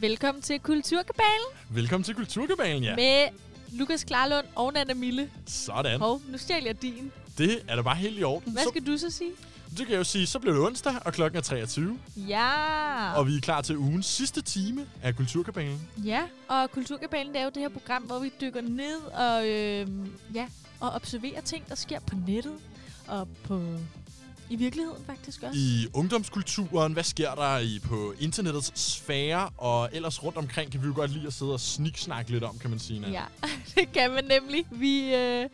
Velkommen 0.00 0.42
til 0.42 0.60
Kulturkabalen 0.60 1.46
Velkommen 1.70 2.04
til 2.04 2.14
Kulturkabalen, 2.14 2.82
ja. 2.82 2.96
med 2.96 3.28
Lukas 3.78 4.04
Klarlund 4.04 4.46
og 4.54 4.72
Nana 4.72 4.94
Mille. 4.94 5.30
Sådan. 5.46 6.00
Hov, 6.00 6.20
nu 6.28 6.38
stjal 6.38 6.64
jeg 6.64 6.82
din. 6.82 7.12
Det 7.38 7.62
er 7.68 7.76
da 7.76 7.82
bare 7.82 7.94
helt 7.96 8.18
i 8.18 8.22
orden. 8.22 8.52
Hvad 8.52 8.62
Så, 8.62 8.68
skal 8.68 8.86
du 8.86 8.98
så 8.98 9.10
sige? 9.10 9.30
det 9.70 9.78
kan 9.78 9.90
jeg 9.90 9.98
jo 9.98 10.04
sige, 10.04 10.26
så 10.26 10.38
blev 10.38 10.54
det 10.54 10.62
onsdag, 10.62 10.94
og 11.04 11.12
klokken 11.12 11.38
er 11.38 11.42
23. 11.42 11.98
Ja. 12.16 13.12
Og 13.16 13.26
vi 13.26 13.36
er 13.36 13.40
klar 13.40 13.60
til 13.60 13.76
ugens 13.76 14.06
sidste 14.06 14.42
time 14.42 14.86
af 15.02 15.16
Kulturkabalen. 15.16 15.80
Ja, 16.04 16.22
og 16.48 16.70
Kulturkabalen 16.70 17.32
det 17.32 17.40
er 17.40 17.44
jo 17.44 17.50
det 17.54 17.62
her 17.62 17.68
program, 17.68 18.02
hvor 18.02 18.18
vi 18.18 18.32
dykker 18.40 18.60
ned 18.60 18.96
og, 19.14 19.48
øh, 19.48 19.86
ja, 20.34 20.46
og 20.80 20.90
observerer 20.90 21.40
ting, 21.40 21.68
der 21.68 21.74
sker 21.74 22.00
på 22.00 22.14
nettet 22.26 22.54
og 23.08 23.28
på 23.44 23.62
i 24.50 24.56
virkeligheden 24.56 25.04
faktisk 25.04 25.42
også. 25.42 25.58
I 25.58 25.86
ungdomskulturen, 25.94 26.92
hvad 26.92 27.02
sker 27.02 27.34
der 27.34 27.58
i 27.58 27.78
på 27.84 28.14
internettets 28.20 28.80
sfære, 28.80 29.50
og 29.56 29.88
ellers 29.92 30.24
rundt 30.24 30.38
omkring 30.38 30.72
kan 30.72 30.82
vi 30.82 30.86
jo 30.86 30.92
godt 30.94 31.10
lide 31.10 31.26
at 31.26 31.32
sidde 31.32 31.52
og 31.52 31.60
sniksnakke 31.60 32.30
lidt 32.30 32.44
om, 32.44 32.58
kan 32.58 32.70
man 32.70 32.78
sige. 32.78 33.00
Nana. 33.00 33.12
Ja, 33.12 33.24
det 33.74 33.92
kan 33.92 34.10
man 34.10 34.24
nemlig. 34.24 34.66
Vi, 34.70 35.14
øh, 35.14 35.48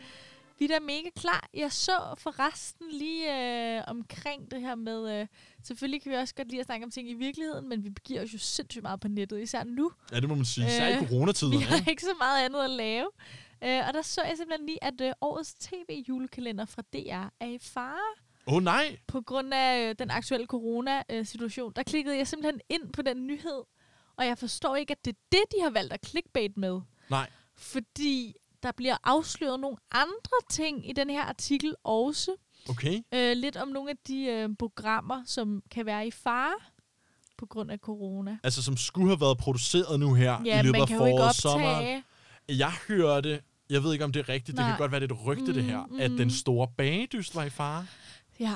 vi 0.59 0.64
er 0.64 0.69
da 0.69 0.78
mega 0.80 1.09
klar. 1.16 1.48
Jeg 1.55 1.72
så 1.72 2.14
forresten 2.19 2.86
lige 2.92 3.77
øh, 3.77 3.83
omkring 3.86 4.50
det 4.50 4.60
her 4.60 4.74
med... 4.74 5.20
Øh, 5.20 5.27
selvfølgelig 5.64 6.02
kan 6.02 6.12
vi 6.12 6.16
også 6.16 6.34
godt 6.34 6.48
lide 6.48 6.61
at 6.61 6.66
snakke 6.66 6.84
om 6.84 6.91
ting 6.91 7.11
i 7.11 7.14
virkeligheden, 7.14 7.69
men 7.69 7.84
vi 7.84 7.91
begiver 7.91 8.22
os 8.22 8.33
jo 8.34 8.38
sindssygt 8.38 8.83
meget 8.83 9.00
på 9.00 9.08
nettet, 9.08 9.42
især 9.42 9.64
nu. 9.64 9.91
Ja, 10.12 10.20
det 10.20 10.28
må 10.28 10.34
man 10.34 10.45
sige. 10.45 10.66
Især 10.66 10.88
i 10.88 10.92
Øh, 10.92 11.08
coronatiden, 11.08 11.52
Vi 11.58 11.64
har 11.64 11.77
ikke? 11.77 11.91
ikke 11.91 12.02
så 12.02 12.14
meget 12.19 12.45
andet 12.45 12.64
at 12.64 12.70
lave. 12.70 13.06
Øh, 13.64 13.88
og 13.88 13.95
der 13.95 14.02
så 14.02 14.22
jeg 14.22 14.36
simpelthen 14.36 14.66
lige, 14.66 14.84
at 14.84 15.00
øh, 15.00 15.12
årets 15.20 15.55
tv-julekalender 15.55 16.64
fra 16.64 16.83
DR 16.83 17.28
er 17.41 17.47
i 17.48 17.58
fare 17.61 18.23
Åh 18.47 18.55
oh, 18.55 18.62
nej! 18.62 18.98
på 19.07 19.21
grund 19.21 19.55
af 19.55 19.89
øh, 19.89 19.95
den 19.98 20.11
aktuelle 20.11 20.47
corona-situation. 20.47 21.73
Der 21.77 21.83
klikkede 21.83 22.16
jeg 22.16 22.27
simpelthen 22.27 22.61
ind 22.69 22.93
på 22.93 23.03
den 23.03 23.27
nyhed, 23.27 23.62
og 24.17 24.27
jeg 24.27 24.39
forstår 24.39 24.77
ikke, 24.77 24.91
at 24.91 25.05
det 25.05 25.12
er 25.12 25.19
det, 25.33 25.41
de 25.57 25.62
har 25.62 25.70
valgt 25.70 25.93
at 25.93 26.07
clickbait 26.07 26.57
med. 26.57 26.81
Nej. 27.11 27.31
Fordi 27.56 28.34
der 28.62 28.73
bliver 28.73 28.97
afsløret 29.05 29.61
nogle 29.61 29.77
andre 29.92 30.39
ting 30.51 30.91
i 30.91 30.92
den 30.92 31.11
her 31.11 31.23
artikel 31.23 31.75
også. 31.84 32.31
Okay. 32.69 33.01
Øh, 33.14 33.36
lidt 33.36 33.56
om 33.56 33.69
nogle 33.69 33.91
af 33.91 33.97
de 34.09 34.25
øh, 34.25 34.48
programmer, 34.58 35.23
som 35.27 35.62
kan 35.70 35.86
være 35.86 36.06
i 36.06 36.11
fare 36.11 36.55
på 37.39 37.47
grund 37.47 37.70
af 37.70 37.79
corona. 37.79 38.39
Altså, 38.42 38.62
som 38.62 38.77
skulle 38.77 39.08
have 39.08 39.20
været 39.20 39.39
produceret 39.39 40.01
nu 40.01 40.14
her 40.14 40.42
Ja, 40.45 40.61
i 40.61 40.62
løbet 40.62 40.81
af 40.81 40.89
foråret, 40.89 41.34
sommeren. 41.36 42.03
Jeg 42.48 42.73
hørte, 42.89 43.41
jeg 43.70 43.83
ved 43.83 43.92
ikke 43.92 44.05
om 44.05 44.12
det 44.12 44.20
er 44.20 44.29
rigtigt, 44.29 44.56
det 44.56 44.64
Nej. 44.64 44.70
kan 44.70 44.79
godt 44.79 44.91
være 44.92 45.01
det 45.01 45.11
et 45.11 45.27
rygte 45.27 45.55
det 45.55 45.64
her, 45.64 45.86
Mm, 45.86 46.01
at 46.01 46.11
mm. 46.11 46.17
den 46.17 46.31
store 46.31 46.69
bagedyst 46.77 47.34
var 47.34 47.45
i 47.45 47.51
fare. 47.51 47.86
Ja, 48.40 48.54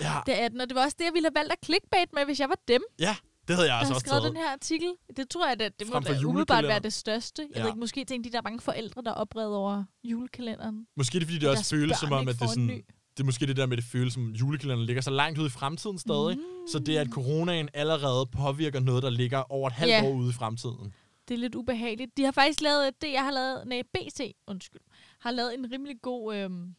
Ja, 0.00 0.12
det 0.26 0.42
er 0.42 0.48
den, 0.48 0.60
og 0.60 0.68
det 0.68 0.74
var 0.74 0.82
også 0.84 0.96
det, 0.98 1.04
jeg 1.04 1.12
ville 1.14 1.26
have 1.28 1.34
valgt 1.40 1.52
at 1.52 1.58
clickbait 1.64 2.12
med, 2.12 2.24
hvis 2.24 2.40
jeg 2.40 2.48
var 2.48 2.58
dem, 2.68 2.82
ja 2.98 3.16
det 3.48 3.56
havde 3.56 3.68
jeg 3.72 3.78
altså 3.78 3.94
også 3.94 4.06
skrevet 4.06 4.22
taget. 4.22 4.34
den 4.34 4.42
her 4.42 4.52
artikel. 4.52 4.92
Det 5.16 5.28
tror 5.28 5.46
jeg, 5.48 5.60
at 5.60 5.80
det 5.80 5.86
må 5.88 5.92
Frem 5.92 6.04
da 6.04 6.18
umiddelbart 6.26 6.64
være 6.64 6.78
det 6.78 6.92
største. 6.92 7.42
Jeg 7.48 7.56
Ja. 7.56 7.60
ved 7.62 7.68
ikke, 7.68 7.78
måske 7.80 8.04
tænkte 8.04 8.28
de, 8.28 8.32
der 8.32 8.38
er 8.38 8.42
mange 8.42 8.60
forældre, 8.60 9.02
der 9.02 9.10
er 9.10 9.14
oprevet 9.14 9.54
over 9.56 9.84
julekalenderen. 10.04 10.86
Måske 10.96 11.16
er 11.16 11.20
det, 11.20 11.28
fordi 11.28 11.38
det 11.38 11.48
også 11.48 11.70
føles 11.76 11.96
som 11.98 12.12
om, 12.12 12.28
at 12.28 12.34
det 12.34 12.42
er 12.42 12.46
sådan... 12.46 12.68
Det 13.16 13.20
er 13.20 13.24
måske 13.24 13.46
det 13.46 13.56
der 13.56 13.66
med, 13.66 13.76
det 13.76 13.84
føles 13.84 14.12
som 14.14 14.30
julekalenderen 14.30 14.86
ligger 14.86 15.02
så 15.02 15.10
langt 15.10 15.38
ude 15.38 15.46
i 15.46 15.50
fremtiden 15.50 15.98
stadig. 15.98 16.36
Mm. 16.36 16.42
Så 16.72 16.78
det 16.78 16.96
er, 16.96 17.00
at 17.00 17.08
coronaen 17.10 17.68
allerede 17.74 18.26
påvirker 18.26 18.80
noget, 18.80 19.02
der 19.02 19.10
ligger 19.10 19.52
over 19.52 19.66
et 19.68 19.72
halvt 19.74 19.90
Ja. 19.92 20.04
år 20.04 20.12
ude 20.14 20.30
i 20.30 20.32
fremtiden. 20.32 20.94
Det 21.28 21.34
er 21.34 21.38
lidt 21.38 21.54
ubehageligt. 21.54 22.16
De 22.16 22.24
har 22.24 22.32
faktisk 22.32 22.60
lavet 22.60 23.02
det, 23.02 23.12
jeg 23.12 23.24
har 23.24 23.30
lavet, 23.30 23.62
nej, 23.66 23.82
BT, 23.94 24.20
undskyld, 24.46 24.80
har 25.20 25.30
lavet 25.30 25.54
en 25.54 25.72
rimelig 25.72 25.96
god 26.02 26.34
øhm, 26.36 26.74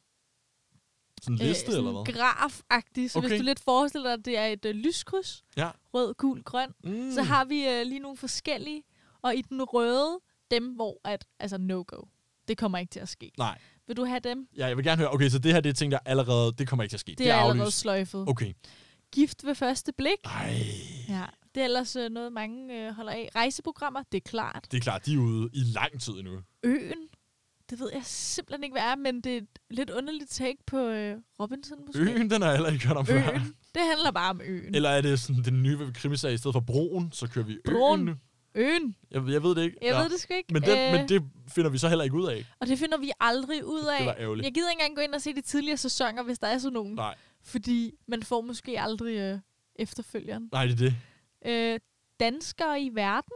Sådan 1.21 1.35
en 1.41 1.47
liste, 1.47 1.71
øh, 1.71 1.77
eller 1.77 1.91
sådan 1.91 2.03
hvad? 2.03 2.13
graf-agtig. 2.23 3.09
Så 3.09 3.19
okay. 3.19 3.27
Hvis 3.27 3.39
du 3.39 3.45
lidt 3.45 3.59
forestiller 3.59 4.09
dig, 4.09 4.13
at 4.19 4.25
det 4.25 4.37
er 4.37 4.45
et 4.45 4.65
øh, 4.65 4.75
lyskryds, 4.75 5.43
Ja. 5.57 5.69
rød, 5.93 6.13
gul, 6.13 6.43
grøn, 6.43 6.69
Mm. 6.83 7.11
så 7.11 7.21
har 7.23 7.45
vi 7.45 7.67
øh, 7.67 7.85
lige 7.85 7.99
nogle 7.99 8.17
forskellige. 8.17 8.83
Og 9.21 9.35
i 9.35 9.41
den 9.41 9.63
røde, 9.63 10.19
dem 10.51 10.67
hvor 10.75 10.97
at, 11.05 11.25
altså 11.39 11.57
no-go. 11.57 12.01
Det 12.47 12.57
kommer 12.57 12.77
ikke 12.77 12.91
til 12.91 12.99
at 12.99 13.09
ske. 13.09 13.31
Nej. 13.37 13.57
Vil 13.87 13.97
du 13.97 14.05
have 14.05 14.19
dem? 14.19 14.47
Ja, 14.57 14.65
jeg 14.67 14.77
vil 14.77 14.85
gerne 14.85 14.97
høre. 14.97 15.13
Okay, 15.13 15.29
så 15.29 15.39
det 15.39 15.53
her 15.53 15.61
det 15.61 15.69
er 15.69 15.73
ting, 15.73 15.91
der 15.91 15.99
allerede... 16.05 16.53
Det 16.57 16.67
kommer 16.67 16.83
ikke 16.83 16.91
til 16.91 16.97
at 16.97 16.99
ske. 17.01 17.15
Det 17.17 17.29
er, 17.29 17.35
allerede 17.35 17.61
aflyst. 17.61 17.79
sløjfet. 17.79 18.25
Okay. 18.27 18.53
Gift 19.11 19.45
ved 19.45 19.55
første 19.55 19.91
blik. 19.93 20.17
Ej. 20.25 20.53
Ja, 21.09 21.25
det 21.55 21.61
er 21.61 21.65
ellers 21.65 21.95
øh, 21.95 22.09
noget, 22.09 22.33
mange 22.33 22.85
øh, 22.87 22.93
holder 22.93 23.11
af. 23.11 23.29
Rejseprogrammer, 23.35 24.03
det 24.11 24.17
er 24.17 24.29
klart. 24.29 24.67
Det 24.71 24.77
er 24.77 24.81
klart, 24.81 25.05
de 25.05 25.13
er 25.13 25.17
ude 25.17 25.49
i 25.53 25.59
lang 25.63 26.01
tid 26.01 26.13
endnu. 26.13 26.39
Øen, 26.63 26.93
det 27.71 27.79
ved 27.79 27.89
jeg 27.93 28.01
simpelthen 28.05 28.63
ikke, 28.63 28.73
hvad 28.73 28.81
er, 28.83 28.95
men 28.95 29.21
det 29.21 29.33
er 29.33 29.37
et 29.37 29.47
lidt 29.69 29.89
underligt 29.89 30.29
take 30.29 30.57
på 30.67 30.77
øh, 30.77 31.17
Robinson 31.39 31.77
måske. 31.87 32.01
Øen, 32.01 32.29
den 32.29 32.41
har 32.41 32.49
jeg 32.49 32.57
heller 32.57 32.71
ikke 32.71 32.87
hørt 32.87 32.97
om 32.97 33.05
før. 33.05 33.31
Øen. 33.31 33.55
Det 33.75 33.81
handler 33.89 34.11
bare 34.11 34.29
om 34.29 34.41
øen. 34.43 34.75
Eller 34.75 34.89
er 34.89 35.01
det 35.01 35.19
sådan 35.19 35.43
den 35.43 35.63
nye 35.63 35.77
krimisag, 35.93 36.33
i 36.33 36.37
stedet 36.37 36.53
for 36.53 36.59
broen, 36.61 37.11
så 37.11 37.27
kører 37.29 37.45
vi 37.45 37.57
Broen. 37.65 38.07
øen? 38.07 38.21
Øen. 38.55 38.95
Jeg, 39.11 39.21
jeg 39.27 39.43
ved 39.43 39.55
det 39.55 39.63
ikke. 39.63 39.77
Jeg 39.81 39.93
Nå. 39.93 40.01
ved 40.01 40.09
det 40.09 40.19
sgu 40.19 40.33
ikke. 40.33 40.53
Men, 40.53 40.61
den, 40.61 40.77
Øh, 40.79 40.99
men 40.99 41.09
det 41.09 41.23
finder 41.47 41.69
vi 41.69 41.77
så 41.77 41.89
heller 41.89 42.03
ikke 42.03 42.15
ud 42.15 42.27
af. 42.27 42.45
Og 42.59 42.67
det 42.67 42.79
finder 42.79 42.97
vi 42.97 43.11
aldrig 43.19 43.65
ud 43.65 43.85
af. 43.85 43.97
Det 43.97 44.07
var 44.07 44.15
ærgerligt. 44.19 44.45
Jeg 44.45 44.53
gider 44.53 44.69
ikke 44.69 44.81
engang 44.81 44.95
gå 44.95 45.01
ind 45.01 45.13
og 45.13 45.21
se 45.21 45.33
de 45.33 45.41
tidligere 45.41 45.77
sæsoner, 45.77 46.23
hvis 46.23 46.39
der 46.39 46.47
er 46.47 46.57
sådan 46.57 46.73
nogen. 46.73 46.93
Nej, 46.95 47.15
Fordi 47.43 47.93
man 48.07 48.23
får 48.23 48.41
måske 48.41 48.81
aldrig 48.81 49.15
øh, 49.17 49.39
efterfølgeren. 49.75 50.49
nej, 50.51 50.65
det 50.65 50.73
er 50.73 50.77
det. 50.77 50.95
Øh, 51.45 51.79
danskere 52.19 52.81
i 52.81 52.89
verden. 52.93 53.33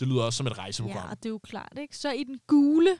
Det 0.00 0.08
lyder 0.08 0.22
også 0.22 0.36
som 0.36 0.46
et 0.46 0.58
rejseprogram. 0.58 1.08
Ja, 1.08 1.14
det 1.14 1.26
er 1.26 1.30
jo 1.30 1.38
klart, 1.38 1.72
ikke? 1.80 1.96
Så 1.96 2.10
i 2.12 2.24
den 2.24 2.40
gule, 2.46 2.90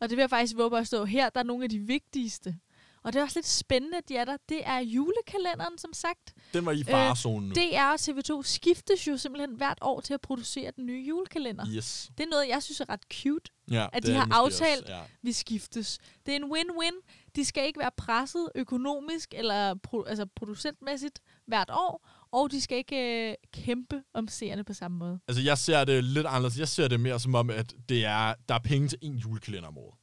og 0.00 0.08
det 0.10 0.16
vil 0.16 0.22
jeg 0.22 0.30
faktisk 0.30 0.56
våge 0.56 0.78
at 0.78 0.86
stå 0.86 1.04
her, 1.04 1.28
der 1.30 1.40
er 1.40 1.44
nogle 1.44 1.64
af 1.64 1.70
de 1.70 1.78
vigtigste. 1.78 2.56
Og 3.02 3.12
det 3.12 3.18
er 3.18 3.22
også 3.22 3.38
lidt 3.38 3.46
spændende, 3.46 3.96
at 3.98 4.08
de 4.08 4.16
er 4.16 4.24
der. 4.24 4.36
Det 4.48 4.60
er 4.64 4.78
julekalenderen, 4.78 5.78
som 5.78 5.92
sagt. 5.92 6.34
Den 6.54 6.66
var 6.66 6.72
i 6.72 6.84
farezonen 6.84 7.48
nu. 7.48 7.54
DR 7.54 7.82
og 7.82 7.94
TV2 7.94 8.42
skiftes 8.42 9.06
jo 9.08 9.16
simpelthen 9.16 9.56
hvert 9.56 9.78
år 9.80 10.00
til 10.00 10.14
at 10.14 10.20
producere 10.20 10.70
den 10.76 10.86
nye 10.86 11.04
julekalender. 11.08 11.66
Yes. 11.76 12.10
Det 12.18 12.24
er 12.24 12.28
noget, 12.30 12.48
jeg 12.48 12.62
synes 12.62 12.80
er 12.80 12.88
ret 12.88 13.02
cute. 13.12 13.50
Ja, 13.70 13.86
At 13.92 14.06
de 14.06 14.12
har 14.14 14.28
aftalt- 14.32 14.80
Også, 14.82 14.92
ja. 14.94 15.00
Vi 15.22 15.32
skiftes. 15.32 15.98
Det 16.26 16.32
er 16.32 16.36
en 16.36 16.52
win-win. 16.52 17.00
De 17.36 17.44
skal 17.44 17.66
ikke 17.66 17.80
være 17.80 17.90
presset 17.96 18.48
økonomisk 18.54 19.34
eller 19.36 19.74
pro- 19.74 20.08
altså 20.08 20.26
producentmæssigt 20.36 21.20
hvert 21.46 21.70
år, 21.72 22.08
og 22.32 22.50
de 22.50 22.60
skal 22.60 22.78
ikke 22.78 23.28
øh, 23.30 23.34
kæmpe 23.64 24.02
om 24.14 24.28
seerne 24.28 24.64
på 24.64 24.72
samme 24.72 24.98
måde. 24.98 25.18
Altså, 25.28 25.42
jeg 25.42 25.58
ser 25.58 25.84
det 25.84 26.04
lidt 26.04 26.26
anderledes. 26.26 26.58
Jeg 26.58 26.68
ser 26.68 26.88
det 26.88 27.00
mere 27.00 27.20
som 27.20 27.34
om, 27.34 27.50
at 27.50 27.74
det 27.88 28.04
er, 28.04 28.34
der 28.48 28.54
er 28.54 28.58
penge 28.64 28.88
til 28.88 28.98
en 29.02 29.16
julekalender 29.16 29.68
om 29.68 29.78
året. 29.78 29.94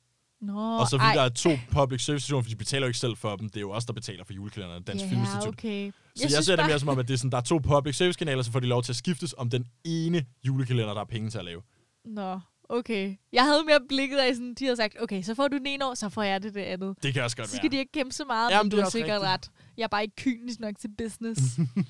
Nå, 0.42 0.78
og 0.80 0.88
så 0.88 0.98
fordi 0.98 1.08
ej. 1.08 1.14
der 1.14 1.22
er 1.22 1.30
to 1.30 1.50
public 1.72 2.02
service 2.06 2.24
stationer, 2.24 2.44
for 2.44 2.50
de 2.50 2.56
betaler 2.56 2.86
jo 2.86 2.90
ikke 2.90 3.00
selv 3.00 3.16
for 3.18 3.36
dem. 3.36 3.50
Det 3.50 3.56
er 3.58 3.62
jo 3.62 3.72
os, 3.72 3.86
der 3.86 3.94
betaler 3.94 4.24
for 4.24 4.34
julekalenderen, 4.34 4.84
Dansk 4.84 5.06
ja, 5.06 5.10
Filminstitut. 5.10 5.48
okay. 5.48 5.92
Så 6.16 6.24
jeg, 6.24 6.32
jeg 6.32 6.44
ser 6.44 6.56
det 6.56 6.66
mere 6.68 6.80
som 6.80 6.90
om, 6.90 7.00
at 7.00 7.08
det 7.08 7.14
er 7.14 7.18
sådan, 7.18 7.32
der 7.32 7.38
er 7.38 7.42
to 7.42 7.58
public 7.58 7.96
service 7.96 8.18
kanaler, 8.18 8.44
så 8.44 8.52
får 8.52 8.60
de 8.60 8.68
lov 8.68 8.84
til 8.84 8.92
at 8.92 8.96
skiftes 8.96 9.36
om 9.38 9.50
den 9.50 9.66
ene 9.84 10.26
julekalender, 10.48 10.94
der 10.94 11.02
er 11.02 11.06
penge 11.06 11.30
til 11.30 11.38
at 11.38 11.46
lave. 11.46 11.62
Nå, 12.06 12.40
okay. 12.70 13.16
Jeg 13.34 13.44
havde 13.44 13.64
mere 13.66 13.80
blikket 13.90 14.18
af 14.18 14.36
sådan, 14.36 14.54
de 14.54 14.66
havde 14.66 14.78
sagt, 14.78 14.96
okay, 15.02 15.22
så 15.24 15.36
får 15.36 15.48
du 15.48 15.58
den 15.58 15.66
ene 15.68 15.86
år, 15.86 15.94
så 15.94 16.10
får 16.10 16.24
jeg 16.24 16.44
det 16.44 16.54
det 16.54 16.62
andet. 16.62 16.96
Det 17.04 17.14
kan 17.14 17.24
også 17.24 17.38
godt 17.38 17.50
Så 17.50 17.54
være. 17.54 17.60
skal 17.60 17.72
de 17.72 17.78
ikke 17.78 17.92
kæmpe 17.92 18.14
så 18.14 18.26
meget, 18.26 18.52
Jamen, 18.52 18.66
men 18.66 18.72
du 18.72 18.84
har 18.84 18.90
sikkert 18.90 19.22
rigtigt. 19.22 19.32
ret. 19.32 19.50
Jeg 19.78 19.84
er 19.84 19.88
bare 19.88 20.04
ikke 20.04 20.16
kynisk 20.16 20.60
nok 20.60 20.76
til 20.80 20.88
business. 20.98 21.42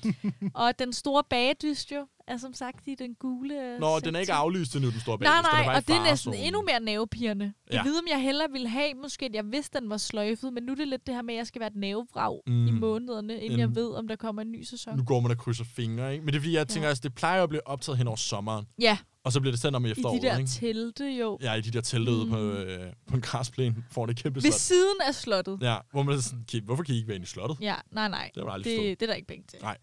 og 0.54 0.78
den 0.78 0.92
store 0.92 1.22
bagedyst 1.30 1.92
jo, 1.92 2.06
er 2.28 2.36
som 2.36 2.54
sagt 2.54 2.88
i 2.88 2.94
den 2.94 3.14
gule 3.14 3.78
Nå, 3.78 3.98
den 4.00 4.14
er 4.14 4.18
ikke 4.20 4.26
sektor. 4.26 4.34
aflyst 4.34 4.76
endnu, 4.76 4.90
den 4.90 5.00
store 5.00 5.18
bag. 5.18 5.26
Nej, 5.28 5.64
nej, 5.64 5.74
og 5.76 5.86
det 5.88 5.96
er 5.96 6.02
næsten 6.04 6.34
endnu 6.34 6.62
mere 6.62 6.80
nervepirrende. 6.80 7.52
Jeg 7.70 7.74
Ja. 7.74 7.82
ved, 7.90 7.98
om 7.98 8.04
jeg 8.10 8.22
hellere 8.22 8.48
ville 8.52 8.68
have, 8.68 8.94
måske 9.02 9.24
at 9.26 9.34
jeg 9.34 9.44
vidste, 9.52 9.80
den 9.80 9.90
var 9.90 9.96
sløjfet, 9.96 10.52
men 10.52 10.62
nu 10.62 10.72
er 10.72 10.76
det 10.76 10.88
lidt 10.88 11.06
det 11.06 11.14
her 11.14 11.22
med, 11.22 11.34
at 11.34 11.38
jeg 11.38 11.46
skal 11.46 11.60
være 11.60 11.68
et 11.70 11.76
nervevrag 11.76 12.40
Mm. 12.46 12.52
mm. 12.52 12.66
i 12.66 12.70
månederne, 12.70 13.34
inden 13.34 13.52
En- 13.52 13.58
jeg 13.60 13.74
ved, 13.74 13.90
om 13.94 14.08
der 14.08 14.16
kommer 14.16 14.42
en 14.42 14.52
ny 14.52 14.62
sæson. 14.62 14.96
Nu 14.96 15.04
går 15.04 15.20
man 15.20 15.30
og 15.30 15.38
krydser 15.38 15.64
fingre, 15.64 16.12
ikke? 16.12 16.24
Men 16.24 16.32
det 16.32 16.38
er 16.38 16.42
fordi, 16.42 16.54
jeg 16.54 16.68
tænker, 16.68 16.88
Ja. 16.88 16.92
at 16.92 17.02
det 17.02 17.14
plejer 17.14 17.42
at 17.42 17.48
blive 17.48 17.66
optaget 17.68 17.98
hen 17.98 18.06
over 18.06 18.16
sommeren, 18.16 18.66
Ja, 18.80 18.98
og 19.26 19.32
så 19.32 19.40
bliver 19.40 19.52
det 19.52 19.60
sendt 19.60 19.76
om 19.76 19.84
i 19.84 19.88
i 19.88 19.90
efteråret, 19.90 20.22
de 20.22 20.26
der 20.26 20.38
ikke? 20.38 20.50
telte 20.50 21.04
jo. 21.04 21.38
Ja, 21.42 21.52
i 21.54 21.60
de 21.60 21.70
der 21.70 21.80
telte 21.80 22.12
ude 22.12 22.24
Mm. 22.24 22.30
på, 22.30 22.38
øh, 22.38 22.92
på 23.06 23.14
en 23.14 23.20
græsplæne, 23.20 23.84
får 23.90 24.06
det 24.06 24.16
kæmpe 24.22 24.34
Ved 24.36 24.50
slot. 24.50 24.52
siden 24.60 24.96
af 25.06 25.14
slottet. 25.14 25.58
Ja, 25.62 25.76
hvor 25.92 26.02
man 26.02 26.14
er 26.16 26.20
sådan, 26.20 26.44
"Okay, 26.48 26.60
hvorfor 26.60 26.82
kan 26.82 26.94
I 26.94 26.96
ikke 26.98 27.08
være 27.08 27.14
inde 27.14 27.24
i 27.24 27.26
slottet? 27.26 27.58
Ja, 27.60 27.74
nej, 27.90 28.08
nej. 28.08 28.30
Det 28.34 28.42
jeg 28.44 28.52
aldrig 28.52 28.72
forstået. 28.72 28.88
Det, 28.90 29.00
det 29.00 29.06
er 29.06 29.10
der 29.10 29.14
ikke 29.14 29.28
penge 29.28 29.44
til. 29.48 29.58
Nej. 29.62 29.76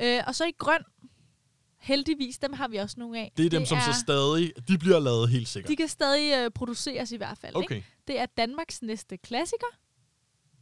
Øh, 0.00 0.22
og 0.26 0.34
så 0.34 0.44
i 0.44 0.52
grøn, 0.58 0.80
heldigvis, 1.78 2.38
dem 2.38 2.52
har 2.52 2.68
vi 2.68 2.76
også 2.76 2.96
nogle 2.98 3.18
af. 3.18 3.32
Det 3.36 3.46
er 3.46 3.50
dem, 3.50 3.66
som 3.66 3.78
så 3.80 4.00
stadig, 4.00 4.52
de 4.68 4.78
bliver 4.78 4.98
lavet 4.98 5.28
helt 5.28 5.48
sikkert. 5.48 5.68
De 5.70 5.76
kan 5.76 5.88
stadig 5.88 6.44
øh, 6.44 6.50
produceres 6.50 7.12
i 7.12 7.16
hvert 7.16 7.38
fald. 7.38 7.56
Ikke? 7.56 7.74
Okay, 7.74 7.82
Det 8.06 8.20
er 8.20 8.26
Danmarks 8.36 8.82
næste 8.82 9.16
klassiker. 9.16 9.66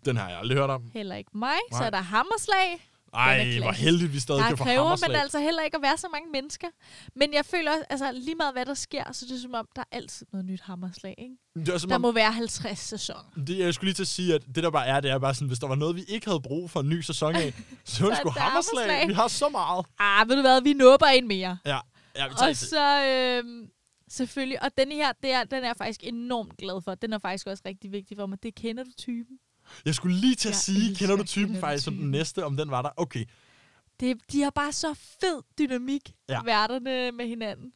den 0.05 0.17
har 0.17 0.29
jeg 0.29 0.38
aldrig 0.38 0.58
hørt 0.58 0.70
om. 0.70 0.91
Heller 0.94 1.17
ikke 1.17 1.31
mig. 1.35 1.56
Så 1.73 1.79
Nej. 1.79 1.87
er 1.87 1.91
der 1.91 2.00
Hammerslag. 2.00 2.88
Ej, 3.14 3.58
hvor 3.62 3.72
heldigt 3.72 4.12
vi 4.12 4.20
stadig 4.20 4.40
Der 4.40 4.49
kan 4.49 4.58
få 4.58 4.64
kræver 4.64 5.08
man 5.08 5.16
altså 5.16 5.38
heller 5.38 5.62
ikke 5.62 5.76
at 5.76 5.82
være 5.82 5.96
så 5.96 6.08
mange 6.12 6.31
mennesker. 6.32 6.69
Men 7.16 7.34
jeg 7.34 7.44
føler 7.44 7.70
også, 7.70 7.84
altså 7.90 8.12
lige 8.12 8.34
meget 8.34 8.55
hvad 8.55 8.66
der 8.66 8.75
sker, 8.75 9.12
så 9.12 9.26
det 9.28 9.37
er 9.37 9.40
som 9.40 9.55
om, 9.55 9.69
der 9.76 9.82
er 9.82 9.96
altid 9.96 10.26
noget 10.32 10.46
nyt 10.46 10.60
hammerslag. 10.60 11.14
Ikke? 11.19 11.34
Det 11.56 11.75
er 11.75 11.78
som 11.78 11.88
Der 11.88 11.94
om, 11.94 12.00
må 12.00 12.12
være 12.12 12.32
50 12.32 12.78
sæsoner. 12.78 13.20
det, 13.46 13.58
jeg 13.58 13.75
skulle 13.75 13.88
lige 13.88 13.94
til 13.94 14.02
at 14.02 14.08
sige, 14.08 14.34
at 14.34 14.43
det 14.55 14.64
der 14.64 14.70
bare 14.70 14.87
er, 14.87 15.00
det 15.00 15.10
er 15.10 15.19
bare 15.19 15.34
sådan, 15.34 15.49
hvis 15.49 15.58
der 15.58 15.66
var 15.66 15.75
noget, 15.75 15.96
vi 15.96 16.05
ikke 16.08 16.26
havde 16.26 16.40
brug 16.40 16.70
for 16.70 16.81
en 16.81 16.88
ny 16.88 17.00
sæson 17.00 17.34
af, 17.34 17.55
så 17.84 18.02
var 18.02 18.10
det 18.10 18.19
sgu 18.19 18.28
er 18.28 18.32
hammerslag. 18.32 18.82
hammerslag. 18.82 19.08
Vi 19.08 19.12
har 19.12 19.28
så 19.28 19.49
meget. 19.49 19.87
Ah, 19.99 20.28
ved 20.28 20.37
du 20.37 20.43
hvad, 20.43 20.62
vi 20.62 20.72
nubber 20.72 21.06
en 21.06 21.28
mere. 21.28 21.58
Ja, 21.64 21.78
ja 22.16 22.28
vi 22.28 22.34
tager 22.38 22.50
Og 22.50 22.56
så 22.56 23.04
øh, 23.04 23.69
selvfølgelig, 24.08 24.62
og 24.62 24.70
den 24.78 24.93
her, 24.93 25.12
det 25.22 25.32
er, 25.32 25.44
den 25.44 25.62
er 25.64 25.66
jeg 25.66 25.76
faktisk 25.76 26.00
enormt 26.02 26.56
glad 26.56 26.82
for. 26.82 26.94
Den 26.94 27.12
er 27.12 27.19
faktisk 27.19 27.46
også 27.46 27.62
rigtig 27.66 27.93
vigtig 27.93 28.16
for 28.16 28.26
mig. 28.26 28.43
Det 28.43 28.54
kender 28.54 28.84
du 28.84 28.90
typen. 28.99 29.38
Jeg 29.85 29.94
skulle 29.94 30.17
lige 30.17 30.35
til 30.35 30.49
at 30.49 30.53
Jeg 30.53 30.56
sige, 30.56 30.94
kender 30.94 31.17
du 31.17 31.25
typen 31.25 31.56
faktisk 31.56 31.85
som 31.85 31.94
den 31.97 32.11
næste, 32.11 32.44
om 32.44 32.56
den 32.56 32.70
var 32.70 32.82
der? 32.82 32.91
Okay. 32.97 33.25
Det, 34.00 34.17
de 34.32 34.43
har 34.43 34.50
bare 34.50 34.73
så 34.73 34.94
fed 34.94 35.43
dynamik, 35.59 36.12
Ja. 36.29 36.43
værterne 36.44 37.12
med 37.12 37.26
hinanden. 37.29 37.73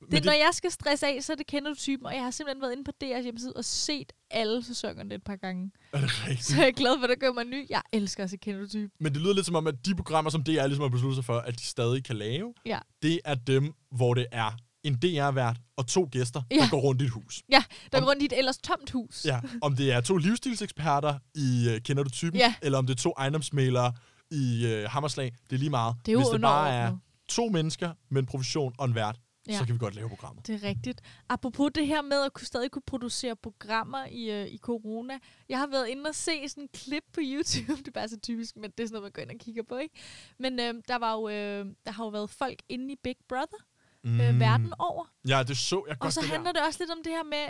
Det, 0.00 0.12
Men 0.12 0.22
når 0.22 0.32
jeg 0.32 0.50
skal 0.52 0.70
stresse 0.70 1.06
af, 1.06 1.22
så 1.22 1.32
er 1.32 1.36
det 1.36 1.46
kender 1.46 1.70
du 1.70 1.74
typen, 1.76 2.06
og 2.06 2.14
jeg 2.14 2.22
har 2.22 2.30
simpelthen 2.30 2.62
været 2.62 2.72
inde 2.72 2.84
på 2.84 2.90
DR's 3.04 3.22
hjemmeside 3.22 3.52
og 3.56 3.64
set 3.64 4.12
alle 4.30 4.64
sæsonerne 4.64 5.14
et 5.14 5.22
par 5.24 5.36
gange. 5.36 5.70
er 5.92 6.00
det 6.00 6.10
rigtigt? 6.26 6.44
Så 6.46 6.56
jeg 6.56 6.66
er 6.68 6.72
glad 6.72 6.98
for, 6.98 7.04
at 7.04 7.10
der 7.20 7.26
kommer 7.26 7.42
en 7.42 7.50
ny. 7.50 7.66
Jeg 7.70 7.82
elsker 7.92 8.24
at 8.24 8.30
se 8.30 8.36
kender 8.36 8.60
du 8.60 8.68
typen. 8.68 8.90
Men 9.00 9.14
det 9.14 9.22
lyder 9.22 9.34
lidt 9.34 9.46
som 9.46 9.54
om, 9.54 9.66
at 9.66 9.74
de 9.86 9.94
programmer, 9.94 10.30
som 10.30 10.44
DR 10.44 10.66
ligesom 10.66 10.82
har 10.82 10.88
besluttet 10.88 11.16
sig 11.16 11.24
for, 11.24 11.38
at 11.38 11.58
de 11.58 11.64
stadig 11.64 12.04
kan 12.04 12.16
lave, 12.16 12.54
Ja. 12.66 12.78
det 13.02 13.20
er 13.24 13.34
dem, 13.34 13.72
hvor 13.90 14.14
det 14.14 14.26
er 14.32 14.50
en 14.84 14.94
DR-vært 14.94 15.56
og 15.76 15.86
to 15.86 16.08
gæster, 16.12 16.42
Ja. 16.50 16.56
der 16.56 16.70
går 16.70 16.80
rundt 16.80 17.02
i 17.02 17.04
et 17.04 17.10
hus. 17.10 17.42
Ja, 17.48 17.62
der 17.92 17.98
Om- 17.98 18.04
går 18.04 18.10
rundt 18.10 18.22
i 18.22 18.24
et 18.24 18.38
ellers 18.38 18.58
tomt 18.58 18.90
hus. 18.90 19.24
Ja, 19.24 19.40
om 19.62 19.76
det 19.76 19.92
er 19.92 20.00
to 20.00 20.16
livsstilseksperter 20.16 21.18
i 21.34 21.68
uh, 21.74 21.80
Kender 21.82 22.02
du 22.02 22.10
typen, 22.10 22.40
Ja. 22.40 22.54
eller 22.62 22.78
om 22.78 22.86
det 22.86 22.94
er 22.98 23.02
to 23.02 23.12
ejendomsmalere 23.18 23.92
i 24.30 24.64
uh, 24.84 24.90
Hammerslag, 24.90 25.32
det 25.50 25.56
er 25.56 25.58
lige 25.58 25.70
meget. 25.70 25.96
Det 26.06 26.08
er 26.08 26.12
jo 26.12 26.18
Hvis 26.18 26.28
det 26.28 26.40
bare 26.40 26.70
er 26.74 26.96
to 27.28 27.48
mennesker 27.48 27.92
med 28.10 28.22
en 28.22 28.26
profession 28.26 28.74
og 28.78 28.84
en 28.84 28.94
vært. 28.94 29.20
Ja. 29.48 29.58
så 29.58 29.64
kan 29.64 29.74
vi 29.74 29.78
godt 29.78 29.94
lave 29.94 30.08
programmet. 30.08 30.46
Det 30.46 30.54
er 30.64 30.68
rigtigt. 30.68 31.00
Apropos 31.28 31.70
det 31.74 31.86
her 31.86 32.02
med 32.02 32.24
at 32.24 32.32
kunne 32.32 32.46
stadig 32.46 32.70
kunne 32.70 32.82
producere 32.86 33.36
programmer 33.36 34.06
i, 34.10 34.30
øh, 34.30 34.46
i 34.46 34.58
corona. 34.58 35.18
Jeg 35.48 35.58
har 35.58 35.66
været 35.66 35.88
inde 35.88 36.02
og 36.08 36.14
se 36.14 36.48
sådan 36.48 36.62
en 36.64 36.68
klip 36.74 37.02
på 37.12 37.20
YouTube. 37.22 37.72
Det 37.82 37.88
er 37.88 37.90
bare 37.94 38.08
så 38.08 38.18
typisk, 38.22 38.56
men 38.56 38.70
det 38.70 38.80
er 38.82 38.86
sådan 38.86 38.92
noget, 38.94 39.02
man 39.02 39.12
går 39.12 39.22
ind 39.22 39.30
og 39.30 39.44
kigger 39.44 39.62
på, 39.68 39.76
ikke? 39.76 39.94
Men 40.38 40.60
øh, 40.60 40.74
der, 40.88 40.98
var 40.98 41.12
jo, 41.14 41.28
øh, 41.28 41.66
der 41.86 41.92
har 41.92 42.04
jo 42.04 42.08
været 42.10 42.30
folk 42.30 42.62
inde 42.68 42.92
i 42.92 42.96
Big 43.04 43.16
Brother 43.28 43.58
Mm. 44.04 44.20
øh, 44.20 44.40
verden 44.40 44.72
over. 44.78 45.04
Ja, 45.28 45.42
det 45.48 45.56
så 45.56 45.84
jeg 45.86 45.92
Og 45.92 45.98
godt 45.98 46.14
så 46.14 46.20
det 46.20 46.28
handler 46.28 46.52
der. 46.52 46.60
det 46.60 46.66
også 46.68 46.78
lidt 46.82 46.90
om 46.90 46.98
det 47.04 47.12
her 47.12 47.22
med, 47.24 47.46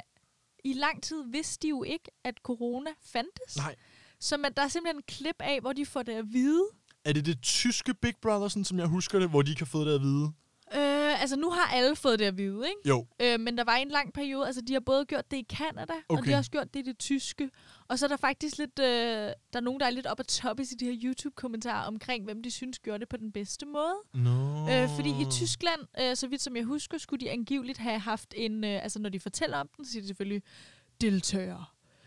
i 0.65 0.73
lang 0.73 1.03
tid 1.03 1.25
vidste 1.31 1.63
de 1.63 1.69
jo 1.69 1.83
ikke, 1.83 2.11
at 2.25 2.35
corona 2.43 2.91
fandtes. 3.13 3.57
Nej. 3.57 3.75
Så 4.21 4.37
man, 4.37 4.53
der 4.57 4.63
er 4.63 4.69
simpelthen 4.69 4.97
en 4.97 5.03
klip 5.09 5.37
af, 5.41 5.61
hvor 5.61 5.73
de 5.73 5.87
får 5.87 6.03
det 6.03 6.13
at 6.13 6.25
vide. 6.33 6.65
Er 7.05 7.13
det 7.13 7.27
det 7.27 7.43
tyske 7.43 7.95
Big 7.95 8.15
Brother, 8.23 8.49
sådan, 8.49 8.65
som 8.65 8.79
jeg 8.79 8.87
husker 8.87 9.19
det, 9.19 9.31
hvor 9.31 9.43
de 9.43 9.51
ikke 9.51 9.61
har 9.61 9.67
fået 9.67 9.87
det 9.87 9.95
at 9.95 10.01
vide? 10.03 10.33
Øh, 10.75 11.21
altså, 11.23 11.37
nu 11.37 11.51
har 11.51 11.67
alle 11.75 11.97
fået 11.97 12.19
det 12.19 12.25
at 12.25 12.37
vide, 12.37 12.69
ikke? 12.69 12.89
Jo, 12.89 13.07
Øh, 13.23 13.41
men 13.41 13.59
der 13.59 13.65
var 13.65 13.77
en 13.77 13.89
lang 13.89 14.13
periode, 14.13 14.47
altså 14.47 14.61
de 14.61 14.73
har 14.73 14.81
både 14.81 15.05
gjort 15.05 15.31
det 15.31 15.37
i 15.37 15.47
Kanada, 15.51 15.93
okay. 16.09 16.21
og 16.21 16.25
de 16.27 16.31
har 16.31 16.39
også 16.39 16.51
gjort 16.51 16.75
det 16.75 16.81
i 16.81 16.83
det 16.83 16.99
tyske. 16.99 17.51
Og 17.89 17.99
så 17.99 18.07
er 18.07 18.09
der 18.09 18.17
faktisk 18.17 18.59
lidt, 18.59 18.79
øh, 18.79 18.87
der 18.87 19.35
er 19.57 19.61
nogen, 19.61 19.81
der 19.81 19.87
er 19.87 19.91
lidt 19.91 20.07
op 20.07 20.21
at 20.21 20.27
toppe 20.27 20.63
i 20.63 20.67
de 20.81 20.85
her 20.85 20.99
YouTube-kommentarer 21.05 21.87
omkring, 21.87 22.25
hvem 22.25 22.43
de 22.43 22.51
synes 22.51 22.79
gjorde 22.79 22.99
det 22.99 23.09
på 23.09 23.17
den 23.17 23.33
bedste 23.33 23.67
måde. 23.67 23.95
no. 24.15 24.69
Øh, 24.71 24.89
fordi 24.97 25.11
i 25.11 25.27
Tyskland, 25.31 25.81
øh, 26.01 26.17
så 26.17 26.29
vidt 26.29 26.43
som 26.43 26.57
jeg 26.57 26.65
husker, 26.65 26.99
skulle 26.99 27.21
de 27.27 27.31
angiveligt 27.31 27.79
have 27.79 27.99
haft 27.99 28.35
en, 28.37 28.65
øh, 28.65 28.83
altså 28.83 28.99
når 28.99 29.09
de 29.09 29.21
fortæller 29.21 29.59
om 29.59 29.69
den, 29.77 29.85
så 29.85 29.93
siger 29.93 30.03
de 30.03 30.07
selvfølgelig, 30.07 30.43
deltagere, 31.01 31.65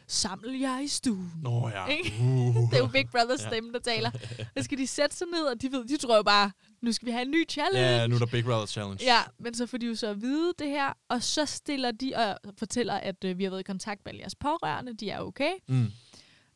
saml 0.08 0.56
jer 0.60 0.80
i 0.80 0.88
stuen. 0.88 1.32
Nå 1.42 1.70
ja. 1.70 1.86
Uh. 2.22 2.56
Det 2.70 2.74
er 2.74 2.78
jo 2.78 2.88
Big 2.88 3.06
Brothers 3.12 3.40
stemme, 3.42 3.72
der 3.74 3.80
taler. 3.80 4.12
Så 4.58 4.64
skal 4.64 4.78
de 4.78 4.88
sætte 4.88 5.16
sig 5.16 5.28
ned, 5.28 5.44
og 5.44 5.62
de 5.62 5.72
ved, 5.72 5.86
de 5.86 5.98
tror 5.98 6.16
jo 6.16 6.24
bare, 6.24 6.52
nu 6.82 6.92
skal 6.92 7.06
vi 7.06 7.12
have 7.12 7.22
en 7.26 7.32
ny 7.32 7.50
challenge. 7.50 7.88
Ja, 7.88 8.08
nu 8.08 8.16
er 8.16 8.20
der 8.20 8.26
Big 8.26 8.44
Brother 8.44 8.66
Challenge. 8.66 9.04
Ja, 9.06 9.20
men 9.40 9.54
så 9.54 9.66
får 9.66 9.78
de 9.78 9.86
jo 9.86 9.96
så 9.96 10.08
at 10.08 10.22
vide 10.22 10.54
det 10.60 10.68
her, 10.70 10.94
og 11.10 11.24
så 11.24 11.46
stiller 11.46 11.92
de 11.92 12.14
og 12.16 12.54
fortæller, 12.58 12.94
at 12.94 13.24
øh, 13.24 13.38
vi 13.38 13.44
har 13.44 13.50
været 13.52 13.60
i 13.60 13.64
kontakt 13.64 14.02
med 14.06 14.14
jeres 14.16 14.36
pårørende, 14.36 14.94
de 14.94 15.10
er 15.10 15.20
okay. 15.20 15.52
Mm. 15.68 15.86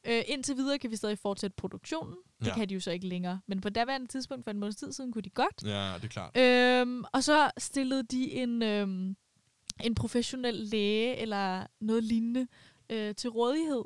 Øh, 0.08 0.22
indtil 0.28 0.56
videre 0.58 0.80
kan 0.80 0.92
vi 0.92 0.96
stadig 0.96 1.20
fortsætte 1.20 1.56
produktionen. 1.58 2.16
Det 2.40 2.48
Ja. 2.48 2.56
kan 2.56 2.70
de 2.70 2.74
jo 2.74 2.80
så 2.80 2.92
ikke 2.92 3.08
længere. 3.08 3.40
Men 3.48 3.62
på 3.62 3.70
daværende 3.70 4.08
tidspunkt, 4.08 4.44
for 4.44 4.52
en 4.52 4.60
måneds 4.60 4.76
tid 4.76 4.92
siden, 4.94 5.12
kunne 5.12 5.22
de 5.22 5.30
godt. 5.30 5.64
Ja, 5.66 5.94
det 5.96 6.04
er 6.04 6.08
klart. 6.08 6.38
Øhm, 6.38 7.04
og 7.14 7.24
så 7.24 7.52
stillede 7.58 8.04
de 8.04 8.32
en, 8.32 8.62
øhm, 8.64 9.16
en 9.84 9.96
professionel 9.96 10.54
læge 10.54 11.16
eller 11.18 11.68
noget 11.82 12.04
lignende 12.04 12.48
øh, 12.92 13.16
til 13.16 13.30
rådighed, 13.30 13.84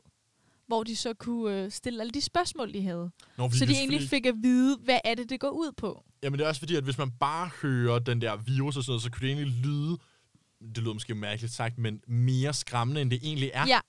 hvor 0.68 0.84
de 0.84 0.96
så 0.96 1.14
kunne 1.14 1.64
øh, 1.64 1.72
stille 1.72 2.02
alle 2.02 2.12
de 2.12 2.22
spørgsmål, 2.22 2.74
de 2.74 2.82
havde. 2.82 3.12
Nå, 3.38 3.50
Så 3.50 3.66
de 3.66 3.72
egentlig 3.72 3.78
selvfølgelig- 4.02 4.10
fik 4.10 4.26
at 4.26 4.36
vide, 4.42 4.78
hvad 4.78 5.00
er 5.04 5.16
det, 5.16 5.30
det 5.30 5.40
går 5.40 5.50
ud 5.50 5.72
på. 5.72 6.04
Jamen 6.24 6.40
det 6.40 6.46
er 6.46 6.50
også 6.50 6.62
fordi, 6.62 6.76
at 6.76 6.84
hvis 6.84 6.98
man 6.98 7.12
bare 7.20 7.50
hører 7.62 8.00
den 8.00 8.22
der 8.22 8.36
virus 8.36 8.78
og 8.78 8.84
sådan 8.84 8.92
noget, 8.92 9.02
så 9.04 9.12
kunne 9.12 9.22
det 9.28 9.36
egentlig 9.36 9.66
lyde, 9.66 9.98
det 10.76 10.78
lyder 10.84 10.94
måske 10.94 11.16
mærkeligt 11.16 11.54
sagt, 11.54 11.78
men 11.78 12.02
mere 12.08 12.54
skræmmende, 12.54 13.02
end 13.02 13.12
det 13.12 13.20
egentlig 13.24 13.52
er. 13.54 13.68
Ja. 13.68 13.80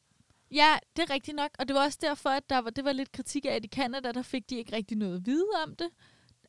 Ja, 0.51 0.77
det 0.97 1.03
er 1.03 1.15
rigtigt 1.15 1.37
nok. 1.37 1.51
Og 1.59 1.69
det 1.69 1.75
var 1.77 1.85
også 1.85 1.99
derfor, 2.03 2.31
at 2.31 2.43
der 2.51 2.59
var, 2.59 2.71
det 2.71 2.85
var 2.85 2.93
lidt 2.93 3.13
kritik 3.13 3.45
af, 3.45 3.51
at 3.55 3.65
i 3.65 3.69
Canada, 3.69 4.13
der 4.13 4.23
fik 4.23 4.51
de 4.51 4.57
ikke 4.57 4.77
rigtig 4.77 4.97
noget 4.97 5.15
at 5.15 5.27
vide 5.27 5.47
om 5.67 5.77
det. 5.77 5.89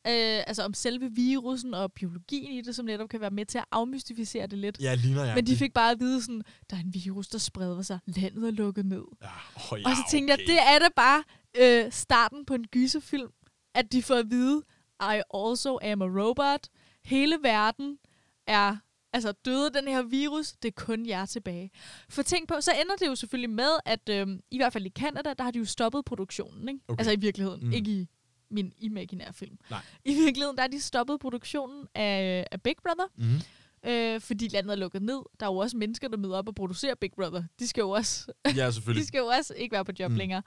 Øh, 0.08 0.42
altså 0.46 0.62
om 0.62 0.74
selve 0.74 1.10
virusen 1.12 1.74
og 1.74 1.92
biologien 1.92 2.52
i 2.52 2.60
det, 2.60 2.76
som 2.76 2.84
netop 2.84 3.08
kan 3.08 3.20
være 3.20 3.30
med 3.30 3.46
til 3.46 3.58
at 3.58 3.64
afmystificere 3.72 4.46
det 4.46 4.58
lidt. 4.58 4.80
Ja, 4.80 4.94
ligner 4.94 5.24
jeg. 5.24 5.34
Men 5.34 5.46
de 5.46 5.56
fik 5.56 5.74
bare 5.74 5.90
at 5.90 6.00
vide 6.00 6.22
sådan, 6.22 6.42
der 6.70 6.76
er 6.76 6.80
en 6.80 6.94
virus, 6.94 7.28
der 7.28 7.38
spreder 7.38 7.82
sig. 7.82 7.98
Landet 8.06 8.46
er 8.46 8.50
lukket 8.50 8.86
ned. 8.86 9.04
Ja, 9.22 9.28
oh, 9.72 9.80
ja, 9.80 9.88
og 9.88 9.96
så 9.96 10.02
tænkte 10.10 10.32
okay. 10.32 10.42
jeg, 10.42 10.48
det 10.48 10.58
er 10.74 10.78
da 10.78 10.88
bare 10.96 11.24
øh, 11.56 11.92
starten 11.92 12.44
på 12.44 12.54
en 12.54 12.64
gyserfilm, 12.64 13.30
at 13.74 13.92
de 13.92 14.02
får 14.02 14.14
at 14.14 14.30
vide, 14.30 14.62
I 15.00 15.22
also 15.34 15.78
am 15.82 16.02
a 16.02 16.06
robot. 16.06 16.68
Hele 17.04 17.38
verden 17.42 17.98
er 18.46 18.76
altså 19.12 19.32
døde 19.32 19.70
den 19.74 19.88
her 19.88 20.02
virus, 20.02 20.52
det 20.52 20.68
er 20.68 20.84
kun 20.84 21.06
jer 21.06 21.26
tilbage. 21.26 21.70
For 22.08 22.22
tænk 22.22 22.48
på, 22.48 22.60
så 22.60 22.70
ender 22.82 22.96
det 22.96 23.06
jo 23.06 23.14
selvfølgelig 23.14 23.50
med, 23.50 23.70
at 23.84 24.08
øh, 24.08 24.26
i 24.50 24.56
hvert 24.56 24.72
fald 24.72 24.86
i 24.86 24.90
Canada, 24.90 25.34
der 25.38 25.44
har 25.44 25.50
de 25.50 25.58
jo 25.58 25.64
stoppet 25.64 26.04
produktionen. 26.04 26.68
Ikke? 26.68 26.80
Okay. 26.88 27.00
Altså 27.00 27.12
i 27.12 27.16
virkeligheden, 27.16 27.66
mm. 27.66 27.72
ikke 27.72 27.90
i 27.90 28.08
min 28.50 28.72
imaginære 28.78 29.32
film. 29.32 29.58
Nej. 29.70 29.80
I 30.04 30.14
virkeligheden, 30.14 30.56
der 30.56 30.62
har 30.62 30.68
de 30.68 30.80
stoppet 30.80 31.20
produktionen 31.20 31.86
af, 31.94 32.46
af 32.50 32.62
Big 32.62 32.74
Brother, 32.84 33.06
Mm. 33.16 33.90
øh, 33.90 34.20
fordi 34.20 34.48
landet 34.48 34.72
er 34.72 34.76
lukket 34.76 35.02
ned. 35.02 35.22
Der 35.40 35.46
er 35.46 35.50
jo 35.50 35.56
også 35.56 35.76
mennesker, 35.76 36.08
der 36.08 36.16
møder 36.16 36.36
op 36.36 36.48
og 36.48 36.54
producerer 36.54 36.94
Big 36.94 37.12
Brother. 37.16 37.42
De 37.58 37.66
skal 37.68 37.80
jo 37.80 37.90
også 37.90 38.32
Ja, 38.56 38.66
de 38.68 38.72
selvfølgelig. 38.72 39.06
skal 39.06 39.18
jo 39.18 39.26
også 39.26 39.54
ikke 39.54 39.72
være 39.72 39.84
på 39.84 39.92
job 39.98 40.10
mm. 40.10 40.16
længere. 40.16 40.42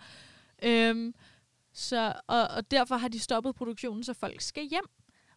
Øhm, 0.64 1.14
så, 1.74 2.14
og, 2.28 2.48
og 2.48 2.72
derfor 2.72 2.96
har 2.96 3.08
de 3.08 3.20
stoppet 3.20 3.56
produktionen, 3.56 4.04
så 4.04 4.14
folk 4.14 4.42
skal 4.42 4.64
hjem. 4.70 4.84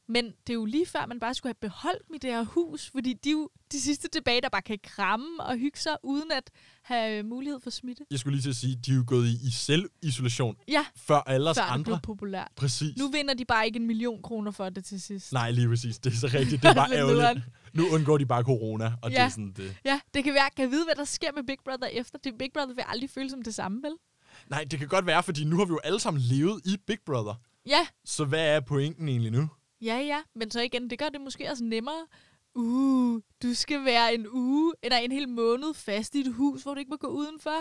Men 0.09 0.25
det 0.25 0.51
er 0.51 0.55
jo 0.55 0.65
lige 0.65 0.87
før, 0.87 1.07
man 1.07 1.21
bare 1.21 1.35
skulle 1.35 1.51
have 1.61 1.69
beholdt 1.71 2.23
det 2.23 2.31
her 2.31 2.43
hus, 2.45 2.91
fordi 2.91 3.13
de 3.13 3.29
er 3.29 3.33
jo 3.33 3.51
de 3.73 3.81
sidste 3.81 4.09
tilbage, 4.09 4.41
der 4.41 4.49
bare 4.49 4.63
kan 4.63 4.79
kramme 4.83 5.27
og 5.41 5.57
hygge 5.57 5.79
sig, 5.79 5.97
uden 6.03 6.33
at 6.33 6.51
have 6.83 7.19
øh, 7.19 7.25
mulighed 7.25 7.61
for 7.61 7.71
smitte. 7.71 8.05
Jeg 8.11 8.19
skulle 8.19 8.35
lige 8.37 8.43
til 8.43 8.51
at 8.51 8.57
sige, 8.57 8.77
de 8.87 8.91
er 8.91 8.95
jo 8.97 9.05
gået 9.07 9.27
i, 9.27 9.33
i 9.47 9.51
selvisolation 9.51 10.57
Ja, 10.69 10.87
før 10.97 11.17
alle 11.17 11.51
os 11.51 11.57
før 11.59 11.63
det 11.65 11.71
andre. 11.71 11.85
blev 11.85 11.99
populært. 12.03 12.49
Præcis. 12.57 12.97
Nu 12.97 13.09
vinder 13.09 13.35
de 13.35 13.45
bare 13.45 13.67
ikke 13.67 13.77
en 13.79 13.87
million 13.87 14.23
kroner 14.23 14.51
for 14.51 14.69
det 14.71 14.85
til 14.85 15.01
sidst. 15.01 15.33
Nej, 15.33 15.51
lige 15.51 15.69
præcis. 15.69 15.99
Det 15.99 16.13
er 16.13 16.17
så 16.17 16.27
rigtigt. 16.39 16.63
Det 16.63 16.69
er 16.71 16.75
bare 16.75 16.89
Lidt 16.89 16.99
ærgerligt. 16.99 17.45
Nu 17.73 17.89
undgår 17.89 18.19
de 18.19 18.27
bare 18.27 18.43
corona, 18.43 18.93
og 19.03 19.11
det 19.11 19.17
Ja. 19.17 19.25
er 19.25 19.29
sådan 19.29 19.53
det. 19.57 19.77
Ja, 19.85 20.01
det 20.15 20.25
kan 20.25 20.35
være, 20.35 20.49
kan 20.57 20.71
vide, 20.71 20.85
hvad 20.85 20.95
der 20.95 21.05
sker 21.05 21.33
med 21.35 21.43
Big 21.43 21.59
Brother 21.65 21.87
efter. 21.89 22.19
Det 22.25 22.39
Big 22.39 22.51
Brother 22.55 22.75
vil 22.75 22.85
aldrig 22.89 23.11
føle 23.11 23.31
som 23.31 23.43
det 23.43 23.55
samme, 23.55 23.83
vel? 23.83 23.93
Nej, 24.49 24.65
det 24.71 24.79
kan 24.79 24.89
godt 24.89 25.07
være, 25.07 25.23
fordi 25.23 25.45
nu 25.45 25.57
har 25.59 25.65
vi 25.65 25.71
jo 25.71 25.81
alle 25.85 26.01
sammen 26.01 26.23
levet 26.23 26.61
i 26.65 26.77
Big 26.87 26.99
Brother. 27.07 27.35
Ja, 27.67 27.87
Så 28.05 28.25
hvad 28.25 28.47
er 28.57 28.61
pointen 28.61 29.09
egentlig 29.09 29.31
nu? 29.33 29.49
Ja, 29.85 29.99
ja. 29.99 30.19
Men 30.35 30.51
så 30.51 30.61
igen, 30.61 30.91
det 30.91 30.99
gør 30.99 31.09
det 31.09 31.21
måske 31.21 31.51
også 31.51 31.65
nemmere. 31.65 32.07
Uh, 32.55 33.21
du 33.43 33.55
skal 33.55 33.85
være 33.85 34.15
en 34.15 34.27
uge, 34.33 34.75
eller 34.83 34.97
en 34.99 35.13
hel 35.13 35.29
måned 35.29 35.75
fast 35.75 36.15
i 36.15 36.21
et 36.21 36.33
hus, 36.35 36.63
hvor 36.63 36.75
du 36.75 36.79
ikke 36.79 36.91
må 36.91 36.97
gå 36.97 37.07
udenfor. 37.07 37.57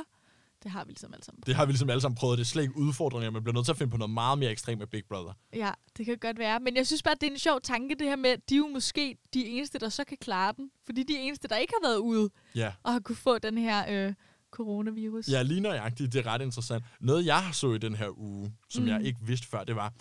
Det 0.64 0.72
har 0.72 0.86
vi 0.86 0.92
ligesom 0.92 1.14
alle 1.14 1.24
sammen. 1.26 1.44
Det 1.46 1.56
har 1.56 1.66
vi 1.66 1.72
ligesom 1.72 1.90
alle 1.90 2.02
sammen 2.02 2.16
prøvet. 2.16 2.38
Det 2.38 2.44
er 2.44 2.48
slet 2.48 2.62
ikke 2.64 2.78
udfordringer. 2.78 3.32
Man 3.32 3.44
bliver 3.44 3.54
nødt 3.54 3.66
til 3.66 3.72
at 3.72 3.78
finde 3.78 3.92
på 3.92 3.98
noget 3.98 4.14
meget 4.14 4.38
mere 4.40 4.52
ekstremt 4.52 4.80
med 4.80 4.88
Big 4.88 5.04
Brother. 5.10 5.34
Ja, 5.54 5.72
det 5.98 6.06
kan 6.06 6.18
godt 6.18 6.40
være. 6.40 6.60
Men 6.60 6.76
jeg 6.76 6.88
synes 6.88 7.04
bare, 7.04 7.16
det 7.22 7.28
er 7.28 7.32
en 7.32 7.38
sjov 7.40 7.62
tanke, 7.62 7.96
det 8.00 8.08
her 8.08 8.16
med, 8.16 8.30
at 8.30 8.50
de 8.50 8.54
er 8.56 8.58
jo 8.58 8.68
måske 8.68 9.18
de 9.34 9.46
eneste, 9.46 9.80
der 9.80 9.90
så 9.90 10.04
kan 10.04 10.18
klare 10.22 10.54
den. 10.58 10.70
Fordi 10.86 11.04
de 11.04 11.18
eneste, 11.18 11.48
der 11.48 11.56
ikke 11.58 11.74
har 11.82 11.88
været 11.90 11.98
ude 11.98 12.30
Ja. 12.56 12.72
og 12.84 12.94
har 12.94 13.00
kunne 13.00 13.16
få 13.16 13.38
den 13.38 13.58
her 13.58 14.08
øh, 14.08 14.14
coronavirus. 14.52 15.28
Ja, 15.28 15.42
lige 15.42 15.60
nøjagtigt. 15.62 16.14
Det 16.14 16.20
er 16.26 16.32
ret 16.34 16.42
interessant. 16.42 16.84
Noget, 17.00 17.26
jeg 17.26 17.50
så 17.54 17.74
i 17.74 17.78
den 17.78 17.96
her 17.96 18.20
uge, 18.20 18.54
som. 18.70 18.84
Mm. 18.84 18.90
jeg 18.90 19.04
ikke 19.06 19.20
vidste 19.22 19.48
før, 19.48 19.64
det 19.64 19.76
var, 19.76 19.94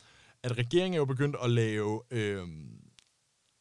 at 0.42 0.58
regeringen 0.58 0.94
er 0.94 0.98
jo 0.98 1.04
begyndt 1.04 1.36
at 1.44 1.50
lave 1.50 2.02
øh, 2.10 2.46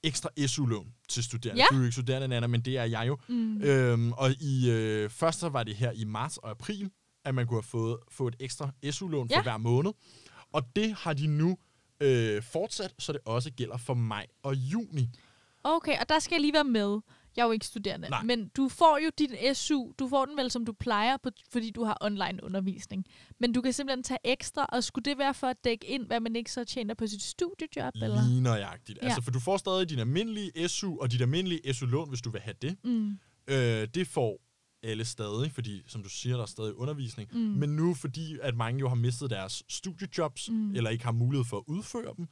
ekstra 0.04 0.30
SU-lån 0.48 0.94
til 1.10 1.24
studerende. 1.24 1.62
Ja. 1.62 1.66
Du 1.70 1.76
er 1.76 1.80
jo 1.80 1.84
ikke 1.86 1.92
studerende, 1.94 2.28
Nana, 2.28 2.48
men 2.48 2.62
det 2.62 2.78
er 2.78 2.84
jeg 2.84 3.08
jo. 3.08 3.18
Mm. 3.30 3.62
Øhm, 3.62 4.12
og 4.14 4.32
i 4.42 4.70
øh, 4.72 5.10
først 5.10 5.40
så 5.40 5.50
var 5.50 5.64
det 5.64 5.76
her 5.76 5.92
i 5.92 6.04
marts 6.04 6.38
og 6.38 6.50
april, 6.50 6.92
at 7.26 7.36
man 7.36 7.48
kunne 7.48 7.58
have 7.58 7.64
fået, 7.64 7.98
få 8.12 8.28
et 8.28 8.36
ekstra 8.40 8.72
SU-lån 8.92 9.30
for 9.30 9.36
Ja. 9.36 9.42
hver 9.42 9.58
måned. 9.58 9.92
Og 10.54 10.64
det 10.76 10.94
har 10.94 11.14
de 11.14 11.28
nu 11.28 11.58
øh, 12.02 12.44
fortsat, 12.44 12.94
så 13.00 13.14
det 13.14 13.22
også 13.26 13.52
gælder 13.52 13.78
for 13.78 13.94
maj 13.94 14.28
og 14.44 14.56
juni. 14.56 15.10
Okay, 15.64 16.00
og 16.00 16.10
der 16.10 16.20
skal 16.20 16.36
jeg 16.36 16.42
lige 16.42 16.54
være 16.54 16.64
med. 16.64 17.00
Jeg 17.36 17.42
er 17.42 17.46
jo 17.46 17.52
ikke 17.52 17.66
studerende. 17.66 18.10
Nej. 18.10 18.24
Men 18.24 18.48
du 18.58 18.70
får 18.70 19.00
jo 19.06 19.10
din 19.20 19.56
SU, 19.56 19.92
du 20.00 20.08
får 20.08 20.26
den 20.26 20.38
vel, 20.38 20.52
som 20.52 20.66
du 20.66 20.74
plejer, 20.74 21.18
på, 21.18 21.30
fordi 21.52 21.72
du 21.72 21.84
har 21.84 21.98
online 22.02 22.40
undervisning. 22.44 23.06
Men 23.40 23.54
du 23.54 23.62
kan 23.62 23.74
simpelthen 23.74 24.04
tage 24.04 24.20
ekstra, 24.24 24.66
og 24.70 24.84
skulle 24.84 25.06
det 25.06 25.18
være 25.18 25.34
for 25.34 25.48
at 25.48 25.58
dække 25.64 25.88
ind, 25.88 26.06
hvad 26.08 26.20
man 26.20 26.36
ikke 26.36 26.52
så 26.52 26.64
tjener 26.64 26.94
på 26.94 27.08
sit 27.08 27.22
studiejob? 27.22 27.94
Eller? 27.96 28.28
Lige 28.28 28.42
nøjagtigt. 28.42 29.00
Ja. 29.02 29.06
Altså, 29.06 29.22
for 29.22 29.32
du 29.32 29.40
får 29.40 29.58
stadig 29.58 29.90
din 29.90 30.00
almindelige 30.00 30.70
SU 30.70 30.98
og 31.02 31.12
dit 31.12 31.22
almindelige 31.22 31.74
SU-lån, 31.74 32.10
hvis 32.10 32.22
du 32.22 32.30
vil 32.30 32.42
have 32.42 32.56
det. 32.62 32.78
Mm. 32.84 33.18
Øh, 33.48 33.88
det 33.96 34.08
får 34.08 34.42
alle 34.84 35.06
stadig, 35.06 35.52
fordi 35.52 35.82
som 35.88 36.04
du 36.04 36.10
siger, 36.10 36.36
der 36.36 36.44
er 36.44 36.48
stadig 36.48 36.76
undervisning. 36.76 37.30
Mm. 37.34 37.40
Men 37.40 37.70
nu, 37.76 37.94
fordi 37.94 38.38
at 38.42 38.56
mange 38.56 38.80
jo 38.80 38.88
har 38.88 38.96
mistet 38.96 39.30
deres 39.30 39.64
studiejobs, 39.70 40.50
Mm. 40.50 40.76
eller 40.76 40.90
ikke 40.90 41.04
har 41.04 41.12
mulighed 41.12 41.46
for 41.46 41.58
at 41.58 41.64
udføre 41.68 42.14
dem, 42.18 42.28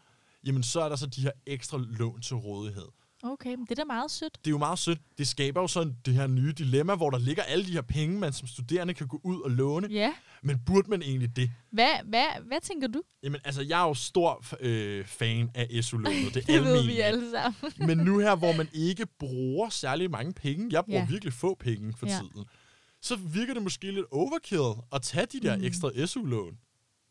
jamen 0.45 0.63
så 0.63 0.81
er 0.81 0.89
der 0.89 0.95
så 0.95 1.05
de 1.07 1.21
her 1.21 1.31
ekstra 1.45 1.77
lån 1.77 2.21
til 2.21 2.35
rådighed. 2.35 2.85
Okay, 3.23 3.49
men 3.49 3.65
det 3.65 3.71
er 3.71 3.75
da 3.75 3.83
meget 3.85 4.11
sødt. 4.11 4.37
Det 4.45 4.47
er 4.47 4.51
jo 4.51 4.57
meget 4.57 4.79
sødt. 4.79 4.99
Det 5.17 5.27
skaber 5.27 5.61
jo 5.61 5.67
sådan 5.67 5.95
det 6.05 6.13
her 6.13 6.27
nye 6.27 6.51
dilemma, 6.51 6.95
hvor 6.95 7.09
der 7.09 7.17
ligger 7.17 7.43
alle 7.43 7.65
de 7.65 7.71
her 7.71 7.81
penge, 7.81 8.19
man 8.19 8.33
som 8.33 8.47
studerende 8.47 8.93
kan 8.93 9.07
gå 9.07 9.21
ud 9.23 9.41
og 9.41 9.51
låne. 9.51 9.87
Ja. 9.87 10.13
Men 10.43 10.59
burde 10.65 10.89
man 10.89 11.01
egentlig 11.01 11.35
det? 11.35 11.51
Hvad, 11.71 11.89
hvad, 12.05 12.25
hvad 12.47 12.61
tænker 12.61 12.87
du? 12.87 13.01
Jamen, 13.23 13.41
altså, 13.45 13.61
jeg 13.61 13.81
er 13.83 13.87
jo 13.87 13.93
stor 13.93 14.45
øh, 14.59 15.05
fan 15.05 15.49
af 15.55 15.67
SU-lånet. 15.83 16.33
Det 16.33 16.49
er 16.49 16.53
Det 16.53 16.63
ved 16.63 16.85
vi 16.85 16.99
alle 16.99 17.31
sammen. 17.31 17.73
Men 17.87 17.97
nu 18.05 18.19
her, 18.19 18.35
hvor 18.35 18.53
man 18.53 18.67
ikke 18.73 19.05
bruger 19.19 19.69
særlig 19.69 20.11
mange 20.11 20.33
penge, 20.33 20.67
jeg 20.71 20.85
bruger 20.85 20.99
Ja. 20.99 21.05
virkelig 21.09 21.33
få 21.33 21.55
penge 21.55 21.93
for 21.97 22.05
Ja. 22.05 22.11
tiden, 22.19 22.45
så 23.01 23.15
virker 23.15 23.53
det 23.53 23.63
måske 23.63 23.91
lidt 23.91 24.05
overkill 24.11 24.81
at 24.91 25.01
tage 25.01 25.25
de 25.25 25.39
der 25.39 25.57
Mm. 25.57 25.63
ekstra 25.63 26.05
SU-lån. 26.05 26.57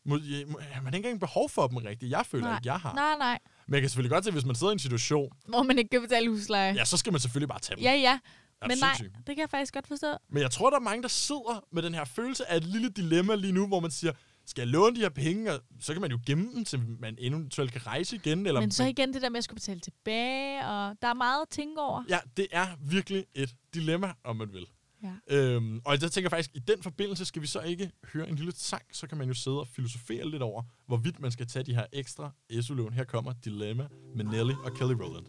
Man 0.05 0.19
har 0.21 0.85
ikke 0.87 0.97
engang 0.97 1.19
behov 1.19 1.49
for 1.49 1.67
dem 1.67 1.77
rigtigt. 1.77 2.11
Jeg 2.11 2.25
føler 2.25 2.45
Nej. 2.45 2.57
ikke, 2.57 2.67
jeg 2.67 2.79
har. 2.79 2.93
Nej, 2.93 3.15
nej. 3.17 3.39
Men 3.69 3.73
jeg 3.73 3.81
kan 3.81 3.89
selvfølgelig 3.89 4.11
godt 4.11 4.25
se, 4.25 4.31
hvis 4.31 4.45
man 4.45 4.55
sidder 4.55 4.71
i 4.71 4.73
en 4.73 4.79
situation, 4.79 5.31
Hvor 5.47 5.63
man 5.63 5.77
ikke 5.77 5.89
kan 5.89 6.01
betale 6.01 6.29
husleje. 6.29 6.73
ja, 6.73 6.85
så 6.85 6.97
skal 6.97 7.13
man 7.13 7.19
selvfølgelig 7.19 7.49
bare 7.49 7.59
tage 7.59 7.75
dem. 7.75 7.83
ja. 7.83 7.93
ja. 7.93 8.19
Er 8.61 8.67
Men 8.67 8.77
nej, 8.77 8.95
det 9.17 9.25
kan 9.25 9.37
jeg 9.37 9.49
faktisk 9.49 9.73
godt 9.73 9.87
forstå. 9.87 10.07
Men 10.29 10.41
jeg 10.43 10.51
tror, 10.51 10.69
der 10.69 10.77
er 10.77 10.81
mange, 10.81 11.01
der 11.01 11.07
sidder 11.07 11.63
med 11.71 11.83
den 11.83 11.93
her 11.93 12.05
følelse 12.05 12.51
af 12.51 12.57
et 12.57 12.63
lille 12.63 12.89
dilemma 12.89 13.35
lige 13.35 13.53
nu, 13.53 13.67
hvor 13.67 13.79
man 13.79 13.91
siger, 13.91 14.13
skal 14.45 14.61
jeg 14.61 14.67
låne 14.67 14.95
de 14.95 15.01
her 15.01 15.09
penge, 15.09 15.53
og 15.53 15.59
så 15.79 15.93
kan 15.93 16.01
man 16.01 16.11
jo 16.11 16.19
gemme 16.25 16.53
dem, 16.55 16.65
til 16.65 16.79
man 16.99 17.15
eventuelt 17.19 17.71
kan 17.71 17.87
rejse 17.87 18.15
igen. 18.15 18.45
Eller 18.45 18.59
Men 18.59 18.71
så 18.71 18.83
igen 18.83 19.13
det 19.13 19.21
der 19.21 19.29
med 19.29 19.37
at 19.37 19.43
skulle 19.43 19.55
betale 19.55 19.79
tilbage, 19.79 20.65
og 20.65 20.95
der 21.01 21.07
er 21.07 21.13
meget 21.13 21.41
at 21.41 21.49
tænke 21.49 21.81
over. 21.81 22.03
Ja, 22.09 22.19
det 22.37 22.47
er 22.51 22.67
virkelig 22.81 23.25
et 23.35 23.55
dilemma, 23.73 24.13
om 24.23 24.35
man 24.35 24.53
vil. 24.53 24.65
Ja. 25.03 25.37
Øhm, 25.37 25.81
og 25.85 26.01
jeg 26.01 26.11
tænker 26.11 26.29
faktisk, 26.29 26.55
i 26.55 26.59
den 26.59 26.83
forbindelse 26.83 27.25
skal 27.25 27.41
vi 27.41 27.47
så 27.47 27.61
ikke 27.61 27.91
høre 28.13 28.29
en 28.29 28.35
lille 28.35 28.53
sang, 28.55 28.83
så 28.91 29.07
kan 29.07 29.17
man 29.17 29.27
jo 29.27 29.33
sidde 29.33 29.59
og 29.59 29.67
filosofere 29.67 30.29
lidt 30.29 30.41
over, 30.41 30.63
hvorvidt 30.87 31.19
man 31.19 31.31
skal 31.31 31.47
tage 31.47 31.63
de 31.63 31.75
her 31.75 31.85
ekstra 31.93 32.31
SU-lån. 32.61 32.93
Her 32.93 33.03
kommer 33.03 33.33
Dilemma 33.45 33.87
med 34.15 34.25
Nelly 34.25 34.53
og 34.53 34.73
Kelly 34.77 34.93
Rowland. 34.93 35.25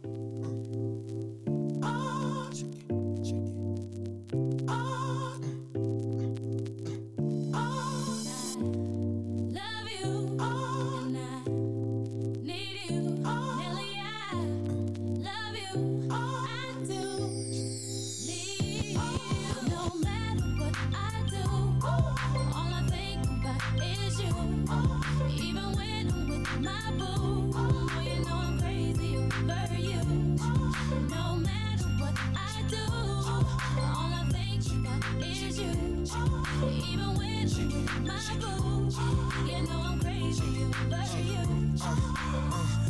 Love 4.70 4.89
my 36.12 36.26
boo, 38.40 38.88
you 39.46 39.62
know 39.62 39.82
I'm 39.84 40.00
crazy 40.00 40.64
over 40.64 41.20
you. 41.22 42.89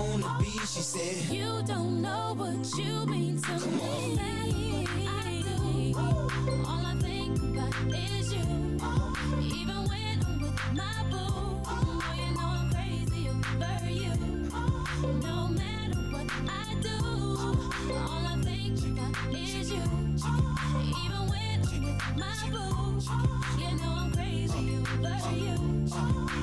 gonna 0.01 0.37
be? 0.39 0.45
She 0.45 0.81
said, 0.81 1.15
You 1.33 1.61
don't 1.65 2.01
know 2.01 2.33
what 2.35 2.77
you 2.77 3.05
mean 3.05 3.41
to 3.41 3.53
me. 3.67 4.17
I 5.07 5.43
do. 5.45 5.95
All 6.67 6.85
I 6.85 6.95
think 6.99 7.37
about 7.37 7.75
is 7.93 8.33
you. 8.33 8.47
Even 9.59 9.79
when 9.89 10.17
I'm 10.25 10.41
with 10.41 10.59
my 10.73 10.97
boo, 11.11 11.61
oh, 11.67 12.13
you 12.17 12.29
know 12.35 12.49
I'm 12.57 12.69
crazy 12.71 13.29
over 13.29 13.91
you. 13.91 14.13
No 15.27 15.47
matter 15.59 16.01
what 16.13 16.29
I 16.49 16.75
do, 16.81 16.97
all 18.09 18.25
I 18.33 18.41
think 18.43 18.79
about 18.91 19.35
is 19.35 19.71
you. 19.71 19.83
Even 21.03 21.23
when 21.31 21.59
I'm 21.69 21.83
with 21.85 22.01
my 22.17 22.39
boo, 22.53 22.71
you 23.61 23.71
know 23.79 23.93
I'm 24.01 24.11
crazy 24.13 24.77
over 25.05 25.35
you. 25.37 26.40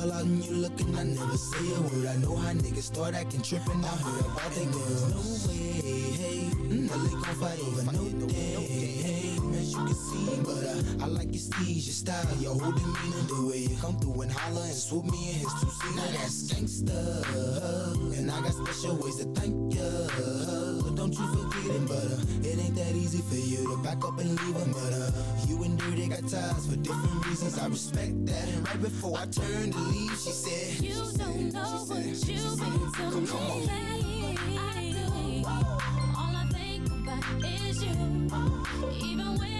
All 0.00 0.12
out 0.12 0.24
and 0.24 0.42
you 0.42 0.52
looking, 0.54 0.96
I 0.96 1.02
never 1.04 1.36
say 1.36 1.74
a 1.76 1.80
word. 1.82 2.06
I 2.06 2.16
know 2.16 2.34
how 2.34 2.52
niggas 2.54 2.84
start 2.84 3.14
acting 3.14 3.42
tripping. 3.42 3.84
I 3.84 3.88
heard 3.88 4.24
about 4.24 4.50
they 4.52 4.64
girls. 4.64 5.10
No 5.12 5.52
way, 5.52 5.80
hey, 6.16 6.50
Nelly 6.58 7.10
gon' 7.10 7.34
fight 7.36 7.60
over 7.60 7.84
no 7.92 8.26
day. 8.26 8.56
Hey, 8.56 9.29
as 9.70 9.76
you 9.76 9.84
can 9.84 9.94
see, 9.94 10.42
but 10.42 10.64
uh, 10.64 11.04
I 11.04 11.06
like 11.06 11.32
your 11.32 11.42
steez, 11.42 11.86
your 11.86 11.94
style, 11.94 12.36
your 12.38 12.54
whole 12.54 12.72
demeanor, 12.72 13.22
the 13.28 13.46
way 13.48 13.58
you 13.58 13.76
come 13.76 13.98
through 13.98 14.22
and 14.22 14.32
holler 14.32 14.62
and 14.62 14.74
swoop 14.74 15.04
me 15.04 15.30
in 15.30 15.34
his 15.38 15.52
two 15.60 15.70
seat. 15.70 15.96
Now 15.96 16.06
that's 16.12 16.42
gangsta, 16.50 18.18
and 18.18 18.30
I 18.30 18.40
got 18.40 18.52
special 18.52 18.96
ways 18.96 19.16
to 19.16 19.24
thank 19.34 19.74
ya. 19.74 19.82
But 20.82 20.94
don't 20.96 21.12
you 21.12 21.26
forget 21.34 21.76
it, 21.76 21.86
but 21.86 21.96
uh, 21.96 22.48
it 22.48 22.58
ain't 22.58 22.74
that 22.74 22.94
easy 22.94 23.22
for 23.22 23.36
you 23.36 23.68
to 23.70 23.76
back 23.82 24.04
up 24.04 24.18
and 24.18 24.30
leave 24.30 24.56
him. 24.56 24.72
But 24.72 24.92
uh, 24.92 25.10
you 25.46 25.62
and 25.62 25.78
Dirty 25.78 26.08
got 26.08 26.26
ties 26.28 26.66
for 26.66 26.76
different 26.76 27.26
reasons. 27.26 27.58
I 27.58 27.66
respect 27.68 28.26
that. 28.26 28.48
And 28.48 28.66
right 28.66 28.80
before 28.80 29.18
I 29.18 29.26
turned 29.26 29.72
to 29.72 29.78
leave, 29.78 30.10
she 30.18 30.32
said, 30.32 30.82
You 30.82 30.94
don't 31.16 31.52
know 31.52 31.84
what 31.86 32.04
you've 32.04 32.58
been 32.58 33.10
to 33.10 33.20
me. 33.20 33.68
I 34.58 34.92
do. 34.92 35.46
All 36.18 36.34
I 36.34 36.46
think 36.52 36.86
about 36.88 37.24
is 37.44 37.82
you. 37.82 37.94
Even 39.10 39.38
when 39.38 39.59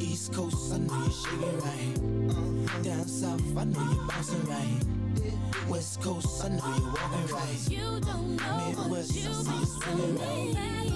East 0.00 0.32
Coast, 0.32 0.72
I 0.72 0.78
know 0.78 0.98
you're 0.98 1.10
shaking 1.10 1.58
right. 1.60 2.82
Down 2.82 3.06
south, 3.06 3.56
I 3.56 3.64
know 3.64 3.92
you're 3.92 4.04
bouncing 4.04 4.44
right. 4.44 4.84
West 5.68 6.00
Coast, 6.02 6.44
I 6.44 6.48
know 6.48 6.74
you're 6.78 6.86
walking 6.86 7.26
right. 7.34 7.70
You 7.70 8.00
don't 8.00 8.36
know 8.36 8.66
Midwest, 8.66 9.12
I 9.12 9.20
you've 9.20 9.36
see 9.36 9.50
you 9.50 9.96
to 9.96 10.22
right. 10.22 10.95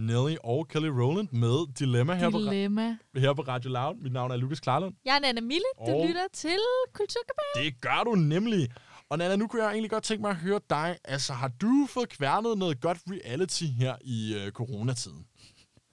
Nelly 0.00 0.36
og 0.44 0.68
Kelly 0.68 0.86
Rowland 0.86 1.28
med 1.32 1.74
Dilemma 1.74 2.14
her, 2.14 2.30
på, 2.30 2.38
Dilemma. 2.38 2.96
her 3.16 3.34
på 3.34 3.42
Radio 3.42 3.70
Loud. 3.70 3.94
Mit 3.96 4.12
navn 4.12 4.30
er 4.30 4.36
Lukas 4.36 4.60
Klarlund. 4.60 4.94
Jeg 5.04 5.14
er 5.16 5.20
Nana 5.20 5.40
Mille. 5.40 5.64
Du 5.86 5.92
Og- 5.92 6.06
lytter 6.06 6.26
til 6.32 6.58
Kulturkabalen. 6.92 7.72
Det 7.72 7.80
gør 7.80 8.02
du 8.04 8.14
nemlig. 8.14 8.68
Og 9.08 9.18
Nana, 9.18 9.36
nu 9.36 9.46
kunne 9.46 9.62
jeg 9.62 9.70
egentlig 9.72 9.90
godt 9.90 10.04
tænke 10.04 10.20
mig 10.22 10.30
at 10.30 10.36
høre 10.36 10.60
dig. 10.70 10.98
Altså, 11.04 11.32
har 11.32 11.48
du 11.48 11.86
fået 11.90 12.08
kværnet 12.08 12.58
noget 12.58 12.80
godt 12.80 12.98
reality 13.08 13.64
her 13.64 13.96
i 14.04 14.34
øh, 14.34 14.52
coronatiden? 14.52 15.26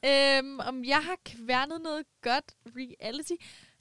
Øhm, 0.06 0.60
om 0.60 0.84
jeg 0.86 0.98
har 1.04 1.16
kværnet 1.26 1.82
noget 1.84 2.04
godt 2.24 2.46
reality? 2.78 3.34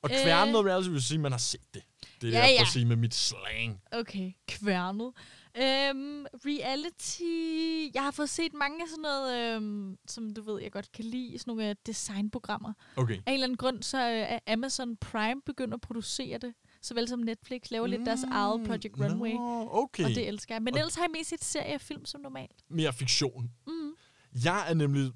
Og 0.03 0.11
Øh. 0.13 0.17
kværnet 0.23 0.53
noget 0.53 0.67
reality 0.67 0.89
vil 0.89 1.03
sige, 1.03 1.17
at 1.17 1.21
man 1.21 1.33
har 1.33 1.39
set 1.39 1.61
det. 1.75 1.83
Det 2.21 2.29
er 2.29 2.39
Ja, 2.39 2.43
det, 2.45 2.49
jeg 2.49 2.55
ja. 2.57 2.63
at 2.63 2.69
sige 2.69 2.85
med 2.87 2.97
mit 2.97 3.15
slang. 3.15 3.81
Okay, 3.93 4.33
kværnet. 4.49 5.13
Øhm, 5.59 6.27
reality... 6.47 7.91
Jeg 7.95 8.03
har 8.03 8.11
fået 8.11 8.29
set 8.31 8.55
mange 8.55 8.83
af 8.83 8.89
sådan 8.89 9.03
noget, 9.03 9.55
øhm, 9.57 9.97
som 10.09 10.35
du 10.35 10.43
ved, 10.43 10.63
jeg 10.63 10.73
godt 10.73 10.93
kan 10.93 11.05
lide. 11.05 11.39
Sådan 11.39 11.51
nogle 11.51 11.69
øh, 11.71 11.77
designprogrammer. 11.87 12.73
Okay. 12.97 13.15
Af 13.15 13.31
en 13.31 13.35
eller 13.35 13.45
anden 13.47 13.57
grund, 13.57 13.83
så 13.83 13.99
øh, 13.99 14.15
er 14.19 14.39
Amazon 14.47 14.97
Prime 14.97 15.41
begyndt 15.47 15.75
at 15.75 15.81
producere 15.81 16.39
det. 16.39 16.55
Såvel 16.83 17.09
som 17.09 17.19
Netflix 17.19 17.71
laver 17.71 17.87
lidt 17.87 18.07
deres 18.07 18.23
eget 18.23 18.67
Project 18.67 18.95
Runway. 19.01 19.33
Nå, 19.33 19.69
okay. 19.73 20.05
Og 20.05 20.11
det 20.11 20.29
elsker 20.29 20.55
jeg. 20.55 20.63
Men 20.63 20.75
Og- 20.75 20.79
ellers 20.81 20.95
har 20.95 21.03
jeg 21.03 21.11
mest 21.19 21.31
set 21.31 21.45
serie 21.45 21.75
og 21.75 21.81
film 21.81 22.05
som 22.05 22.21
normalt. 22.21 22.65
Mere 22.69 22.93
fiktion. 22.93 23.51
Mm. 23.67 23.91
Jeg 24.45 24.71
er 24.71 24.75
nemlig, 24.75 25.11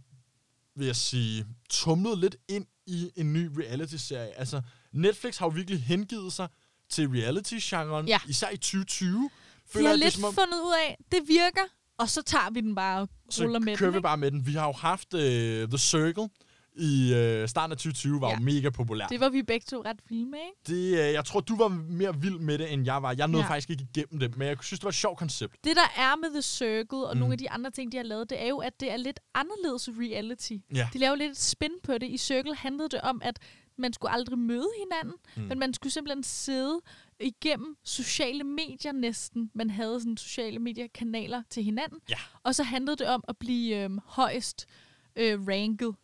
vil 0.75 0.87
jeg 0.87 0.97
sige, 0.97 1.47
tumlet 1.71 2.19
lidt 2.19 2.37
ind 2.49 2.67
i 2.87 3.11
en 3.17 3.33
ny 3.33 3.47
reality-serie. 3.59 4.39
Altså, 4.39 4.63
Netflix 4.93 5.37
har 5.39 5.47
jo 5.47 5.51
virkelig 5.51 5.83
hengivet 5.83 6.33
sig 6.33 6.49
til 6.89 7.09
reality-genren, 7.09 8.09
Ja. 8.09 8.19
især 8.29 8.51
i 8.51 8.57
2020. 8.57 9.31
De 9.73 9.79
Føler 9.79 9.89
har 9.89 9.95
jeg, 9.95 9.99
det 9.99 10.03
er 10.03 10.07
lidt 10.07 10.15
som 10.15 10.25
om- 10.25 10.35
fundet 10.35 10.61
ud 10.61 10.75
af, 10.89 10.97
det 11.13 11.21
virker, 11.29 11.67
og 11.99 12.09
så 12.09 12.23
tager 12.23 12.51
vi 12.51 12.61
den 12.61 12.75
bare 12.75 13.01
og 13.01 13.09
så 13.31 13.45
ruller 13.45 13.59
med 13.59 13.77
kører 13.77 13.89
den. 13.91 13.95
vi 13.95 13.99
ikke? 13.99 14.03
bare 14.03 14.17
med 14.17 14.31
den. 14.31 14.47
Vi 14.47 14.53
har 14.53 14.67
jo 14.67 14.73
haft 14.73 15.15
uh, 15.15 15.21
The 15.69 15.79
Circle 15.79 16.29
i 16.77 17.13
uh, 17.43 17.49
starten 17.49 17.73
af 17.73 17.77
2020, 17.79 18.21
var 18.21 18.29
ja. 18.29 18.35
Jo 18.35 18.41
mega 18.43 18.71
populær. 18.71 19.07
Det 19.07 19.21
var 19.21 19.29
vi 19.29 19.43
begge 19.43 19.65
to 19.71 19.83
ret 19.85 19.97
vilde 20.09 20.25
med, 20.31 20.39
ikke? 20.39 20.93
Det, 20.97 21.09
uh, 21.09 21.13
jeg 21.15 21.25
tror, 21.25 21.41
du 21.41 21.57
var 21.57 21.69
mere 21.69 22.21
vild 22.21 22.39
med 22.39 22.59
det, 22.59 22.73
end 22.73 22.85
jeg 22.85 23.03
var. 23.03 23.15
Jeg 23.19 23.29
nåede 23.29 23.45
ja. 23.47 23.51
Faktisk 23.51 23.71
ikke 23.71 23.87
igennem 23.95 24.21
det, 24.21 24.37
men 24.37 24.49
jeg 24.49 24.57
synes, 24.63 24.81
det 24.81 24.85
var 24.85 24.89
et 24.91 24.95
sjovt 24.95 25.19
koncept. 25.19 25.55
Det, 25.65 25.77
der 25.77 26.03
er 26.03 26.17
med 26.17 26.31
The 26.31 26.43
Circle 26.43 26.99
og 26.99 27.15
Mm. 27.15 27.21
nogle 27.21 27.33
af 27.33 27.39
de 27.39 27.51
andre 27.51 27.71
ting, 27.71 27.93
de 27.93 27.97
har 27.97 28.05
lavet, 28.05 28.31
det 28.31 28.43
er 28.43 28.49
jo, 28.49 28.59
at 28.59 28.81
det 28.81 28.93
er 28.93 28.97
lidt 28.97 29.21
anderledes 29.35 29.89
reality. 30.01 30.53
Ja. 30.75 30.89
De 30.93 30.99
laver 30.99 31.15
lidt 31.15 31.31
et 31.31 31.39
spin 31.41 31.71
på 31.83 31.93
det. 31.99 32.03
I 32.07 32.17
Circle 32.19 32.55
handlede 32.57 32.89
det 32.89 33.01
om, 33.01 33.21
at 33.25 33.39
man 33.79 33.93
skulle 33.93 34.13
aldrig 34.13 34.39
møde 34.39 34.69
hinanden, 34.79 35.15
mm. 35.37 35.43
men 35.43 35.59
man 35.59 35.75
skulle 35.75 35.93
simpelthen 35.93 36.23
sidde 36.23 36.81
igennem 37.21 37.77
sociale 37.85 38.45
medier 38.45 38.93
næsten. 38.93 39.51
Man 39.55 39.71
havde 39.71 40.01
sådan 40.01 40.17
sociale 40.17 40.59
mediekanaler 40.59 41.43
til 41.51 41.65
hinanden. 41.65 41.99
Ja. 42.11 42.17
Og 42.43 42.55
så 42.55 42.63
handlede 42.63 42.97
det 42.97 43.07
om 43.07 43.25
at 43.29 43.37
blive 43.37 43.77
øhm, 43.85 43.99
højst 44.05 44.67
øh, 45.17 45.47
ranket. 45.49 45.95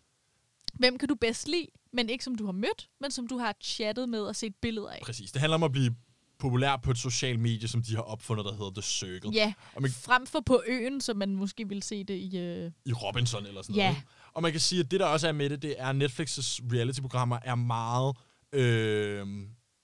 Hvem 0.75 0.99
kan 0.99 1.09
du 1.09 1.15
bedst 1.15 1.49
lide, 1.49 1.67
men 1.93 2.09
ikke 2.11 2.25
som 2.25 2.35
du 2.35 2.45
har 2.45 2.53
mødt, 2.53 2.89
men 3.01 3.11
som 3.11 3.27
du 3.27 3.39
har 3.39 3.55
chattet 3.63 4.09
med 4.09 4.21
og 4.21 4.37
set 4.37 4.55
billeder 4.63 4.89
af. 4.91 5.01
Præcis. 5.03 5.33
Det 5.33 5.41
handler 5.41 5.55
om 5.55 5.63
at 5.63 5.73
blive 5.73 5.95
populær 6.39 6.77
på 6.77 6.91
et 6.91 6.99
socialt 6.99 7.41
medie, 7.41 7.69
som 7.69 7.83
de 7.83 7.95
har 7.95 8.03
opfundet, 8.03 8.45
der 8.45 8.53
hedder 8.53 8.71
The 8.71 8.83
Circle. 8.83 9.31
Ja, 9.33 9.53
Og 9.75 9.83
man- 9.83 9.91
frem 9.91 10.27
for 10.27 10.41
på 10.41 10.63
øen, 10.67 11.01
som 11.01 11.17
man 11.17 11.37
måske 11.37 11.69
ville 11.69 11.83
se 11.83 12.05
det 12.05 12.15
i... 12.19 12.39
Øh, 12.39 12.71
i 12.85 12.93
Robinson 12.93 13.47
eller 13.47 13.63
sådan 13.63 13.75
Ja. 13.77 13.89
noget. 13.89 14.03
Og 14.33 14.43
man 14.43 14.51
kan 14.53 14.61
sige, 14.61 14.81
at 14.81 14.91
det 14.91 15.01
der 15.01 15.07
også 15.07 15.29
er 15.29 15.33
med 15.33 15.51
det, 15.51 15.63
det 15.63 15.75
er, 15.79 15.87
at 15.87 15.97
Netflix's 15.97 16.61
reality-programmer 16.73 17.39
er 17.43 17.55
meget, 17.55 18.17
øh, 18.53 19.27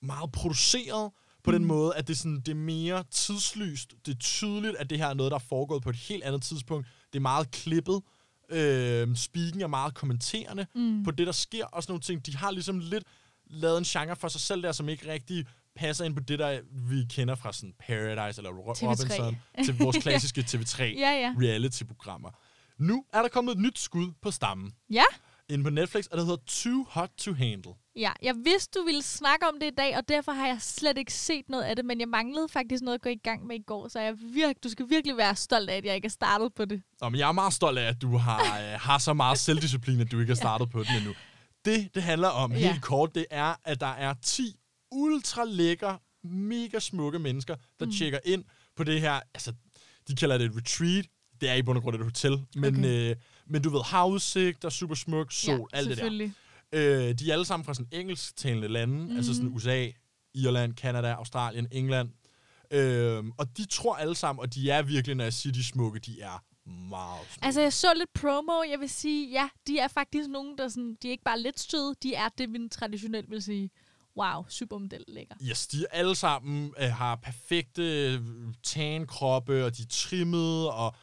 meget 0.02 0.32
produceret 0.32 1.10
på 1.44 1.50
mm. 1.50 1.56
den 1.58 1.64
måde, 1.64 1.94
at 1.94 2.08
det, 2.08 2.18
sådan, 2.18 2.36
det 2.36 2.48
er 2.48 2.54
mere 2.54 3.04
tidslyst. 3.10 3.94
Det 4.06 4.14
er 4.14 4.18
tydeligt, 4.18 4.76
at 4.76 4.90
det 4.90 4.98
her 4.98 5.06
er 5.06 5.14
noget, 5.14 5.30
der 5.30 5.36
er 5.36 5.42
foregået 5.48 5.82
på 5.82 5.90
et 5.90 5.96
helt 5.96 6.24
andet 6.24 6.42
tidspunkt. 6.42 6.86
Det 7.12 7.18
er 7.18 7.22
meget 7.22 7.50
klippet. 7.50 8.02
Øh, 8.50 9.16
speaking 9.16 9.62
er 9.62 9.66
meget 9.66 9.94
kommenterende 9.94 10.66
mm. 10.74 11.04
på 11.04 11.10
det, 11.10 11.26
der 11.26 11.32
sker. 11.32 11.64
Og 11.64 11.82
sådan 11.82 11.92
nogle 11.92 12.00
ting. 12.02 12.26
De 12.26 12.36
har 12.36 12.50
ligesom 12.50 12.78
lidt 12.78 13.04
lavet 13.46 13.78
en 13.78 13.84
genre 13.84 14.16
for 14.16 14.28
sig 14.28 14.40
selv 14.40 14.62
der, 14.62 14.72
som 14.72 14.88
ikke 14.88 15.12
rigtig 15.12 15.46
passer 15.76 16.04
ind 16.04 16.14
på 16.14 16.20
det, 16.20 16.38
der 16.38 16.60
vi 16.72 17.04
kender 17.10 17.34
fra 17.34 17.52
sådan 17.52 17.74
Paradise 17.86 18.40
eller 18.40 18.50
Ro- 18.50 18.72
TV3. 18.72 18.86
Robinson 18.86 19.36
til 19.64 19.78
vores 19.78 19.96
klassiske 20.02 20.40
TV3 20.40 20.82
ja, 20.82 21.10
ja. 21.10 21.34
reality-programmer. 21.40 22.30
Nu 22.78 23.04
er 23.12 23.22
der 23.22 23.28
kommet 23.28 23.52
et 23.52 23.58
nyt 23.58 23.78
skud 23.78 24.12
på 24.22 24.30
stammen 24.30 24.72
Ja, 24.90 25.04
inde 25.48 25.64
på 25.64 25.70
Netflix, 25.70 26.06
og 26.06 26.18
det 26.18 26.26
hedder 26.26 26.42
Too 26.46 26.84
Hot 26.90 27.10
to 27.18 27.32
Handle. 27.32 27.72
ja. 27.96 28.10
Jeg 28.22 28.34
vidste, 28.44 28.78
du 28.80 28.84
ville 28.84 29.02
snakke 29.02 29.46
om 29.46 29.54
det 29.60 29.66
i 29.66 29.74
dag, 29.78 29.96
og 29.96 30.08
derfor 30.08 30.32
har 30.32 30.46
jeg 30.46 30.56
slet 30.60 30.98
ikke 30.98 31.12
set 31.12 31.48
noget 31.48 31.62
af 31.64 31.76
det, 31.76 31.84
men 31.84 32.00
jeg 32.00 32.08
manglede 32.08 32.48
faktisk 32.48 32.82
noget 32.82 32.94
at 32.94 33.02
gå 33.02 33.08
i 33.08 33.16
gang 33.24 33.46
med 33.46 33.56
i 33.56 33.62
går, 33.66 33.88
så 33.88 34.00
jeg 34.00 34.14
virk, 34.34 34.56
du 34.64 34.68
skal 34.68 34.90
virkelig 34.90 35.16
være 35.16 35.36
stolt 35.36 35.70
af, 35.70 35.76
at 35.76 35.84
jeg 35.84 35.94
ikke 35.94 36.06
er 36.06 36.10
startet 36.10 36.54
på 36.54 36.64
det. 36.64 36.82
Nå, 37.00 37.08
men 37.08 37.18
jeg 37.20 37.28
er 37.28 37.32
meget 37.32 37.52
stolt 37.52 37.78
af, 37.78 37.88
at 37.88 38.02
du 38.02 38.16
har, 38.16 38.40
øh, 38.72 38.80
har 38.80 38.98
så 38.98 39.12
meget 39.14 39.38
selvdisciplin, 39.38 40.00
at 40.00 40.10
du 40.12 40.20
ikke 40.20 40.30
har 40.30 40.36
startet 40.36 40.70
på 40.70 40.82
den 40.82 40.96
endnu. 40.96 41.14
Det, 41.64 41.94
det 41.94 42.02
handler 42.02 42.28
om 42.28 42.52
Ja. 42.52 42.58
helt 42.58 42.82
kort, 42.82 43.14
det 43.14 43.26
er, 43.30 43.54
at 43.64 43.80
der 43.80 43.86
er 43.86 44.14
10 44.22 44.56
ultra 44.90 45.44
lækre, 45.44 45.98
mega 46.24 46.78
smukke 46.78 47.18
mennesker, 47.18 47.56
der 47.80 47.86
mm. 47.86 47.92
tjekker 47.92 48.18
ind 48.24 48.44
på 48.76 48.84
det 48.84 49.00
her, 49.00 49.20
altså, 49.34 49.52
de 50.08 50.16
kalder 50.16 50.38
det 50.38 50.44
et 50.44 50.56
retreat, 50.56 51.06
det 51.40 51.50
er 51.50 51.54
i 51.54 51.62
bund 51.62 51.78
og 51.78 51.82
grund 51.82 51.96
et 51.96 52.04
hotel, 52.04 52.42
men, 52.56 52.74
Okay. 52.78 53.10
øh, 53.10 53.16
men 53.46 53.62
du 53.62 53.70
ved, 53.70 53.82
havudsigt, 53.84 54.62
der 54.62 54.68
er 54.68 54.70
super 54.70 54.94
smuk, 54.94 55.32
sol, 55.32 55.68
ja, 55.72 55.78
alt 55.78 55.88
det 55.88 55.98
der. 55.98 56.30
Øh, 56.72 57.14
de 57.18 57.28
er 57.28 57.32
alle 57.32 57.44
sammen 57.44 57.64
fra 57.64 57.74
sådan 57.74 57.88
engelsktalende 57.92 58.68
lande, 58.68 59.06
mm. 59.06 59.16
altså 59.16 59.34
sådan 59.34 59.48
USA, 59.48 59.88
Irland, 60.34 60.74
Kanada, 60.74 61.12
Australien, 61.12 61.68
England. 61.72 62.08
Øh, 62.70 63.24
og 63.38 63.56
de 63.56 63.64
tror 63.64 63.94
alle 63.94 64.14
sammen, 64.14 64.40
og 64.40 64.54
de 64.54 64.70
er 64.70 64.82
virkelig, 64.82 65.16
når 65.16 65.24
jeg 65.24 65.32
siger, 65.32 65.52
de 65.52 65.64
smukke, 65.64 65.98
de 65.98 66.20
er 66.20 66.44
meget 66.66 67.20
smukke. 67.30 67.46
Altså, 67.46 67.60
jeg 67.60 67.72
så 67.72 67.94
lidt 67.96 68.12
promo. 68.12 68.62
Jeg 68.70 68.80
vil 68.80 68.90
sige, 68.90 69.30
ja, 69.30 69.48
de 69.66 69.78
er 69.78 69.88
faktisk 69.88 70.28
nogen, 70.28 70.58
der 70.58 70.68
sådan, 70.68 70.96
de 71.02 71.08
er 71.08 71.12
ikke 71.12 71.24
bare 71.24 71.40
lidt 71.40 71.60
søde, 71.60 71.94
de 72.02 72.14
er 72.14 72.28
det, 72.38 72.52
vi 72.52 72.68
traditionelt 72.70 73.30
vil 73.30 73.42
sige, 73.42 73.70
wow, 74.16 74.44
supermodel 74.48 75.04
lækker. 75.08 75.34
Yes, 75.42 75.66
de 75.66 75.86
alle 75.90 76.14
sammen 76.14 76.74
øh, 76.78 76.88
har 76.88 77.16
perfekte 77.16 78.12
øh, 78.12 78.20
tan-kroppe, 78.62 79.64
og 79.64 79.76
de 79.76 79.82
er 79.82 79.86
trimmede, 79.90 80.72
og 80.72 80.94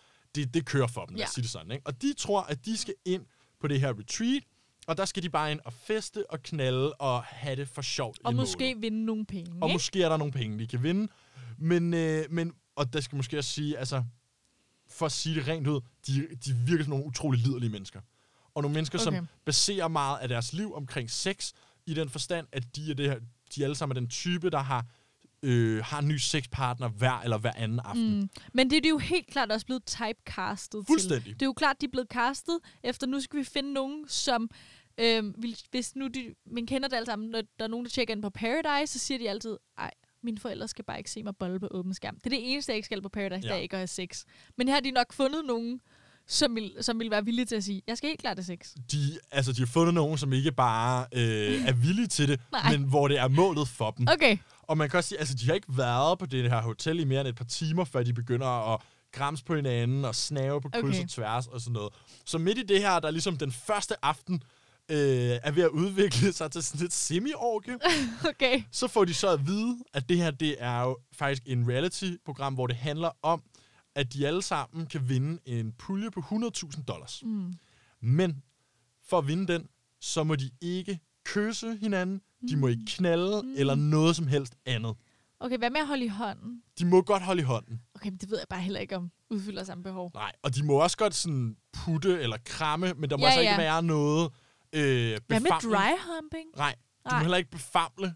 det, 0.45 0.53
det 0.53 0.65
kører 0.65 0.87
for 0.87 1.05
dem, 1.05 1.15
lad 1.15 1.23
os 1.25 1.29
Ja. 1.29 1.33
sige 1.33 1.41
det 1.41 1.51
sådan. 1.51 1.71
Ikke? 1.71 1.87
Og 1.87 2.01
de 2.01 2.13
tror, 2.13 2.41
at 2.41 2.65
de 2.65 2.77
skal 2.77 2.93
ind 3.05 3.25
på 3.61 3.67
det 3.67 3.81
her 3.81 3.99
retreat, 3.99 4.43
og 4.87 4.97
der 4.97 5.05
skal 5.05 5.23
de 5.23 5.29
bare 5.29 5.51
ind 5.51 5.59
og 5.65 5.73
feste 5.73 6.31
og 6.31 6.43
knalde 6.43 6.93
og 6.93 7.23
have 7.23 7.55
det 7.55 7.67
for 7.69 7.81
sjovt 7.81 8.19
Og 8.23 8.35
måske 8.35 8.63
målet. 8.63 8.81
vinde 8.81 9.05
nogle 9.05 9.25
penge, 9.25 9.51
Og 9.61 9.69
ikke? 9.69 9.75
måske 9.75 10.03
er 10.03 10.09
der 10.09 10.17
nogle 10.17 10.33
penge, 10.33 10.59
de 10.59 10.67
kan 10.67 10.83
vinde. 10.83 11.07
Men, 11.57 11.93
øh, 11.93 12.25
men 12.29 12.53
og 12.75 12.93
der 12.93 13.01
skal 13.01 13.15
måske 13.15 13.37
også 13.37 13.49
sige, 13.49 13.77
altså, 13.77 14.03
for 14.89 15.05
at 15.05 15.11
sige 15.11 15.35
det 15.35 15.47
rent 15.47 15.67
ud, 15.67 15.81
de, 16.07 16.27
de 16.45 16.53
virker 16.53 16.83
som 16.83 16.89
nogle 16.89 17.05
utrolig 17.05 17.41
liderlige 17.41 17.69
mennesker. 17.69 18.01
Og 18.55 18.61
nogle 18.61 18.73
mennesker, 18.73 18.99
okay. 19.07 19.17
Som 19.17 19.27
baserer 19.45 19.87
meget 19.87 20.17
af 20.19 20.27
deres 20.29 20.53
liv 20.53 20.73
omkring 20.73 21.11
sex, 21.11 21.51
i 21.85 21.93
den 21.93 22.09
forstand, 22.09 22.47
at 22.51 22.75
de 22.75 22.91
er, 22.91 22.95
det 22.95 23.09
her, 23.09 23.19
de 23.55 23.63
alle 23.63 23.75
sammen 23.75 23.97
er 23.97 23.99
den 23.99 24.09
type, 24.09 24.49
der 24.49 24.59
har, 24.59 24.85
øh, 25.43 25.83
har 25.85 25.99
en 25.99 26.07
ny 26.07 26.17
sexpartner 26.17 26.87
hver 26.89 27.19
eller 27.23 27.37
hver 27.37 27.51
anden 27.55 27.79
aften. 27.79 28.19
Mm. 28.19 28.29
Men 28.53 28.69
det 28.69 28.77
er 28.77 28.81
de 28.81 28.89
jo 28.89 28.97
helt 28.97 29.27
klart 29.27 29.51
også 29.51 29.65
blevet 29.65 29.85
typecastet 29.85 30.83
Fuldstændig. 30.87 31.23
til. 31.23 31.33
Det 31.33 31.41
er 31.41 31.45
jo 31.45 31.53
klart, 31.53 31.81
de 31.81 31.85
er 31.85 31.89
blevet 31.91 32.07
castet 32.07 32.59
efter, 32.83 33.07
nu 33.07 33.19
skal 33.21 33.39
vi 33.39 33.43
finde 33.43 33.73
nogen, 33.73 34.05
som... 34.07 34.49
Vil- 35.37 35.57
hvis 35.71 35.95
nu 35.95 36.07
de, 36.07 36.35
man 36.51 36.65
kender 36.65 36.87
det 36.89 36.95
alle 36.95 37.05
sammen, 37.05 37.29
når 37.29 37.41
der 37.59 37.65
er 37.65 37.69
nogen, 37.69 37.85
der 37.85 37.89
tjekker 37.89 38.13
ind 38.13 38.21
på 38.21 38.29
Paradise, 38.29 38.93
så 38.93 39.05
siger 39.05 39.17
de 39.17 39.29
altid, 39.29 39.57
ej, 39.77 39.91
mine 40.23 40.37
forældre 40.39 40.67
skal 40.67 40.85
bare 40.85 40.97
ikke 40.97 41.11
se 41.11 41.23
mig 41.23 41.35
bolle 41.35 41.59
på 41.59 41.67
åben 41.71 41.93
skærm. 41.93 42.15
Det 42.15 42.25
er 42.25 42.29
det 42.29 42.51
eneste, 42.53 42.71
jeg 42.71 42.75
ikke 42.75 42.85
skal 42.85 43.01
på 43.01 43.09
Paradise, 43.09 43.47
ja. 43.47 43.53
Det 43.53 43.57
er 43.57 43.61
ikke 43.61 43.73
at 43.75 43.79
have 43.79 43.87
sex. 43.87 44.23
Men 44.57 44.67
her 44.67 44.73
har 44.75 44.81
de 44.81 44.91
nok 44.91 45.13
fundet 45.13 45.45
nogen, 45.45 45.81
som 46.27 46.55
vil, 46.55 46.71
som 46.81 46.99
vil 46.99 47.11
være 47.11 47.25
villige 47.25 47.45
til 47.45 47.55
at 47.55 47.63
sige, 47.63 47.81
jeg 47.87 47.97
skal 47.97 48.07
helt 48.07 48.19
klart 48.19 48.37
have 48.37 48.43
sex. 48.43 48.73
De, 48.91 48.97
altså, 49.31 49.53
de 49.53 49.59
har 49.59 49.65
fundet 49.67 49.93
nogen, 49.93 50.17
som 50.17 50.33
ikke 50.33 50.51
bare 50.51 51.05
øh, 51.13 51.67
er 51.67 51.73
villige 51.73 52.07
til 52.07 52.27
det, 52.27 52.39
men 52.71 52.83
hvor 52.83 53.07
det 53.07 53.17
er 53.19 53.27
målet 53.27 53.67
for 53.67 53.91
dem. 53.91 54.07
Okay. 54.13 54.37
Og 54.69 54.77
man 54.77 54.89
kan 54.89 54.97
også 54.97 55.07
sige, 55.07 55.19
altså 55.19 55.35
de 55.35 55.45
har 55.45 55.53
ikke 55.53 55.77
været 55.77 56.19
på 56.19 56.25
det 56.25 56.49
her 56.51 56.61
hotel 56.61 56.99
i 56.99 57.03
mere 57.03 57.19
end 57.21 57.27
et 57.27 57.35
par 57.35 57.45
timer, 57.45 57.83
før 57.83 58.03
de 58.03 58.13
begynder 58.13 58.73
at 58.73 58.81
grams 59.11 59.43
på 59.43 59.55
hinanden 59.55 60.05
og 60.05 60.15
snave 60.15 60.61
på 60.61 60.69
kryds 60.69 60.83
Okay. 60.95 61.03
og 61.03 61.09
tværs 61.09 61.47
og 61.47 61.61
sådan 61.61 61.73
noget. 61.73 61.93
Så 62.25 62.37
midt 62.37 62.57
i 62.57 62.63
det 62.63 62.79
her, 62.79 62.99
der 62.99 63.07
er 63.07 63.11
ligesom 63.11 63.37
den 63.37 63.51
første 63.51 64.05
aften, 64.05 64.43
øh, 64.89 64.97
er 65.43 65.51
ved 65.51 65.63
at 65.63 65.69
udvikle 65.69 66.33
sig 66.39 66.51
til 66.51 66.63
sådan 66.63 66.85
et 66.85 66.93
semi-orgie. 66.93 67.77
Okay. 68.29 68.63
så 68.71 68.87
får 68.87 69.05
de 69.05 69.13
så 69.13 69.29
at 69.29 69.47
vide, 69.47 69.77
at 69.93 70.09
det 70.09 70.17
her 70.17 70.31
det 70.31 70.55
er 70.59 70.81
jo 70.81 70.97
faktisk 71.13 71.43
en 71.45 71.69
reality-program, 71.69 72.53
hvor 72.53 72.67
det 72.67 72.75
handler 72.75 73.09
om, 73.21 73.43
at 73.95 74.13
de 74.13 74.27
alle 74.27 74.41
sammen 74.41 74.85
kan 74.85 75.09
vinde 75.09 75.39
en 75.45 75.71
pulje 75.71 76.11
på 76.11 76.19
100.000 76.19 76.83
dollars. 76.83 77.21
Mm. 77.25 77.53
Men 78.01 78.43
for 79.09 79.17
at 79.17 79.27
vinde 79.27 79.53
den, 79.53 79.67
så 80.01 80.23
må 80.23 80.35
de 80.35 80.49
ikke 80.61 80.99
kysse 81.25 81.77
hinanden, 81.81 82.21
de 82.49 82.55
må 82.57 82.67
ikke 82.67 82.83
knalde 82.87 83.41
mm. 83.43 83.53
eller 83.57 83.75
noget 83.75 84.15
som 84.15 84.27
helst 84.27 84.55
andet. 84.65 84.95
Okay, 85.39 85.57
hvad 85.57 85.69
med 85.69 85.79
at 85.81 85.87
holde 85.87 86.05
i 86.05 86.07
hånden? 86.07 86.61
De 86.79 86.85
må 86.85 87.01
godt 87.01 87.23
holde 87.23 87.41
i 87.41 87.45
hånden. 87.45 87.81
Okay, 87.95 88.09
men 88.09 88.17
det 88.17 88.29
ved 88.31 88.37
jeg 88.37 88.45
bare 88.49 88.61
heller 88.61 88.79
ikke, 88.79 88.95
om 88.95 89.11
udfylder 89.29 89.63
samme 89.63 89.83
behov. 89.83 90.11
Nej, 90.13 90.31
og 90.43 90.55
de 90.55 90.63
må 90.65 90.73
også 90.73 90.97
godt 90.97 91.15
sådan 91.15 91.55
putte 91.73 92.21
eller 92.21 92.37
kramme, 92.45 92.93
men 92.93 93.09
der 93.09 93.17
må 93.17 93.21
Ja, 93.23 93.27
altså 93.27 93.41
ja. 93.41 93.49
ikke 93.51 93.61
være 93.61 93.83
noget 93.83 94.31
øh, 94.73 94.81
Hvad 94.81 95.39
med 95.39 95.41
befamling. 95.41 95.61
dry 95.73 95.89
humping? 96.15 96.49
Nej, 96.57 96.75
du 97.05 97.09
må 97.09 97.11
Nej. 97.11 97.21
heller 97.21 97.37
ikke 97.37 97.51
befamle 97.51 98.15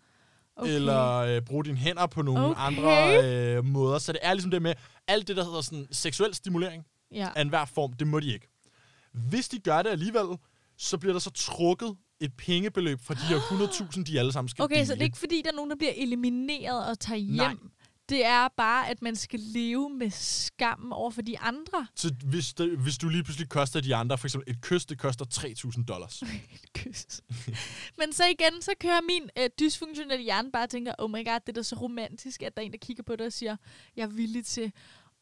Okay. 0.55 0.75
eller 0.75 1.13
øh, 1.17 1.41
bruge 1.41 1.63
dine 1.65 1.77
hænder 1.77 2.07
på 2.07 2.21
nogle 2.21 2.45
Okay. 2.45 2.61
andre 2.61 3.23
øh, 3.57 3.65
måder. 3.65 3.99
Så 3.99 4.11
det 4.11 4.19
er 4.23 4.33
ligesom 4.33 4.51
det 4.51 4.61
med, 4.61 4.73
alt 5.07 5.27
det, 5.27 5.37
der 5.37 5.43
hedder 5.43 5.61
sådan 5.61 5.87
seksuel 5.91 6.33
stimulering 6.33 6.83
Ja. 7.11 7.29
af 7.35 7.41
enhver 7.41 7.65
form, 7.65 7.93
det 7.93 8.07
må 8.07 8.19
de 8.19 8.33
ikke. 8.33 8.47
Hvis 9.13 9.49
de 9.49 9.59
gør 9.59 9.81
det 9.81 9.89
alligevel, 9.89 10.25
så 10.77 10.97
bliver 10.97 11.13
der 11.13 11.19
så 11.19 11.29
trukket 11.29 11.95
et 12.23 12.33
pengebeløb 12.37 12.99
fra 13.01 13.13
de 13.13 13.19
her 13.19 13.37
100.000, 13.39 14.03
de 14.03 14.19
alle 14.19 14.31
sammen 14.31 14.49
skal 14.49 14.63
Okay, 14.63 14.75
dele. 14.75 14.85
så 14.85 14.93
det 14.93 14.99
er 15.01 15.05
ikke 15.05 15.17
fordi, 15.17 15.41
der 15.41 15.51
er 15.51 15.55
nogen, 15.55 15.69
der 15.69 15.75
bliver 15.75 15.93
elimineret 15.95 16.87
og 16.87 16.99
tager 16.99 17.17
hjem. 17.17 17.35
Nej. 17.35 17.55
Det 18.09 18.25
er 18.25 18.47
bare, 18.57 18.89
at 18.89 19.01
man 19.01 19.15
skal 19.15 19.39
leve 19.39 19.89
med 19.89 20.09
skammen 20.11 20.91
over 20.93 21.11
for 21.11 21.21
de 21.21 21.39
andre. 21.39 21.87
Så 21.95 22.13
hvis, 22.25 22.53
det, 22.53 22.77
hvis 22.77 22.97
du 22.97 23.09
lige 23.09 23.23
pludselig 23.23 23.49
koster 23.49 23.81
de 23.81 23.95
andre, 23.95 24.17
for 24.17 24.27
eksempel 24.27 24.53
et 24.55 24.61
kys, 24.61 24.85
det 24.85 24.99
koster 24.99 25.25
3.000 25.77 25.85
dollars. 25.85 26.21
Et 26.63 26.73
kys. 26.73 27.05
Men 27.97 28.13
så 28.13 28.23
igen, 28.25 28.61
så 28.61 28.71
kører 28.79 29.01
min 29.01 29.29
øh, 29.39 29.49
dysfunktionelle 29.59 30.23
hjerne 30.23 30.51
bare 30.51 30.63
og 30.63 30.69
tænker, 30.69 30.93
oh 30.99 31.09
my 31.11 31.25
god, 31.25 31.39
det 31.39 31.49
er 31.49 31.53
da 31.53 31.63
så 31.63 31.75
romantisk, 31.75 32.41
at 32.41 32.55
der 32.57 32.61
er 32.61 32.65
en, 32.65 32.71
der 32.71 32.77
kigger 32.77 33.03
på 33.03 33.15
dig 33.15 33.25
og 33.25 33.33
siger, 33.33 33.55
jeg 33.95 34.03
er 34.03 34.07
villig 34.07 34.45
til 34.45 34.71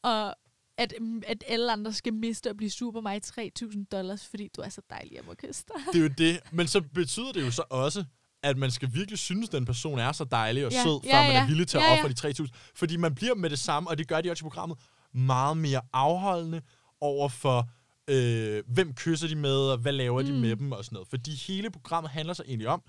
at, 0.03 0.33
at, 0.77 0.93
mm, 1.01 1.21
at 1.27 1.43
alle 1.47 1.71
andre 1.71 1.93
skal 1.93 2.13
miste 2.13 2.49
og 2.49 2.57
blive 2.57 2.69
sur 2.71 2.91
på 2.91 3.01
mig 3.01 3.21
3.000 3.25 3.85
dollars, 3.91 4.27
fordi 4.27 4.49
du 4.55 4.61
er 4.61 4.69
så 4.69 4.81
dejlig, 4.89 5.15
jeg 5.15 5.23
må 5.27 5.33
kysse 5.33 5.63
dig. 5.67 5.81
Det 5.93 5.99
er 5.99 6.03
jo 6.03 6.13
det. 6.17 6.39
Men 6.51 6.67
så 6.67 6.81
betyder 6.93 7.31
det 7.31 7.41
jo 7.45 7.51
så 7.51 7.63
også, 7.69 8.03
at 8.43 8.57
man 8.57 8.71
skal 8.71 8.89
virkelig 8.93 9.19
synes, 9.19 9.49
at 9.49 9.53
den 9.53 9.65
person 9.65 9.99
er 9.99 10.11
så 10.11 10.23
dejlig 10.23 10.65
og 10.65 10.71
Ja, 10.71 10.83
sød, 10.83 10.99
ja, 11.03 11.17
før 11.17 11.23
man 11.23 11.31
ja. 11.31 11.41
er 11.41 11.47
villig 11.47 11.67
til 11.67 11.77
at 11.77 11.83
Ja, 11.83 11.93
ja. 11.93 11.99
ofre 12.05 12.29
de 12.31 12.43
3.000. 12.43 12.71
Fordi 12.75 12.97
man 12.97 13.15
bliver 13.15 13.35
med 13.35 13.49
det 13.49 13.59
samme, 13.59 13.89
og 13.89 13.97
det 13.97 14.07
gør 14.07 14.21
de 14.21 14.31
også 14.31 14.41
i 14.45 14.47
programmet, 14.49 14.77
meget 15.13 15.57
mere 15.57 15.81
afholdende 15.93 16.61
over 17.01 17.29
for, 17.29 17.69
øh, 18.07 18.63
hvem 18.67 18.93
kysser 18.93 19.27
de 19.27 19.35
med, 19.35 19.55
og 19.57 19.77
hvad 19.77 19.91
laver 19.93 20.21
mm. 20.21 20.27
de 20.27 20.33
med 20.33 20.55
dem 20.55 20.71
og 20.71 20.85
sådan 20.85 20.95
noget. 20.95 21.07
Fordi 21.07 21.35
hele 21.35 21.69
programmet 21.71 22.11
handler 22.11 22.33
så 22.33 22.43
egentlig 22.47 22.67
om, 22.67 22.81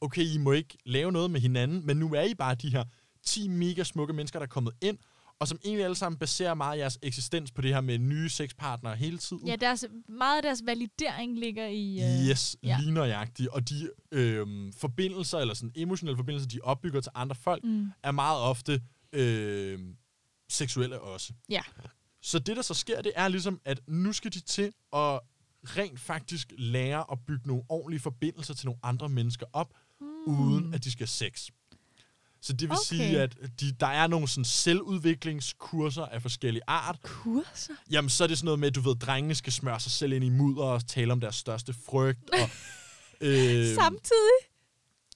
okay, 0.00 0.22
I 0.22 0.38
må 0.38 0.52
ikke 0.52 0.78
lave 0.86 1.12
noget 1.12 1.30
med 1.30 1.40
hinanden, 1.40 1.86
men 1.86 1.96
nu 1.96 2.14
er 2.14 2.22
I 2.22 2.34
bare 2.34 2.54
de 2.54 2.70
her 2.70 2.84
10 3.26 3.48
mega 3.48 3.84
smukke 3.84 4.14
mennesker, 4.14 4.38
der 4.38 4.46
er 4.46 4.50
kommet 4.50 4.72
ind, 4.82 4.98
og 5.42 5.48
som 5.48 5.58
egentlig 5.64 5.84
alle 5.84 5.94
sammen 5.94 6.18
baserer 6.18 6.54
meget 6.54 6.78
jeres 6.78 6.98
eksistens 7.02 7.50
på 7.50 7.62
det 7.62 7.74
her 7.74 7.80
med 7.80 7.98
nye 7.98 8.28
sexpartnere 8.28 8.96
hele 8.96 9.18
tiden. 9.18 9.46
Ja, 9.46 9.56
deres, 9.56 9.84
meget 10.08 10.36
af 10.36 10.42
deres 10.42 10.62
validering 10.66 11.38
ligger 11.38 11.66
i... 11.66 12.00
Øh, 12.02 12.28
Yes, 12.30 12.56
ja. 12.62 12.78
nøjagtigt. 12.80 13.48
Og 13.48 13.68
de 13.68 13.90
øhm, 14.12 14.72
forbindelser, 14.72 15.38
eller 15.38 15.54
sådan 15.54 15.72
emotionelle 15.76 16.16
forbindelser, 16.16 16.48
de 16.48 16.60
opbygger 16.62 17.00
til 17.00 17.12
andre 17.14 17.34
folk, 17.36 17.64
Mm. 17.64 17.86
er 18.02 18.10
meget 18.10 18.40
ofte 18.40 18.82
øhm, 19.12 19.96
seksuelle 20.50 21.00
også. 21.00 21.32
Ja. 21.48 21.62
Så 22.22 22.38
det, 22.38 22.56
der 22.56 22.62
så 22.62 22.74
sker, 22.74 23.02
det 23.02 23.12
er 23.16 23.28
ligesom, 23.28 23.60
at 23.64 23.80
nu 23.88 24.12
skal 24.12 24.32
de 24.32 24.40
til 24.40 24.72
at 24.92 25.20
rent 25.64 26.00
faktisk 26.00 26.52
lære 26.58 27.04
at 27.12 27.18
bygge 27.26 27.46
nogle 27.48 27.62
ordentlige 27.68 28.00
forbindelser 28.00 28.54
til 28.54 28.66
nogle 28.66 28.78
andre 28.82 29.08
mennesker 29.08 29.46
op, 29.52 29.74
mm. 30.00 30.06
uden 30.26 30.74
at 30.74 30.84
de 30.84 30.90
skal 30.92 31.08
sex. 31.08 31.48
Så 32.42 32.52
det 32.52 32.60
vil 32.60 32.70
okay. 32.70 32.96
Sige, 32.96 33.20
at 33.20 33.36
de, 33.60 33.72
der 33.80 33.86
er 33.86 34.06
nogle 34.06 34.28
sådan 34.28 34.44
selvudviklingskurser 34.44 36.06
af 36.06 36.22
forskellige 36.22 36.62
art, 36.66 36.98
Kurser? 37.02 37.74
Jamen, 37.90 38.08
så 38.08 38.24
er 38.24 38.28
det 38.28 38.38
sådan 38.38 38.44
noget 38.44 38.60
med, 38.60 38.68
at 38.68 38.74
du 38.74 38.80
ved, 38.80 38.96
drengene 38.96 39.34
skal 39.34 39.52
smøre 39.52 39.80
sig 39.80 39.92
selv 39.92 40.12
ind 40.12 40.24
i 40.24 40.28
mudder 40.28 40.62
og 40.62 40.86
tale 40.86 41.12
om 41.12 41.20
deres 41.20 41.36
største 41.36 41.74
frygt. 41.86 42.30
Og, 42.30 42.48
øh, 43.28 43.74
Samtidig? 43.74 44.38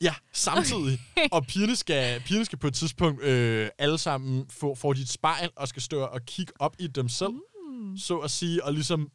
Ja, 0.00 0.14
samtidig. 0.32 1.00
Okay. 1.16 1.28
Og 1.32 1.46
pigerne 1.46 1.76
skal, 1.76 2.20
pigerne 2.20 2.44
skal 2.44 2.58
på 2.58 2.66
et 2.66 2.74
tidspunkt 2.74 3.22
øh, 3.22 3.68
alle 3.78 3.98
sammen 3.98 4.46
få, 4.50 4.74
få 4.74 4.92
dit 4.92 5.08
spejl 5.08 5.50
og 5.56 5.68
skal 5.68 5.82
stå 5.82 6.00
og 6.00 6.20
kigge 6.26 6.52
op 6.58 6.76
i 6.78 6.86
dem 6.86 7.08
selv, 7.08 7.30
mm. 7.30 7.98
så 7.98 8.16
at 8.18 8.30
sige, 8.30 8.64
og 8.64 8.72
ligesom 8.72 9.10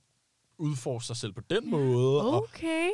udforske 0.57 1.07
sig 1.07 1.17
selv 1.17 1.33
på 1.33 1.41
den 1.49 1.69
måde. 1.69 2.21
Og 2.21 2.43
Okay. 2.43 2.89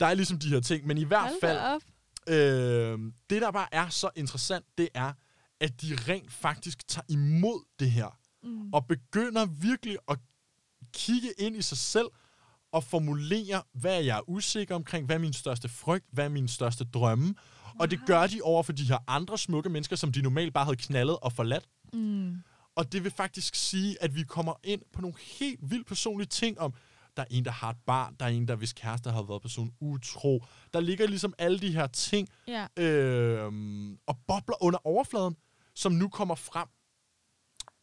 der 0.00 0.06
er 0.06 0.14
ligesom 0.14 0.38
de 0.38 0.48
her 0.48 0.60
ting, 0.60 0.86
men 0.86 0.98
i 0.98 1.04
hvert 1.04 1.20
Hold 1.20 1.40
fald, 1.40 1.58
op. 1.58 1.82
øh, 2.28 2.98
det 3.30 3.42
der 3.42 3.50
bare 3.50 3.74
er 3.74 3.88
så 3.88 4.10
interessant, 4.16 4.64
det 4.78 4.88
er, 4.94 5.12
at 5.60 5.82
de 5.82 5.96
rent 6.08 6.32
faktisk 6.32 6.88
tager 6.88 7.04
imod 7.08 7.64
det 7.78 7.90
her, 7.90 8.18
mm. 8.42 8.72
og 8.72 8.86
begynder 8.86 9.46
virkelig 9.46 9.96
at 10.08 10.18
kigge 10.92 11.28
ind 11.38 11.56
i 11.56 11.62
sig 11.62 11.78
selv, 11.78 12.06
og 12.72 12.84
formulere, 12.84 13.62
hvad 13.72 14.02
jeg 14.02 14.18
er 14.18 14.28
usikker 14.28 14.74
omkring, 14.74 15.06
hvad 15.06 15.16
er 15.16 15.20
min 15.20 15.32
største 15.32 15.68
frygt, 15.68 16.06
hvad 16.12 16.24
er 16.24 16.28
min 16.28 16.48
største 16.48 16.84
drømme. 16.84 17.34
Og 17.80 17.90
det 17.90 18.00
gør 18.06 18.26
de 18.26 18.40
over 18.42 18.62
for 18.62 18.72
de 18.72 18.84
her 18.84 18.98
andre 19.06 19.38
smukke 19.38 19.70
mennesker, 19.70 19.96
som 19.96 20.12
de 20.12 20.22
normalt 20.22 20.54
bare 20.54 20.64
havde 20.64 20.76
knaldet 20.76 21.18
og 21.18 21.32
forladt. 21.32 21.64
Mm. 21.92 22.36
Og 22.76 22.92
det 22.92 23.04
vil 23.04 23.12
faktisk 23.12 23.54
sige, 23.54 24.02
at 24.02 24.14
vi 24.14 24.22
kommer 24.22 24.54
ind 24.64 24.82
på 24.92 25.00
nogle 25.00 25.16
helt 25.38 25.70
vildt 25.70 25.86
personlige 25.86 26.26
ting 26.26 26.58
om, 26.58 26.74
der 27.18 27.24
er 27.24 27.28
en, 27.30 27.44
der 27.44 27.50
har 27.50 27.70
et 27.70 27.76
barn, 27.86 28.16
der 28.20 28.26
er 28.26 28.30
en, 28.30 28.48
der 28.48 28.56
hvis 28.56 28.72
kæreste 28.72 29.10
har 29.10 29.22
været 29.22 29.42
person 29.42 29.72
utro. 29.80 30.44
Der 30.74 30.80
ligger 30.80 31.06
ligesom 31.06 31.34
alle 31.38 31.58
de 31.58 31.72
her 31.72 31.86
ting 31.86 32.28
Ja. 32.48 32.66
øh, 32.76 33.52
og 34.06 34.16
bobler 34.28 34.62
under 34.62 34.86
overfladen, 34.86 35.36
som 35.74 35.92
nu 35.92 36.08
kommer 36.08 36.34
frem. 36.34 36.68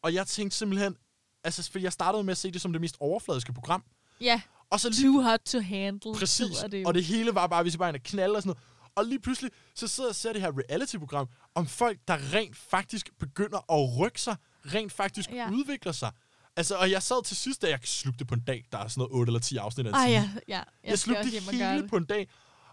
Og 0.04 0.13
jeg 0.13 0.28
tænkte 0.28 0.58
simpelthen, 0.58 0.95
altså 1.43 1.71
for 1.71 1.80
jeg 1.80 1.93
startede 1.93 2.24
med 2.24 2.32
at 2.32 2.38
se 2.38 2.52
det 2.52 2.62
som 2.62 2.71
det 2.71 2.82
mest 2.82 2.98
overfladiske 3.00 3.54
program. 3.54 3.84
Ja. 4.21 4.41
Og 4.69 4.80
så 4.80 4.89
lige 4.89 5.04
Too 5.04 5.21
hot 5.21 5.39
to 5.45 5.60
handle. 5.60 6.13
Præcis. 6.13 6.58
Det 6.71 6.82
jo. 6.82 6.88
og 6.88 6.93
det 6.93 7.04
hele 7.04 7.36
var 7.36 7.48
bare, 7.48 7.63
hvis 7.63 7.76
I 7.76 7.78
bare 7.78 7.89
en 7.89 8.00
knalde 8.00 8.36
og 8.36 8.41
sådan 8.41 8.50
noget. 8.50 8.63
Og 8.95 9.06
lige 9.06 9.19
pludselig, 9.19 9.52
så 9.76 9.88
sidder 9.88 10.08
jeg 10.08 10.12
og 10.12 10.15
ser 10.15 10.34
det 10.34 10.41
her 10.41 10.52
reality-program 10.60 11.28
om 11.56 11.67
folk, 11.67 12.00
der 12.08 12.34
rent 12.34 12.58
faktisk 12.58 13.10
begynder 13.19 13.71
at 13.74 14.00
rykke 14.00 14.21
sig, 14.21 14.36
rent 14.65 14.91
faktisk 14.91 15.32
ja. 15.32 15.50
udvikler 15.52 15.91
sig. 15.91 16.12
Altså, 16.58 16.76
og 16.76 16.91
jeg 16.91 17.04
sad 17.04 17.24
til 17.24 17.38
sidst, 17.38 17.62
da 17.62 17.70
jeg 17.70 17.80
slugte 17.84 18.20
det 18.20 18.28
på 18.28 18.34
en 18.34 18.41
dag, 18.48 18.65
der 18.72 18.78
er 18.78 18.88
sådan 18.88 19.00
noget 19.02 19.13
8 19.13 19.30
eller 19.30 19.39
10 19.39 19.58
afsnit 19.58 19.88
af 19.88 19.89
en 19.89 19.96
time. 19.96 20.10
ja, 20.10 20.30
ja. 20.48 20.54
Jeg, 20.56 20.65
Jeg 20.84 21.00
slugte 21.00 21.24
det 21.32 21.41
hele 21.41 21.82
det. 21.82 21.89
på 21.89 21.98
en 21.98 22.06
dag, 22.06 22.30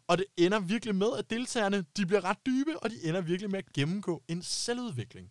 og 0.07 0.19
det 0.19 0.27
ender 0.37 0.61
virkelig 0.61 0.95
med, 0.95 1.09
at 1.19 1.31
deltagerne, 1.31 1.85
de 1.97 2.07
bliver 2.07 2.25
ret 2.25 2.39
dybe, 2.47 2.79
og 2.83 2.91
de 2.91 2.97
ender 3.05 3.21
virkelig 3.21 3.51
med 3.51 3.59
at 3.59 3.73
gennemgå 3.73 4.23
en 4.29 4.43
selvudvikling. 4.43 5.31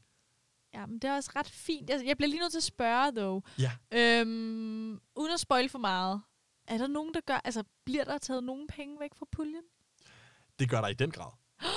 Ja, 0.74 0.86
men 0.86 1.00
det 1.00 1.10
er 1.10 1.16
også 1.16 1.32
ret 1.36 1.50
fint. 1.50 1.90
Jeg, 1.90 2.02
jeg 2.06 2.18
bliver 2.18 2.30
lige 2.30 2.40
nødt 2.40 2.52
til 2.52 2.60
at 2.60 2.64
spørge, 2.64 3.12
dog. 3.12 3.44
Ja. 3.60 3.72
Øhm, 3.92 4.92
uden 5.16 5.34
at 5.34 5.40
spoil 5.40 5.70
for 5.70 5.80
meget. 5.80 6.22
Er 6.68 6.78
der 6.78 6.88
nogen, 6.88 7.14
der 7.14 7.20
gør... 7.26 7.42
Altså, 7.44 7.64
bliver 7.86 8.04
der 8.04 8.18
taget 8.18 8.44
nogen 8.44 8.68
penge 8.68 9.00
væk 9.00 9.10
fra 9.20 9.26
puljen? 9.32 9.64
Det 10.60 10.70
gør 10.70 10.82
der 10.82 10.88
i 10.88 10.94
den 10.94 11.12
grad. 11.12 11.32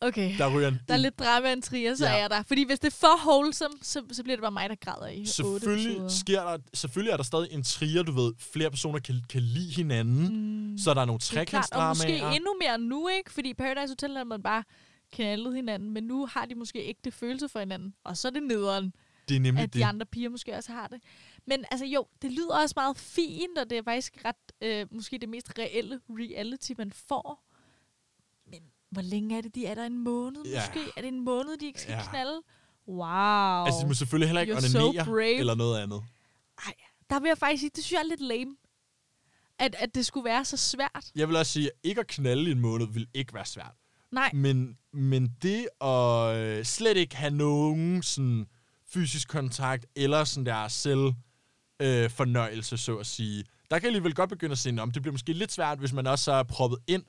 Okay. 0.00 0.38
Der 0.38 0.56
ryger 0.56 0.68
en, 0.68 0.80
Der 0.88 0.94
er 0.94 0.98
lidt 0.98 1.18
drama 1.18 1.52
og 1.52 1.62
trier, 1.62 1.94
så 1.94 2.04
Ja. 2.06 2.12
er 2.12 2.16
jeg 2.16 2.30
der. 2.30 2.42
Fordi 2.42 2.64
hvis 2.66 2.78
det 2.78 2.86
er 2.86 2.96
for 2.96 3.30
wholesome, 3.30 3.74
så, 3.82 4.02
så 4.12 4.22
bliver 4.22 4.36
det 4.36 4.42
bare 4.42 4.52
mig, 4.52 4.68
der 4.68 4.74
græder 4.74 5.08
i 5.08 5.26
selvfølgelig 5.26 6.10
sker 6.10 6.42
der, 6.42 6.58
selvfølgelig 6.74 7.12
er 7.12 7.16
der 7.16 7.24
stadig 7.24 7.48
en 7.52 7.62
trier, 7.62 8.02
du 8.02 8.12
ved, 8.12 8.32
flere 8.38 8.70
personer 8.70 8.98
kan, 8.98 9.14
kan 9.30 9.42
lide 9.42 9.70
hinanden, 9.74 10.70
mm. 10.70 10.78
så 10.78 10.90
er 10.90 10.94
der 10.94 11.04
nogle 11.04 11.18
Det 11.18 11.24
er 11.36 11.40
og 11.40 11.46
trekantsdramaer. 11.46 11.88
måske 11.94 12.36
endnu 12.36 12.54
mere 12.60 12.78
nu, 12.78 13.08
ikke? 13.08 13.32
Fordi 13.32 13.50
i 13.50 13.54
Paradise 13.54 13.90
Hotel 13.90 14.16
har 14.16 14.24
man 14.24 14.42
bare 14.42 14.64
knaldet 15.12 15.54
hinanden, 15.54 15.90
men 15.90 16.04
nu 16.04 16.26
har 16.26 16.46
de 16.46 16.54
måske 16.54 16.78
ægte 16.88 17.10
følelser 17.10 17.48
for 17.48 17.58
hinanden. 17.58 17.94
Og 18.04 18.16
så 18.16 18.28
er 18.28 18.32
det 18.32 18.42
nederen, 18.42 18.94
Det 19.28 19.36
er 19.36 19.40
nemlig 19.40 19.62
at 19.62 19.72
det. 19.72 19.80
de 19.80 19.84
andre 19.84 20.06
piger 20.06 20.28
måske 20.28 20.54
også 20.56 20.72
har 20.72 20.86
det. 20.86 21.00
Men 21.46 21.64
altså 21.70 21.86
jo, 21.86 22.06
det 22.22 22.32
lyder 22.32 22.58
også 22.62 22.72
meget 22.76 22.96
fint, 22.98 23.58
og 23.58 23.70
det 23.70 23.78
er 23.78 23.82
faktisk 23.82 24.16
ret, 24.24 24.36
øh, 24.62 24.86
måske 24.90 25.18
det 25.18 25.28
mest 25.28 25.52
reelle 25.58 26.00
reality, 26.10 26.72
man 26.78 26.92
får. 27.08 27.44
Hvor 28.94 29.02
længe 29.02 29.36
er 29.36 29.40
det, 29.40 29.54
de 29.54 29.66
er 29.66 29.74
der? 29.74 29.84
En 29.86 29.98
måned 30.04 30.42
Ja. 30.44 30.60
måske? 30.60 30.92
Er 30.96 31.00
det 31.00 31.08
en 31.08 31.24
måned, 31.24 31.56
de 31.58 31.66
ikke 31.66 31.80
skal 31.80 31.92
Ja. 31.92 32.02
knalde? 32.10 32.40
Wow. 32.88 33.64
Altså, 33.66 33.80
de 33.82 33.86
må 33.86 33.94
selvfølgelig 33.94 34.28
heller 34.28 34.40
ikke 34.40 34.54
You're 34.54 34.68
so 34.68 34.78
onanere 34.78 35.04
brave. 35.04 35.38
eller 35.38 35.54
noget 35.54 35.78
andet. 35.82 36.02
Ej, 36.66 36.72
der 37.10 37.20
vil 37.20 37.28
jeg 37.28 37.38
faktisk 37.38 37.60
sige, 37.60 37.70
det 37.76 37.84
synes 37.84 37.92
jeg 37.92 38.04
er 38.04 38.08
lidt 38.08 38.20
lame. 38.20 38.56
At, 39.58 39.74
at 39.78 39.94
det 39.94 40.06
skulle 40.06 40.24
være 40.24 40.44
så 40.44 40.56
svært. 40.56 41.10
Jeg 41.16 41.28
vil 41.28 41.36
også 41.36 41.52
sige, 41.52 41.66
at 41.66 41.72
ikke 41.82 42.00
at 42.00 42.06
knalde 42.06 42.48
i 42.48 42.52
en 42.52 42.60
måned 42.60 42.86
vil 42.86 43.06
ikke 43.14 43.34
være 43.34 43.46
svært. 43.46 43.72
Nej, 44.12 44.30
Men, 44.34 44.76
men 44.92 45.36
det 45.42 45.68
at 45.80 46.36
øh, 46.36 46.64
slet 46.64 46.96
ikke 46.96 47.16
have 47.16 47.30
nogen 47.34 48.02
sådan, 48.02 48.46
fysisk 48.88 49.28
kontakt, 49.28 49.86
eller 49.96 50.24
sådan 50.24 50.46
der 50.46 50.68
selv 50.68 51.12
øh, 51.80 52.10
fornøjelse, 52.10 52.76
så 52.78 52.96
at 52.96 53.06
sige. 53.06 53.44
Der 53.70 53.78
kan 53.78 53.82
jeg 53.82 53.88
alligevel 53.88 54.14
godt 54.14 54.30
begynde 54.30 54.52
at 54.52 54.58
se, 54.58 54.76
om 54.78 54.90
det 54.90 55.02
bliver 55.02 55.12
måske 55.12 55.32
lidt 55.32 55.52
svært, 55.52 55.78
hvis 55.78 55.92
man 55.92 56.06
også 56.06 56.32
er 56.32 56.42
proppet 56.42 56.78
ind 56.86 57.04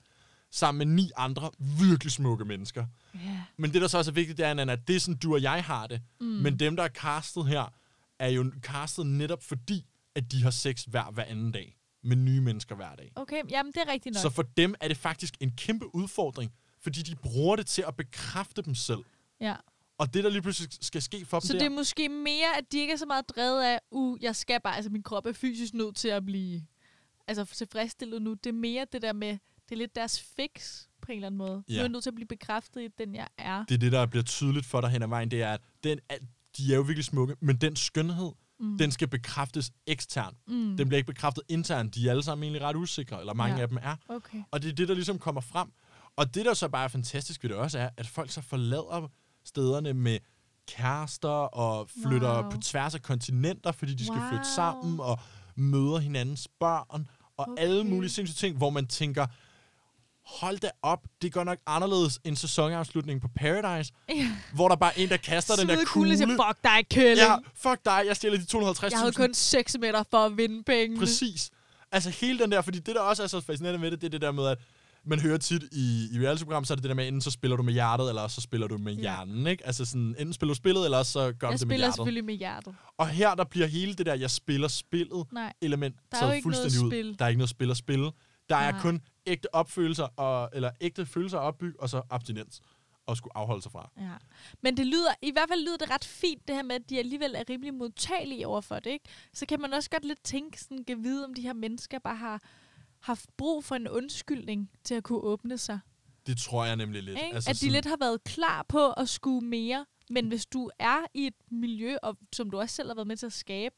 sammen 0.51 0.87
med 0.87 0.95
ni 0.95 1.11
andre 1.15 1.51
virkelig 1.79 2.11
smukke 2.11 2.45
mennesker. 2.45 2.85
Ja. 3.13 3.41
Men 3.57 3.73
det, 3.73 3.81
der 3.81 3.87
så 3.87 3.97
også 3.97 4.11
er 4.11 4.13
vigtigt, 4.13 4.37
det 4.37 4.45
er, 4.45 4.71
at 4.71 4.87
det 4.87 4.95
er 4.95 4.99
sådan, 4.99 5.17
du 5.17 5.33
og 5.33 5.41
jeg 5.41 5.63
har 5.63 5.87
det. 5.87 6.01
Mm. 6.19 6.25
Men 6.25 6.59
dem, 6.59 6.75
der 6.75 6.83
er 6.83 6.89
castet 6.89 7.47
her, 7.47 7.73
er 8.19 8.29
jo 8.29 8.51
castet 8.61 9.07
netop 9.07 9.43
fordi, 9.43 9.85
at 10.15 10.31
de 10.31 10.43
har 10.43 10.51
sex 10.51 10.83
hver, 10.83 11.11
hver 11.11 11.23
anden 11.23 11.51
dag. 11.51 11.77
Med 12.03 12.15
nye 12.15 12.41
mennesker 12.41 12.75
hver 12.75 12.95
dag. 12.95 13.11
Okay, 13.15 13.41
jamen 13.49 13.73
det 13.73 13.81
er 13.87 13.91
rigtigt 13.91 14.15
nok. 14.15 14.21
Så 14.21 14.29
for 14.29 14.41
dem 14.41 14.75
er 14.81 14.87
det 14.87 14.97
faktisk 14.97 15.33
en 15.39 15.51
kæmpe 15.51 15.95
udfordring, 15.95 16.51
fordi 16.81 17.01
de 17.01 17.15
bruger 17.15 17.55
det 17.55 17.67
til 17.67 17.83
at 17.87 17.95
bekræfte 17.95 18.61
dem 18.61 18.75
selv. 18.75 18.99
ja. 19.41 19.55
Og 19.97 20.13
det, 20.13 20.23
der 20.23 20.29
lige 20.29 20.41
pludselig 20.41 20.69
skal 20.81 21.01
ske 21.01 21.25
for 21.25 21.39
dem 21.39 21.47
Så 21.47 21.53
der, 21.53 21.59
det 21.59 21.65
er 21.65 21.69
måske 21.69 22.09
mere, 22.09 22.57
at 22.57 22.71
de 22.71 22.77
ikke 22.79 22.93
er 22.93 22.97
så 22.97 23.05
meget 23.05 23.29
drevet 23.29 23.63
af, 23.63 23.79
uh, 23.91 24.23
jeg 24.23 24.35
skal 24.35 24.61
bare, 24.61 24.75
altså 24.75 24.91
min 24.91 25.03
krop 25.03 25.25
er 25.25 25.33
fysisk 25.33 25.73
nødt 25.73 25.95
til 25.95 26.07
at 26.07 26.25
blive 26.25 26.61
altså 27.27 27.45
tilfredsstillet 27.45 28.21
nu. 28.21 28.33
Det 28.33 28.49
er 28.49 28.53
mere 28.53 28.85
det 28.91 29.01
der 29.01 29.13
med, 29.13 29.37
det 29.69 29.75
er 29.75 29.77
lidt 29.77 29.95
deres 29.95 30.19
fix 30.37 30.81
på 31.01 31.11
en 31.11 31.15
eller 31.15 31.27
anden 31.27 31.37
måde. 31.37 31.63
Ja. 31.69 31.73
Nu 31.73 31.77
er 31.77 31.81
jeg 31.81 31.89
nødt 31.89 32.03
til 32.03 32.09
at 32.09 32.15
blive 32.15 32.27
bekræftet 32.27 32.81
i 32.81 32.87
den, 32.97 33.15
jeg 33.15 33.27
er. 33.37 33.65
Det 33.65 33.73
er 33.75 33.79
det, 33.79 33.91
der 33.91 34.05
bliver 34.05 34.23
tydeligt 34.23 34.65
for 34.65 34.81
dig 34.81 34.89
hen 34.89 35.03
ad 35.03 35.07
vejen, 35.07 35.31
det 35.31 35.41
er, 35.43 35.53
at 35.53 35.61
den, 35.83 35.99
at 36.09 36.19
de 36.57 36.71
er 36.71 36.75
jo 36.75 36.81
virkelig 36.81 37.05
smukke, 37.05 37.35
men 37.41 37.55
den 37.55 37.75
skønhed, 37.75 38.31
mm. 38.59 38.77
den 38.77 38.91
skal 38.91 39.07
bekræftes 39.07 39.71
eksternt. 39.87 40.37
Mm. 40.47 40.77
Den 40.77 40.87
bliver 40.87 40.97
ikke 40.97 41.07
bekræftet 41.13 41.43
internt. 41.49 41.95
De 41.95 42.07
er 42.07 42.11
alle 42.11 42.23
sammen 42.23 42.43
egentlig 42.43 42.61
ret 42.61 42.75
usikre, 42.75 43.19
eller 43.19 43.33
mange 43.33 43.55
Ja. 43.55 43.61
af 43.61 43.67
dem 43.67 43.77
er. 43.81 43.95
Okay. 44.09 44.43
Og 44.51 44.61
det 44.61 44.69
er 44.69 44.73
det, 44.75 44.87
der 44.87 44.93
ligesom 44.93 45.19
kommer 45.19 45.41
frem. 45.41 45.71
Og 46.15 46.35
det, 46.35 46.45
der 46.45 46.53
så 46.53 46.67
bare 46.67 46.83
er 46.83 46.87
fantastisk 46.87 47.43
ved 47.43 47.49
det 47.49 47.57
også, 47.57 47.79
er, 47.79 47.89
at 47.97 48.07
folk 48.07 48.29
så 48.31 48.41
forlader 48.41 49.11
stederne 49.45 49.93
med 49.93 50.19
kærester 50.67 51.29
og 51.29 51.89
flytter 52.03 52.41
Wow. 52.41 52.51
på 52.51 52.57
tværs 52.57 52.95
af 52.95 53.01
kontinenter, 53.01 53.71
fordi 53.71 53.93
de 53.93 54.05
skal 54.05 54.19
flytte 54.29 54.35
Wow. 54.35 54.55
sammen 54.55 54.99
og 54.99 55.19
møder 55.55 55.97
hinandens 55.97 56.47
børn 56.59 57.07
og 57.37 57.47
okay. 57.49 57.61
alle 57.63 57.83
mulige 57.83 58.09
sindssyge 58.11 58.47
ting, 58.47 58.57
hvor 58.57 58.69
man 58.69 58.87
tænker, 58.87 59.27
hold 60.27 60.57
da 60.59 60.69
op, 60.81 60.99
det 61.21 61.33
går 61.33 61.43
nok 61.43 61.57
anderledes 61.67 62.19
end 62.23 62.35
sæsonafslutningen 62.35 63.21
på 63.21 63.27
Paradise, 63.35 63.91
Ja. 64.09 64.31
hvor 64.53 64.67
der 64.69 64.75
bare 64.75 64.99
er 64.99 65.03
en, 65.03 65.09
der 65.09 65.17
kaster 65.17 65.55
den 65.55 65.69
der 65.69 65.85
kugle. 65.85 66.17
siger, 66.17 66.27
fuck 66.27 66.63
dig, 66.63 66.85
kælling. 66.89 67.17
Ja, 67.27 67.35
fuck 67.55 67.85
dig, 67.85 68.03
jeg 68.07 68.15
stjæler 68.15 68.37
de 68.37 68.43
250.000. 68.43 68.89
jeg 68.91 68.99
havde 68.99 69.11
kun 69.11 69.33
6 69.33 69.77
meter 69.79 70.03
for 70.11 70.17
at 70.25 70.37
vinde 70.37 70.63
penge. 70.63 70.97
Præcis. 70.99 71.49
Altså 71.91 72.09
hele 72.09 72.39
den 72.39 72.51
der, 72.51 72.61
fordi 72.61 72.79
det 72.79 72.95
der 72.95 73.01
også 73.01 73.23
er 73.23 73.27
så 73.27 73.41
fascinerende 73.41 73.79
med 73.79 73.91
det, 73.91 74.01
det 74.01 74.07
er 74.07 74.11
det 74.11 74.21
der 74.21 74.31
med, 74.31 74.47
at 74.47 74.57
man 75.07 75.19
hører 75.19 75.37
tit 75.37 75.63
i, 75.71 76.07
i 76.11 76.19
reality-program, 76.19 76.65
så 76.65 76.73
er 76.73 76.75
det 76.75 76.83
det 76.83 76.89
der 76.89 76.95
med, 76.95 77.07
enten 77.07 77.21
så 77.21 77.31
spiller 77.31 77.57
du 77.57 77.63
med 77.63 77.73
hjertet, 77.73 78.09
eller 78.09 78.21
også 78.21 78.35
så 78.35 78.41
spiller 78.41 78.67
du 78.67 78.77
med 78.77 78.93
Ja. 78.93 79.01
hjernen, 79.01 79.47
ikke? 79.47 79.65
Altså 79.67 79.85
sådan, 79.85 80.15
enten 80.19 80.33
spiller 80.33 80.53
du 80.53 80.57
spillet, 80.57 80.85
eller 80.85 80.97
også 80.97 81.11
så 81.11 81.19
gør 81.19 81.27
du 81.29 81.31
Jeg 81.31 81.39
det 81.41 81.51
med 81.51 81.57
spiller 81.57 81.77
hjertet. 81.77 81.95
selvfølgelig 81.95 82.25
med 82.25 82.33
hjertet. 82.33 82.75
Og 82.97 83.07
her, 83.07 83.35
der 83.35 83.43
bliver 83.43 83.67
hele 83.67 83.93
det 83.93 84.05
der, 84.05 84.13
jeg 84.13 84.31
spiller 84.31 84.67
spillet 84.67 85.23
Nej. 85.33 85.53
element 85.61 85.95
Der 86.11 86.17
er 86.17 86.27
jo 86.27 86.31
ikke 86.31 86.49
noget 86.49 86.61
fuldstændig 86.63 86.85
ud. 86.85 86.91
spil. 86.91 87.19
Der 87.19 87.25
er 87.25 87.29
ikke 87.29 87.37
noget 87.39 87.49
spil 87.49 87.71
at 87.71 87.77
spille. 87.77 88.11
Der 88.49 88.55
er 88.55 88.71
Nej. 88.71 88.81
kun 88.81 89.01
ægte 89.25 89.55
opfølelser, 89.55 90.03
og, 90.03 90.49
eller 90.53 90.71
ægte 90.81 91.05
følelser 91.05 91.37
at 91.37 91.43
opbygge, 91.43 91.79
og 91.79 91.89
så 91.89 92.01
abstinens 92.09 92.61
og 93.05 93.17
skulle 93.17 93.37
afholde 93.37 93.61
sig 93.61 93.71
fra. 93.71 93.91
Ja. 93.97 94.11
Men 94.61 94.77
det 94.77 94.85
lyder, 94.85 95.13
i 95.21 95.31
hvert 95.31 95.49
fald 95.49 95.61
lyder 95.65 95.77
det 95.77 95.89
ret 95.89 96.05
fint, 96.05 96.47
det 96.47 96.55
her 96.55 96.63
med, 96.63 96.75
at 96.75 96.89
de 96.89 96.99
alligevel 96.99 97.35
er 97.35 97.43
rimelig 97.49 97.73
modtagelige 97.73 98.47
over 98.47 98.61
for 98.61 98.79
det, 98.79 98.89
ikke? 98.89 99.05
Så 99.33 99.45
kan 99.45 99.61
man 99.61 99.73
også 99.73 99.89
godt 99.89 100.05
lidt 100.05 100.23
tænke, 100.23 100.61
sådan, 100.61 100.83
kan 100.83 101.03
vide, 101.03 101.25
om 101.25 101.33
de 101.33 101.41
her 101.41 101.53
mennesker 101.53 101.99
bare 101.99 102.15
har 102.15 102.41
haft 102.99 103.29
brug 103.37 103.63
for 103.63 103.75
en 103.75 103.87
undskyldning 103.87 104.71
til 104.83 104.95
at 104.95 105.03
kunne 105.03 105.19
åbne 105.19 105.57
sig. 105.57 105.79
Det 106.27 106.37
tror 106.37 106.65
jeg 106.65 106.75
nemlig 106.75 107.03
lidt. 107.03 107.17
Ikke? 107.17 107.35
Altså 107.35 107.49
at 107.49 107.61
de 107.61 107.69
lidt 107.69 107.85
har 107.85 107.97
været 107.99 108.23
klar 108.23 108.65
på 108.69 108.91
at 108.91 109.09
skue 109.09 109.41
mere, 109.41 109.85
men 110.09 110.27
hvis 110.27 110.45
du 110.45 110.69
er 110.79 111.05
i 111.13 111.27
et 111.27 111.35
miljø, 111.51 111.97
og, 112.03 112.17
som 112.33 112.49
du 112.49 112.59
også 112.59 112.75
selv 112.75 112.89
har 112.89 112.95
været 112.95 113.07
med 113.07 113.17
til 113.17 113.25
at 113.25 113.33
skabe, 113.33 113.75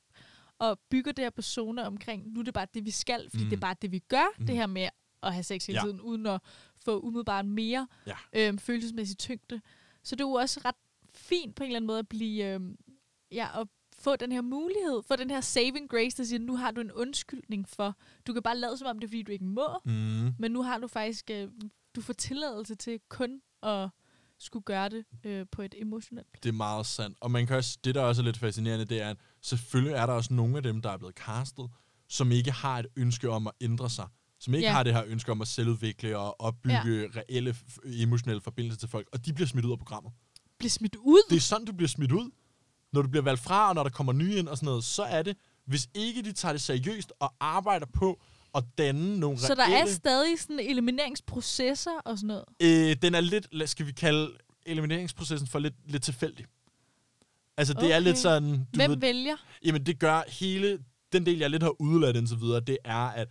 og 0.60 0.80
bygger 0.90 1.12
det 1.12 1.26
her 1.26 1.30
persona 1.30 1.84
omkring, 1.88 2.28
nu 2.34 2.40
er 2.40 2.44
det 2.44 2.54
bare 2.54 2.68
det, 2.74 2.86
vi 2.86 2.92
skal, 2.92 3.30
fordi 3.30 3.44
mm. 3.44 3.46
Mm. 3.46 3.50
det 3.50 3.56
er 3.58 3.62
bare 3.62 3.76
det, 3.82 3.92
vi 3.92 4.00
gør, 4.00 4.26
Mm. 4.40 4.46
det 4.46 4.56
her 4.56 4.68
med 4.68 4.90
at 5.24 5.34
have 5.34 5.44
sex 5.44 5.66
hele 5.66 5.80
Ja. 5.80 5.84
tiden, 5.86 6.02
uden 6.02 6.26
at 6.26 6.42
få 6.86 7.00
umiddelbart 7.00 7.46
mere 7.46 7.88
Ja. 8.08 8.16
øhm, 8.34 8.58
følelsesmæssig 8.58 9.18
tyngde. 9.18 9.62
Så 10.04 10.16
det 10.16 10.22
er 10.24 10.28
jo 10.28 10.32
også 10.34 10.62
ret 10.66 10.76
fint 11.14 11.56
på 11.56 11.64
en 11.64 11.68
eller 11.68 11.78
anden 11.78 11.88
måde 11.88 12.00
at 12.00 12.08
blive, 12.08 12.46
øhm, 12.54 12.78
ja, 13.32 13.62
at 13.62 13.68
få 14.00 14.16
den 14.16 14.32
her 14.32 14.42
mulighed, 14.42 15.04
få 15.08 15.16
den 15.16 15.30
her 15.30 15.42
saving 15.42 15.90
grace, 15.90 16.18
der 16.18 16.24
siger, 16.24 16.40
nu 16.40 16.56
har 16.56 16.72
du 16.72 16.82
en 16.82 16.92
undskyldning 16.92 17.70
for, 17.70 17.96
du 18.28 18.34
kan 18.34 18.44
bare 18.44 18.58
lade 18.58 18.78
som 18.78 18.88
om 18.88 19.00
det 19.00 19.08
er, 19.08 19.10
fordi 19.10 19.24
du 19.24 19.32
ikke 19.32 19.46
må, 19.46 19.68
Mm. 19.86 20.34
men 20.40 20.52
nu 20.52 20.62
har 20.64 20.78
du 20.78 20.88
faktisk, 20.88 21.30
øh, 21.32 21.48
du 21.96 22.02
får 22.02 22.14
tilladelse 22.14 22.76
til 22.76 23.00
kun 23.10 23.42
at 23.64 23.90
skulle 24.40 24.64
gøre 24.64 24.90
det 24.90 25.06
øh, 25.24 25.46
på 25.52 25.62
et 25.62 25.76
emotionelt 25.78 26.32
plan. 26.32 26.40
Det 26.44 26.50
er 26.50 26.54
meget 26.54 26.86
sandt. 26.86 27.18
Og 27.22 27.32
man 27.32 27.48
kan 27.48 27.56
også, 27.56 27.78
det, 27.84 27.96
der 27.96 28.02
også 28.02 28.22
er 28.22 28.26
lidt 28.26 28.38
fascinerende, 28.38 28.86
det 28.86 29.02
er, 29.02 29.10
at 29.10 29.18
selvfølgelig 29.48 29.94
er 29.96 30.06
der 30.06 30.14
også 30.14 30.34
nogle 30.34 30.58
af 30.58 30.64
dem, 30.64 30.82
der 30.82 30.90
er 30.90 30.98
blevet 30.98 31.16
castet, 31.16 31.70
som 32.10 32.32
ikke 32.32 32.52
har 32.52 32.80
et 32.80 32.86
ønske 32.96 33.30
om 33.30 33.48
at 33.48 33.54
ændre 33.62 33.90
sig. 33.90 34.08
Som 34.40 34.54
ikke 34.54 34.68
Ja. 34.68 34.74
har 34.74 34.84
det 34.84 34.94
her 34.94 35.04
ønske 35.08 35.32
om 35.32 35.42
at 35.42 35.48
selvudvikle 35.48 36.18
og 36.18 36.42
opbygge 36.42 37.02
ja. 37.02 37.08
reelle 37.20 37.56
emotionelle 37.86 38.42
forbindelser 38.42 38.80
til 38.80 38.90
folk. 38.90 39.08
Og 39.14 39.26
de 39.26 39.34
bliver 39.34 39.48
smidt 39.48 39.66
ud 39.66 39.72
af 39.72 39.78
programmet. 39.78 40.12
Bliver 40.60 40.70
smidt 40.70 40.96
ud? 40.96 41.22
Det 41.30 41.36
er 41.36 41.40
sådan, 41.42 41.66
du 41.66 41.74
bliver 41.74 41.88
smidt 41.90 42.12
ud. 42.12 42.32
Når 42.94 43.02
du 43.02 43.10
bliver 43.10 43.24
valgt 43.24 43.42
fra, 43.42 43.70
og 43.70 43.76
når 43.76 43.84
der 43.84 43.90
kommer 43.90 44.14
nye 44.14 44.36
ind 44.36 44.48
og 44.48 44.58
sådan 44.58 44.66
noget, 44.66 44.84
så 44.84 45.04
er 45.04 45.24
det, 45.24 45.38
hvis 45.66 45.88
ikke 45.94 46.22
de 46.24 46.32
tager 46.34 46.52
det 46.54 46.62
seriøst 46.62 47.14
og 47.20 47.34
arbejder 47.40 47.86
på 47.94 48.22
at 48.56 48.64
danne 48.78 49.20
nogle 49.20 49.38
Så 49.40 49.56
der 49.56 49.64
er 49.64 49.76
reelle... 49.76 49.94
stadig 49.94 50.40
sådan 50.40 50.60
elimineringsprocesser 50.60 51.92
og 52.06 52.18
sådan 52.18 52.28
noget? 52.28 52.44
Øh, 52.62 52.96
den 53.02 53.16
er 53.16 53.22
lidt, 53.22 53.70
skal 53.70 53.88
vi 53.88 53.92
kalde 53.92 54.32
elimineringsprocessen 54.66 55.48
for 55.48 55.60
lidt, 55.60 55.74
lidt 55.92 56.04
tilfældig. 56.04 56.46
Altså, 57.58 57.74
det 57.74 57.84
okay. 57.84 57.96
er 57.96 58.00
lidt 58.00 58.18
sådan... 58.18 58.52
Du 58.58 58.66
Hvem 58.74 58.90
ved, 58.92 58.98
vælger? 58.98 59.36
Jamen, 59.66 59.86
det 59.86 60.00
gør 60.00 60.22
hele... 60.28 60.80
Den 61.14 61.26
del, 61.26 61.38
jeg 61.40 61.50
lidt 61.50 61.64
har 61.64 61.82
udladt 61.82 62.16
indtil 62.18 62.38
videre, 62.42 62.60
det 62.60 62.78
er, 62.86 63.08
at 63.10 63.28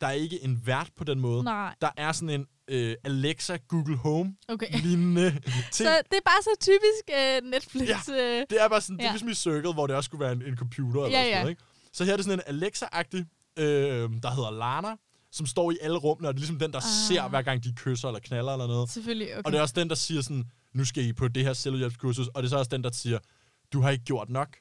der 0.00 0.06
er 0.06 0.12
ikke 0.12 0.44
en 0.44 0.62
vært 0.66 0.90
på 0.96 1.04
den 1.04 1.20
måde. 1.20 1.44
Nej. 1.44 1.74
Der 1.80 1.90
er 1.96 2.12
sådan 2.12 2.30
en 2.30 2.46
øh, 2.68 2.96
Alexa, 3.04 3.56
Google 3.68 3.96
Home 3.96 4.36
Okay. 4.48 4.66
lignende 4.84 5.30
ting. 5.52 5.72
Så 5.72 6.00
det 6.10 6.16
er 6.16 6.24
bare 6.24 6.42
så 6.42 6.50
typisk 6.60 7.18
øh, 7.18 7.50
Netflix. 7.50 7.88
Ja. 7.88 7.98
Øh, 8.38 8.46
Det 8.50 8.62
er 8.62 8.68
bare 8.68 8.80
sådan, 8.80 8.96
det 8.96 9.02
er 9.02 9.06
Ja. 9.06 9.12
ligesom 9.12 9.28
i 9.28 9.34
Circle, 9.34 9.72
hvor 9.72 9.86
det 9.86 9.96
også 9.96 10.08
skulle 10.08 10.20
være 10.24 10.32
en, 10.32 10.42
en 10.42 10.56
computer 10.56 11.04
eller 11.04 11.18
Ja, 11.18 11.24
sådan 11.24 11.32
ja. 11.32 11.38
noget, 11.40 11.50
ikke? 11.50 11.62
Så 11.92 12.04
her 12.04 12.12
er 12.12 12.16
det 12.16 12.24
sådan 12.24 12.42
en 12.48 12.62
Alexa-agtig, 12.64 13.24
øh, 13.58 14.10
der 14.22 14.30
hedder 14.30 14.50
Lana, 14.50 14.96
som 15.32 15.46
står 15.46 15.70
i 15.70 15.76
alle 15.80 15.98
rummene, 15.98 16.28
og 16.28 16.34
det 16.34 16.38
er 16.38 16.40
ligesom 16.40 16.58
den, 16.58 16.72
der 16.72 16.78
Ah. 16.78 16.82
ser, 17.08 17.28
hver 17.28 17.42
gang 17.42 17.64
de 17.64 17.72
kysser 17.76 18.08
eller 18.08 18.20
knaller 18.20 18.52
eller 18.52 18.66
noget. 18.66 18.90
selvfølgelig, 18.90 19.32
okay. 19.32 19.42
Og 19.44 19.52
det 19.52 19.58
er 19.58 19.62
også 19.62 19.74
den, 19.76 19.88
der 19.88 19.94
siger 19.94 20.20
sådan, 20.22 20.44
nu 20.74 20.84
skal 20.84 21.04
I 21.04 21.12
på 21.12 21.28
det 21.28 21.44
her 21.44 21.52
selvhjælpskursus, 21.52 22.28
og 22.28 22.42
det 22.42 22.48
er 22.48 22.50
så 22.50 22.56
også 22.56 22.68
den, 22.68 22.84
der 22.84 22.90
siger, 22.92 23.18
du 23.72 23.80
har 23.80 23.90
ikke 23.90 24.04
gjort 24.04 24.28
nok 24.30 24.56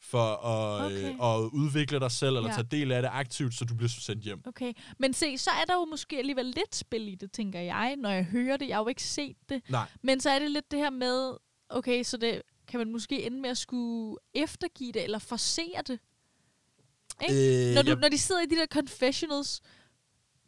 for 0.00 0.32
at, 0.36 0.84
okay. 0.86 0.96
Okay. 0.96 1.12
øh, 1.14 1.44
at 1.44 1.50
udvikle 1.52 2.00
dig 2.00 2.10
selv, 2.10 2.36
eller 2.36 2.48
Ja. 2.48 2.54
tage 2.54 2.66
del 2.70 2.92
af 2.92 3.02
det 3.02 3.08
aktivt, 3.12 3.54
så 3.54 3.64
du 3.64 3.74
bliver 3.74 3.88
sendt 3.88 4.22
hjem. 4.24 4.42
Okay, 4.46 4.72
men 4.98 5.12
se, 5.14 5.38
så 5.38 5.50
er 5.50 5.64
der 5.64 5.74
jo 5.74 5.84
måske 5.84 6.18
alligevel 6.18 6.44
lidt 6.46 6.74
spil 6.76 7.08
i 7.08 7.14
det, 7.14 7.32
tænker 7.32 7.60
jeg, 7.60 7.96
når 7.96 8.10
jeg 8.10 8.24
hører 8.24 8.56
det. 8.56 8.68
Jeg 8.68 8.76
har 8.76 8.82
jo 8.82 8.88
ikke 8.88 9.02
set 9.02 9.36
det. 9.48 9.62
Nej, 9.70 9.88
Men 10.02 10.20
så 10.20 10.30
er 10.30 10.38
det 10.38 10.50
lidt 10.50 10.70
det 10.70 10.78
her 10.78 10.90
med, 10.90 11.36
okay, 11.68 12.02
så 12.02 12.16
det 12.16 12.42
kan 12.68 12.78
man 12.80 12.92
måske 12.92 13.26
ende 13.26 13.40
med 13.40 13.50
at 13.50 13.58
skulle 13.58 14.16
eftergive 14.34 14.92
det, 14.92 15.04
eller 15.04 15.18
forsere 15.18 15.82
det. 15.86 15.98
Ikke? 17.22 17.68
Øh, 17.70 17.74
når, 17.74 17.82
du, 17.82 17.88
jeg- 17.90 17.98
når 17.98 18.08
de 18.08 18.18
sidder 18.18 18.42
i 18.42 18.46
de 18.46 18.56
der 18.56 18.66
confessionals, 18.66 19.60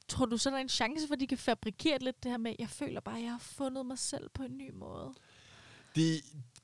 tror 0.09 0.26
du 0.26 0.37
så, 0.37 0.50
der 0.50 0.57
er 0.57 0.61
en 0.61 0.68
chance 0.68 1.07
for, 1.07 1.14
at 1.14 1.20
de 1.20 1.26
kan 1.26 1.38
fabrikere 1.38 1.98
lidt 1.98 2.22
det 2.22 2.31
her 2.31 2.38
med, 2.38 2.55
jeg 2.59 2.68
føler 2.68 3.00
bare, 3.00 3.16
at 3.18 3.22
jeg 3.22 3.31
har 3.31 3.38
fundet 3.38 3.87
mig 3.87 3.98
selv 3.98 4.29
på 4.35 4.42
en 4.42 4.57
ny 4.57 4.70
måde. 4.74 5.14
det, 5.94 6.20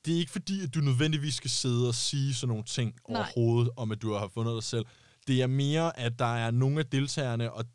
det 0.07 0.15
er 0.15 0.19
ikke 0.19 0.31
fordi, 0.31 0.63
at 0.63 0.73
du 0.75 0.79
nødvendigvis 0.79 1.35
skal 1.35 1.49
sidde 1.49 1.87
og 1.87 1.95
sige 1.95 2.33
sådan 2.33 2.47
nogle 2.49 2.63
ting 2.63 2.95
Nej. 3.09 3.21
overhovedet, 3.21 3.71
om 3.77 3.91
at 3.91 4.01
du 4.01 4.13
har 4.13 4.27
fundet 4.33 4.53
dig 4.55 4.63
selv. 4.63 4.85
Det 5.27 5.41
er 5.41 5.47
mere, 5.47 5.99
at 5.99 6.19
der 6.19 6.35
er 6.35 6.51
nogle 6.51 6.79
af 6.79 6.85
deltagerne, 6.85 7.53
og 7.53 7.65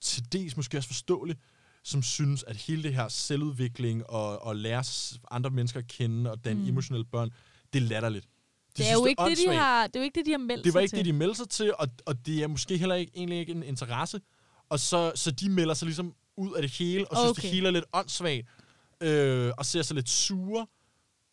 til 0.00 0.32
dels 0.32 0.56
måske 0.56 0.76
også 0.78 0.88
forståeligt, 0.88 1.38
som 1.84 2.02
synes, 2.02 2.42
at 2.42 2.56
hele 2.56 2.82
det 2.82 2.94
her 2.94 3.08
selvudvikling 3.08 4.06
og, 4.10 4.42
og 4.42 4.56
lære 4.56 4.84
andre 5.30 5.50
mennesker 5.50 5.80
at 5.80 5.86
kende 5.86 6.30
og 6.30 6.44
danne 6.44 6.62
Mm. 6.62 6.68
emotionelle 6.68 7.04
børn, 7.04 7.30
det 7.72 7.82
er 7.82 7.86
latterligt. 7.86 8.24
De 8.24 8.30
Det 8.76 8.80
er, 8.80 8.84
synes, 8.84 8.94
jo 9.00 9.06
ikke 9.06 9.22
det, 9.24 9.38
de 9.38 9.54
har, 9.56 9.86
det 9.86 9.96
er 9.96 10.00
jo 10.00 10.04
ikke 10.04 10.18
det, 10.18 10.26
de 10.26 10.30
har 10.30 10.38
meldt 10.38 10.64
Det 10.64 10.74
var 10.74 10.80
ikke 10.80 10.90
til. 10.90 10.98
det, 10.98 11.06
de 11.06 11.12
meldte 11.12 11.34
sig 11.36 11.48
til, 11.48 11.72
og, 11.78 11.88
og 12.06 12.26
det 12.26 12.42
er 12.42 12.46
måske 12.46 12.76
heller 12.78 12.94
ikke, 12.94 13.12
egentlig 13.16 13.38
ikke 13.38 13.52
en 13.52 13.62
interesse. 13.62 14.20
Og 14.68 14.80
så, 14.80 15.12
så 15.14 15.30
de 15.30 15.48
melder 15.50 15.74
sig 15.74 15.86
ligesom 15.86 16.14
ud 16.36 16.54
af 16.54 16.62
det 16.62 16.70
hele, 16.70 17.10
og 17.10 17.16
synes, 17.16 17.30
Okay. 17.30 17.42
det 17.42 17.50
hele 17.50 17.66
er 17.66 17.70
lidt 17.70 17.84
åndssvagt, 17.92 18.46
øh, 19.00 19.52
og 19.58 19.66
ser 19.66 19.82
sig 19.82 19.94
lidt 19.94 20.08
sure 20.08 20.66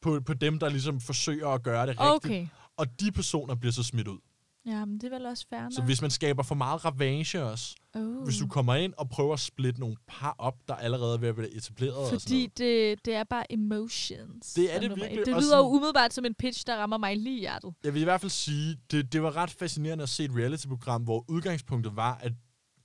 på, 0.01 0.19
på 0.25 0.33
dem, 0.33 0.59
der 0.59 0.69
ligesom 0.69 0.99
forsøger 1.01 1.47
at 1.47 1.63
gøre 1.63 1.81
det 1.87 1.99
rigtigt. 1.99 2.15
Okay. 2.15 2.47
Og 2.77 2.99
de 2.99 3.11
personer 3.11 3.55
bliver 3.55 3.71
så 3.73 3.83
smidt 3.83 4.07
ud. 4.07 4.17
Ja, 4.65 4.85
men 4.85 4.95
det 5.01 5.03
er 5.13 5.17
vel 5.17 5.25
også 5.25 5.45
fair 5.49 5.69
Så 5.69 5.81
nok. 5.81 5.87
hvis 5.87 6.01
man 6.01 6.11
skaber 6.11 6.43
for 6.43 6.55
meget 6.55 6.85
ravage 6.85 7.43
også, 7.43 7.75
oh. 7.95 8.23
hvis 8.23 8.37
du 8.37 8.47
kommer 8.47 8.75
ind 8.75 8.93
og 8.97 9.09
prøver 9.09 9.33
at 9.33 9.39
splitte 9.39 9.79
nogle 9.79 9.95
par 10.07 10.35
op, 10.37 10.55
der 10.67 10.75
allerede 10.75 11.13
er 11.13 11.17
ved 11.17 11.29
at 11.29 11.37
være 11.37 11.49
etableret 11.49 11.93
og 11.95 12.05
sådan 12.05 12.19
Fordi 12.19 12.39
noget. 12.41 12.57
det, 12.57 13.05
det 13.05 13.13
er 13.15 13.23
bare 13.23 13.51
emotions. 13.53 14.53
Det 14.53 14.75
er 14.75 14.79
det 14.79 14.89
virkelig, 14.89 15.19
et. 15.19 15.25
Det 15.25 15.35
lyder 15.43 15.57
jo 15.57 15.63
umiddelbart 15.63 16.13
som 16.13 16.25
en 16.25 16.33
pitch, 16.33 16.67
der 16.67 16.75
rammer 16.77 16.97
mig 16.97 17.17
lige 17.17 17.37
i 17.37 17.39
hjertet. 17.39 17.73
Jeg 17.83 17.93
vil 17.93 18.01
i 18.01 18.03
hvert 18.03 18.21
fald 18.21 18.29
sige, 18.29 18.77
det, 18.91 19.13
det 19.13 19.23
var 19.23 19.35
ret 19.37 19.51
fascinerende 19.51 20.01
at 20.03 20.09
se 20.09 20.23
et 20.23 20.31
reality-program, 20.35 21.03
hvor 21.03 21.25
udgangspunktet 21.27 21.95
var, 21.95 22.17
at 22.21 22.31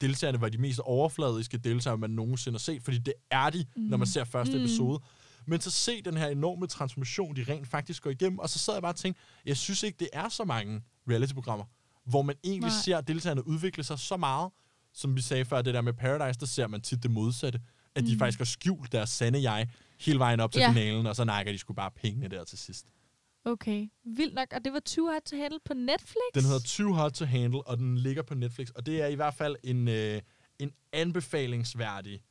deltagerne 0.01 0.41
var 0.41 0.49
de 0.49 0.59
mest 0.59 0.81
overfladiske 0.81 1.59
deltagere, 1.59 1.99
man 1.99 2.11
nogensinde 2.11 2.55
har 2.55 2.59
set, 2.61 2.83
fordi 2.83 2.99
det 2.99 3.15
er 3.31 3.51
de, 3.51 3.65
mm. 3.77 3.83
når 3.83 3.97
man 3.97 4.07
ser 4.07 4.25
første 4.25 4.57
Mm. 4.59 4.65
episode. 4.65 5.01
Men 5.47 5.61
så 5.61 5.71
se 5.71 6.03
den 6.03 6.17
her 6.17 6.27
enorme 6.29 6.67
transformation, 6.67 7.37
de 7.37 7.45
rent 7.49 7.69
faktisk 7.69 8.03
går 8.03 8.11
igennem, 8.11 8.39
og 8.39 8.49
så 8.51 8.59
sad 8.59 8.75
jeg 8.75 8.83
bare 8.83 8.93
og 8.93 8.97
tænkte, 8.97 9.23
jeg 9.47 9.57
synes 9.57 9.83
ikke, 9.83 9.97
det 9.99 10.09
er 10.13 10.29
så 10.29 10.45
mange 10.45 10.83
reality-programmer, 11.11 11.65
hvor 12.05 12.23
man 12.23 12.37
egentlig 12.45 12.71
Nej. 12.71 12.81
ser 12.85 13.01
deltagerne 13.01 13.47
udvikle 13.47 13.85
sig 13.85 13.99
så 13.99 14.17
meget, 14.17 14.51
som 14.93 15.17
vi 15.17 15.21
sagde 15.21 15.45
før, 15.45 15.63
det 15.63 15.75
der 15.75 15.81
med 15.81 15.93
Paradise, 15.93 16.41
der 16.41 16.47
ser 16.47 16.67
man 16.67 16.81
tit 16.81 17.03
det 17.03 17.11
modsatte, 17.11 17.61
at 17.95 18.05
de 18.05 18.13
Mm. 18.13 18.19
faktisk 18.19 18.39
har 18.39 18.45
skjult 18.45 18.93
deres 18.93 19.11
sande 19.11 19.43
jeg 19.43 19.69
hele 20.01 20.19
vejen 20.19 20.41
op 20.41 20.53
til 20.53 20.61
Ja. 20.61 20.69
finalen, 20.71 21.07
og 21.07 21.17
så 21.17 21.25
nakker 21.25 21.53
de 21.53 21.59
skulle 21.59 21.77
bare 21.77 21.91
pengene 21.91 22.29
der 22.29 22.45
til 22.45 22.59
sidst. 22.59 22.87
Okay, 23.45 23.87
vildt 24.05 24.35
nok. 24.35 24.49
Og 24.53 24.65
det 24.65 24.73
var 24.73 24.81
Too 24.81 25.07
Hard 25.11 25.23
to 25.23 25.37
Handle 25.37 25.59
på 25.65 25.75
Netflix? 25.75 26.23
Den 26.35 26.45
hedder 26.45 26.61
Too 26.67 26.93
Hard 26.93 27.13
to 27.13 27.25
Handle, 27.25 27.63
og 27.67 27.79
den 27.79 27.99
ligger 27.99 28.23
på 28.23 28.35
Netflix. 28.35 28.69
Og 28.69 28.87
det 28.87 29.03
er 29.03 29.07
i 29.07 29.15
hvert 29.15 29.35
fald 29.35 29.57
en, 29.65 29.89
øh, 29.89 30.21
en 30.59 30.71
anbefalingsværdig 30.93 32.23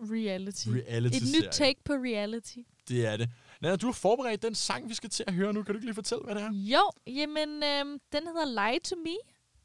Reality. 0.00 0.68
reality 0.68 1.16
Et 1.16 1.22
nyt 1.22 1.48
take 1.52 1.80
på 1.84 1.92
reality. 1.92 2.58
Det 2.88 3.06
er 3.06 3.16
det. 3.16 3.28
Nana, 3.60 3.76
du 3.76 3.86
har 3.86 3.92
forberedt 3.92 4.42
den 4.42 4.54
sang, 4.54 4.88
vi 4.88 4.94
skal 4.94 5.10
til 5.10 5.24
at 5.26 5.34
høre 5.34 5.52
nu. 5.52 5.62
Kan 5.62 5.74
du 5.74 5.78
ikke 5.78 5.86
lige 5.86 5.94
fortælle, 5.94 6.24
hvad 6.24 6.34
det 6.34 6.42
er? 6.42 6.52
Jo, 6.52 6.90
jamen, 7.06 7.62
øhm, 7.62 7.98
den 8.12 8.22
hedder 8.26 8.44
Lie 8.70 8.78
to 8.78 8.96
Me. 8.96 9.16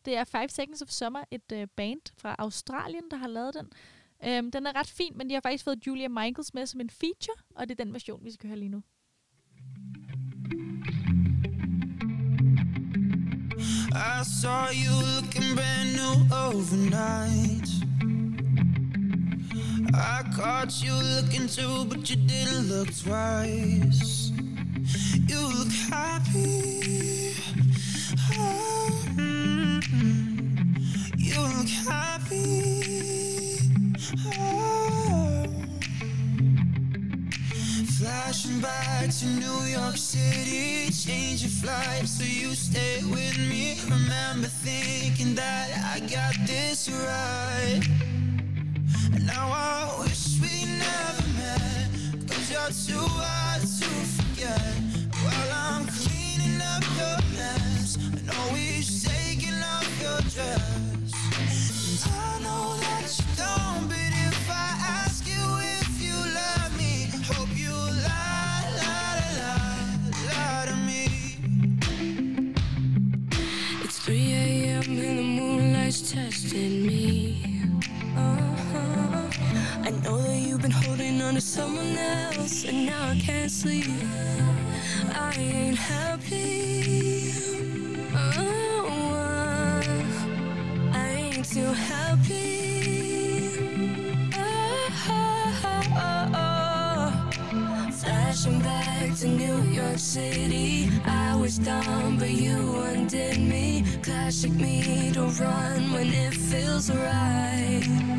Det 0.06 0.18
er 0.18 0.24
Five 0.24 0.50
Seconds 0.50 0.82
of 0.82 0.90
Summer, 0.90 1.24
et 1.32 1.52
øh, 1.54 1.68
band 1.76 2.02
fra 2.18 2.36
Australien, 2.40 3.04
der 3.12 3.18
har 3.18 3.28
lavet 3.28 3.54
den. 3.54 3.68
Øhm, 4.28 4.52
den 4.52 4.68
er 4.68 4.76
ret 4.76 4.88
fin, 4.88 5.14
men 5.18 5.30
de 5.30 5.34
har 5.34 5.42
faktisk 5.42 5.64
fået 5.64 5.88
Julia 5.88 6.08
Michaels 6.08 6.54
med 6.54 6.66
som 6.66 6.82
en 6.82 6.90
feature, 6.90 7.36
og 7.56 7.70
det 7.70 7.80
er 7.80 7.84
den 7.84 7.94
version, 7.94 8.26
vi 8.26 8.32
skal 8.32 8.48
høre 8.50 8.60
lige 8.60 8.70
nu. 8.70 8.84
I 13.92 14.24
saw 14.42 14.68
you 14.84 14.96
looking 15.16 15.56
brand 15.56 15.90
new 15.98 16.14
overnight. 16.32 17.65
I 19.98 20.24
caught 20.36 20.84
you 20.84 20.94
looking 20.94 21.48
too, 21.48 21.86
but 21.86 22.10
you 22.10 22.18
didn't 22.18 22.68
look 22.68 22.88
twice. 22.88 24.32
You 25.26 25.40
look 25.58 25.72
happy. 25.90 27.34
Oh, 28.34 29.06
mm-mm. 29.16 30.68
You 31.18 31.40
look 31.40 31.70
happy. 31.88 33.60
Oh. 34.38 35.46
Flashing 37.98 38.60
back 38.60 39.10
to 39.10 39.26
New 39.26 39.62
York 39.64 39.96
City, 39.96 40.92
change 40.92 41.44
your 41.44 41.52
flight 41.52 42.06
so 42.06 42.26
you 42.26 42.54
stay 42.54 43.02
with 43.06 43.38
me. 43.38 43.80
Remember 43.86 44.50
thinking 44.50 45.36
that 45.36 45.72
I 45.94 46.02
got 46.02 46.36
this 46.46 46.90
right. 46.90 48.15
Now 49.26 49.50
I 49.52 50.00
wish 50.00 50.40
we 50.42 50.66
never 50.66 51.28
met, 51.38 51.90
cause 52.30 52.52
you're 52.52 52.98
too 52.98 53.06
hard 53.08 53.62
to 53.62 53.90
forget. 54.16 54.85
I 83.68 85.34
ain't 85.40 85.76
happy. 85.76 87.32
Oh, 88.14 89.82
I 90.94 91.10
ain't 91.10 91.46
too 91.46 91.74
happy. 91.74 93.58
Oh, 96.36 97.32
Flashing 97.92 98.60
back 98.60 99.16
to 99.16 99.28
New 99.28 99.64
York 99.72 99.98
City. 99.98 100.92
I 101.04 101.36
was 101.36 101.58
dumb, 101.58 102.18
but 102.20 102.30
you 102.30 102.76
undid 102.84 103.40
me. 103.40 103.84
Classic 104.04 104.52
me 104.52 105.12
to 105.14 105.24
run 105.42 105.92
when 105.92 106.14
it 106.14 106.36
feels 106.36 106.92
right. 106.92 108.15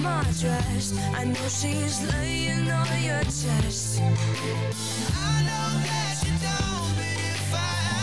My 0.00 0.22
dress, 0.40 0.92
I 1.14 1.24
know 1.24 1.48
she's 1.48 2.02
laying 2.12 2.70
on 2.70 3.02
your 3.02 3.22
chest. 3.24 4.00
I 4.00 5.42
know 5.48 5.68
that 5.88 6.16
you 6.24 6.34
don't, 6.46 6.92
but 6.96 7.18
if 7.34 7.54
I 7.54 7.56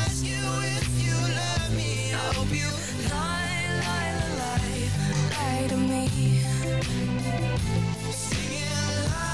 ask 0.03 0.23
you 0.25 0.41
if 0.77 0.87
you 1.05 1.15
love 1.41 1.71
me, 1.75 2.13
I 2.13 2.33
hope 2.35 2.51
you 2.51 2.69
Lie, 3.09 3.67
lie, 3.85 4.13
lie, 4.41 4.89
lie 5.31 5.67
to 5.69 5.77
me. 5.77 6.07
singing 8.11 8.69
la 9.11 9.27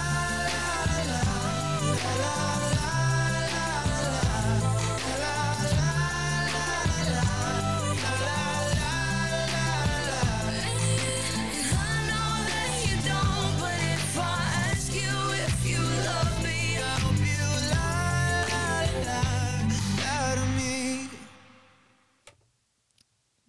la 0.52 0.65
la 1.12 1.21
la 2.04 2.13
la 2.24 2.71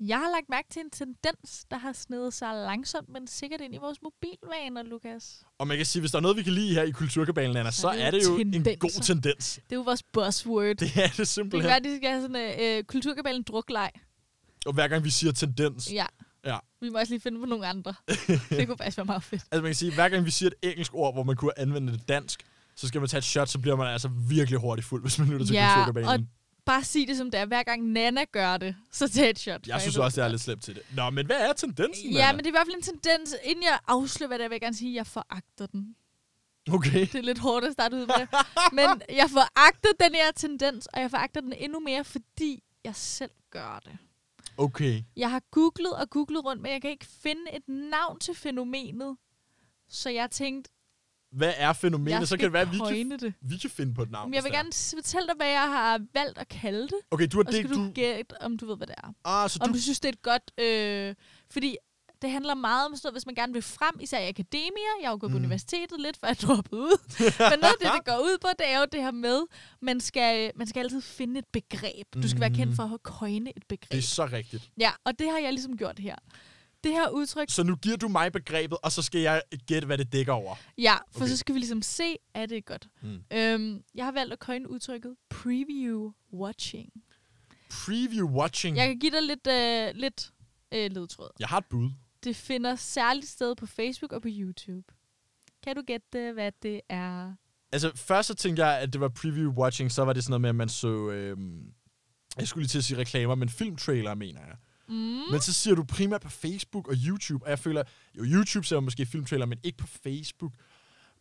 Jeg 0.07 0.19
har 0.19 0.31
lagt 0.31 0.49
mærke 0.51 0.69
til 0.71 0.81
en 0.81 0.91
tendens, 0.91 1.65
der 1.71 1.79
har 1.79 1.93
snedet 1.93 2.35
sig 2.35 2.55
langsomt, 2.55 3.09
men 3.09 3.27
sikkert 3.27 3.61
ind 3.61 3.75
i 3.75 3.79
vores 3.79 3.99
mobilvaner, 4.03 4.83
Lukas. 4.83 5.43
Og 5.59 5.67
man 5.67 5.77
kan 5.77 5.87
sige, 5.87 6.01
hvis 6.01 6.11
der 6.11 6.19
er 6.19 6.23
noget, 6.23 6.37
vi 6.37 6.43
kan 6.43 6.53
lide 6.53 6.75
her 6.75 6.83
i 6.83 6.91
Kulturkabalen, 6.91 7.57
Anna, 7.57 7.71
så 7.71 7.88
er 7.88 7.93
det 7.95 8.03
er 8.05 8.11
det 8.11 8.25
jo 8.25 8.37
en 8.37 8.53
tendenser. 8.53 8.77
god 8.79 9.03
tendens. 9.03 9.55
Det 9.55 9.73
er 9.73 9.77
jo 9.77 9.83
vores 9.83 10.03
buzzword. 10.03 10.65
Det, 10.67 10.81
Det 10.81 10.93
er 10.97 11.07
det 11.09 11.17
det 11.17 11.29
simpelthen. 11.29 11.69
være, 11.69 11.77
at 11.77 11.85
de 11.85 11.97
skal 11.97 12.09
have 12.11 12.23
sådan 12.23 12.37
en 12.37 12.61
øh, 12.79 12.85
kulturkabalen 12.85 13.43
drukleg. 13.43 13.91
Og 14.67 14.73
hver 14.73 14.88
gang 14.88 15.05
vi 15.05 15.11
siger 15.11 15.33
tendens, 15.33 15.93
Ja. 15.93 16.07
Ja. 16.45 16.59
Vi 16.81 16.88
må 16.88 16.99
også 16.99 17.12
lige 17.12 17.21
finde 17.21 17.41
på 17.41 17.47
nogle 17.47 17.67
andre. 17.67 17.95
det 18.51 18.67
kunne 18.67 18.77
faktisk 18.79 18.97
være 18.97 19.05
meget 19.07 19.23
fedt. 19.23 19.43
altså 19.51 19.62
man 19.62 19.69
kan 19.69 19.75
sige, 19.75 19.95
hver 19.95 20.09
gang 20.09 20.25
vi 20.25 20.31
siger 20.31 20.51
et 20.62 20.71
engelsk 20.71 20.95
ord, 20.95 21.15
hvor 21.15 21.23
man 21.23 21.37
kunne 21.37 21.59
anvende 21.59 21.93
det 21.93 22.09
dansk, 22.09 22.43
så 22.77 22.88
skal 22.88 23.01
man 23.01 23.09
tage 23.09 23.19
et 23.19 23.25
shot, 23.25 23.49
så 23.49 23.59
bliver 23.59 23.77
man 23.77 23.87
altså 23.87 24.09
virkelig 24.29 24.61
hurtigt 24.61 24.87
fuld, 24.88 25.03
hvis 25.03 25.19
man 25.19 25.29
lytter 25.29 25.47
til 25.47 25.55
Ja, 25.55 25.75
Kulturkabalen. 25.75 26.09
og 26.09 26.27
bare 26.66 26.85
sig 26.85 27.09
det 27.09 27.16
som 27.16 27.31
det 27.31 27.40
er. 27.40 27.44
Hver 27.46 27.62
gang 27.62 27.83
Nana 27.92 28.25
gør 28.25 28.57
det, 28.57 28.77
så 28.92 29.09
tag 29.09 29.31
et 29.31 29.38
shot. 29.38 29.66
Jeg 29.66 29.81
synes 29.81 29.96
også, 29.96 30.20
det 30.20 30.27
er 30.27 30.31
lidt 30.31 30.42
slemt 30.42 30.62
til 30.62 30.75
det. 30.75 30.83
Nå, 30.96 31.11
men 31.11 31.27
hvad 31.27 31.37
er 31.48 31.53
tendensen, 31.53 32.11
Ja, 32.12 32.29
Anna? 32.29 32.33
men 32.33 32.38
det 32.38 32.46
er 32.46 32.51
i 32.51 32.57
hvert 32.59 32.66
fald 32.66 32.77
en 32.77 32.83
tendens. 32.83 33.35
Inden 33.44 33.62
jeg 33.64 33.79
afslører, 33.87 34.29
hvad 34.29 34.38
det 34.38 34.44
er, 34.44 34.48
vil 34.48 34.55
jeg 34.55 34.61
gerne 34.61 34.77
sige, 34.77 34.90
at 34.90 34.96
jeg 34.96 35.07
foragter 35.07 35.66
den. 35.66 35.96
Okay. 36.72 37.01
Det 37.01 37.14
er 37.14 37.22
lidt 37.22 37.38
hårdt 37.38 37.64
at 37.64 37.72
starte 37.72 37.96
ud 37.96 38.07
med. 38.07 38.27
Men 38.79 39.03
jeg 39.16 39.31
foragter 39.31 39.88
den 40.01 40.14
her 40.14 40.33
tendens, 40.37 40.87
og 40.87 41.01
jeg 41.01 41.11
foragter 41.11 41.40
den 41.40 41.53
endnu 41.53 41.81
mere, 41.81 42.05
fordi 42.05 42.62
jeg 42.85 42.96
selv 42.96 43.31
gør 43.51 43.81
det. 43.85 43.98
Okay. 44.57 45.03
Jeg 45.16 45.31
har 45.31 45.42
googlet 45.51 45.92
og 45.92 46.11
googlet 46.11 46.44
rundt, 46.44 46.62
men 46.62 46.72
jeg 46.72 46.83
kan 46.83 46.90
ikke 46.90 47.07
finde 47.07 47.42
et 47.53 47.68
navn 47.68 48.18
til 48.20 48.35
fænomenet. 48.35 49.16
Så 49.88 50.11
jeg 50.11 50.31
tænkte, 50.31 50.70
Hvad 51.33 51.53
er 51.57 51.73
fænomenet? 51.73 52.29
Så 52.29 52.37
kan 52.37 52.45
det 52.45 52.53
være, 52.53 52.62
at 52.62 52.73
vi 52.73 52.79
kan, 52.79 53.11
det. 53.11 53.35
vi 53.40 53.57
kan 53.57 53.71
finde 53.71 53.95
på 53.95 54.03
et 54.03 54.11
navn. 54.11 54.31
Men 54.31 54.35
jeg 54.35 54.45
vil 54.45 54.53
er. 54.53 54.57
gerne 54.57 54.73
fortælle 54.97 55.27
dig, 55.29 55.37
hvad 55.37 55.47
jeg 55.49 55.68
har 55.68 56.01
valgt 56.14 56.38
at 56.38 56.49
kalde 56.49 56.83
det. 56.83 56.99
Okay, 57.11 57.27
du 57.33 57.37
har 57.37 57.45
Og 57.45 57.53
det, 57.53 57.59
skal 57.64 57.71
du, 57.77 57.85
du... 57.87 57.90
gætte, 57.95 58.42
om 58.42 58.57
du 58.59 58.66
ved, 58.66 58.77
hvad 58.77 58.87
det 58.87 58.95
er. 59.05 59.12
Ah, 59.25 59.51
så 59.51 59.59
Om 59.62 59.68
du... 59.68 59.75
du 59.75 59.81
synes, 59.83 60.01
det 60.01 60.09
er 60.09 60.12
et 60.12 60.23
godt... 60.23 60.51
Øh, 60.61 61.14
fordi 61.53 61.77
det 62.23 62.31
handler 62.31 62.55
meget 62.55 62.87
om 62.87 62.97
sådan 62.97 63.07
noget, 63.07 63.14
hvis 63.14 63.27
man 63.27 63.35
gerne 63.35 63.53
vil 63.53 63.62
frem, 63.62 63.95
især 64.01 64.18
i 64.18 64.29
akademier. 64.29 64.92
Jeg 65.01 65.09
har 65.09 65.12
jo 65.12 65.18
gået 65.21 65.33
på 65.33 65.38
Mm. 65.38 65.45
universitetet 65.45 66.01
lidt, 66.01 66.16
før 66.21 66.29
jeg 66.29 66.40
droppede 66.40 66.81
ud. 66.83 66.97
Men 67.51 67.59
noget 67.61 67.75
af 67.75 67.81
det, 67.81 67.90
det 67.97 68.05
går 68.05 68.18
ud 68.18 68.38
på, 68.40 68.49
det 68.59 68.66
er 68.68 68.79
jo 68.79 68.87
det 68.92 69.03
her 69.03 69.11
med, 69.11 69.40
man 69.83 70.01
skal, 70.01 70.53
man 70.57 70.66
skal 70.66 70.81
altid 70.81 71.01
finde 71.01 71.38
et 71.38 71.47
begreb. 71.53 72.07
Du 72.14 72.29
skal 72.29 72.40
være 72.40 72.51
kendt 72.51 72.66
Mhm. 72.66 72.77
for 72.77 72.83
at 72.83 73.01
coine 73.03 73.51
et 73.57 73.64
begreb. 73.68 73.90
Det 73.92 73.99
er 73.99 74.03
så 74.03 74.27
rigtigt. 74.27 74.71
Ja, 74.81 74.90
og 75.05 75.18
det 75.18 75.31
har 75.31 75.38
jeg 75.38 75.53
ligesom 75.53 75.77
gjort 75.77 75.99
her. 75.99 76.16
Det 76.85 76.92
her 76.92 77.09
udtryk, 77.09 77.51
Så 77.51 77.62
nu 77.62 77.77
giver 77.77 77.97
du 77.97 78.09
mig 78.09 78.33
begrebet, 78.33 78.79
og 78.83 78.92
så 78.92 79.03
skal 79.03 79.21
jeg 79.21 79.42
gætte, 79.66 79.87
hvad 79.87 79.99
det 79.99 80.12
dækker 80.12 80.33
over. 80.33 80.55
ja, 80.79 80.95
for 81.12 81.21
Okay. 81.21 81.29
så 81.29 81.37
skal 81.37 81.55
vi 81.55 81.59
ligesom 81.61 81.83
se, 81.83 82.16
er 82.35 82.47
det 82.47 82.64
godt. 82.64 82.88
Mm. 83.03 83.23
Øhm, 83.33 83.83
jeg 83.95 84.05
har 84.05 84.12
valgt 84.12 84.33
at 84.33 84.38
coine 84.38 84.71
udtrykket 84.71 85.16
preview 85.31 86.12
watching. 86.33 86.90
Preview 87.71 88.29
watching. 88.29 88.77
Jeg 88.77 88.87
kan 88.87 88.99
give 88.99 89.12
dig 89.12 89.23
lidt, 89.23 89.47
øh, 89.47 90.01
lidt 90.01 90.33
øh, 90.75 90.90
ledtråd. 90.90 91.31
Jeg 91.40 91.49
har 91.49 91.59
et 91.59 91.64
bud. 91.71 91.90
Det 92.25 92.37
finder 92.37 92.75
særligt 92.77 93.29
sted 93.29 93.57
på 93.57 93.66
Facebook 93.66 94.12
og 94.12 94.23
på 94.23 94.29
YouTube. 94.31 94.93
Kan 95.62 95.76
du 95.76 95.83
gætte, 95.87 96.33
hvad 96.33 96.53
det 96.62 96.80
er? 96.89 97.33
Altså, 97.72 97.93
først 97.97 98.26
så 98.26 98.35
tænkte 98.35 98.64
jeg, 98.66 98.78
at 98.80 98.93
det 98.93 99.01
var 99.01 99.09
preview 99.09 99.53
watching, 99.53 99.93
så 99.93 100.05
var 100.05 100.12
det 100.12 100.24
sådan 100.24 100.30
noget 100.30 100.41
med, 100.41 100.49
at 100.49 100.55
man 100.55 100.68
så... 100.68 100.89
Øhm, 101.11 101.72
jeg 102.39 102.49
skulle 102.49 102.62
lige 102.62 102.68
til 102.68 102.78
at 102.78 102.85
sige 102.85 102.99
reklamer, 102.99 103.35
men 103.35 103.49
filmtrailer, 103.49 104.14
mener 104.14 104.41
jeg. 104.41 104.57
Mm. 104.93 105.30
Men 105.30 105.40
så 105.40 105.53
siger 105.53 105.74
du 105.74 105.84
primært 105.84 106.20
på 106.20 106.28
Facebook 106.30 106.88
og 106.88 106.95
YouTube, 107.07 107.45
og 107.45 107.51
jeg 107.51 107.59
føler, 107.59 107.82
jo, 108.18 108.24
YouTube 108.24 108.66
ser 108.66 108.80
måske 108.80 109.07
filmtrailer, 109.07 109.47
men 109.47 109.59
ikke 109.62 109.78
på 109.78 109.86
Facebook. 109.86 110.53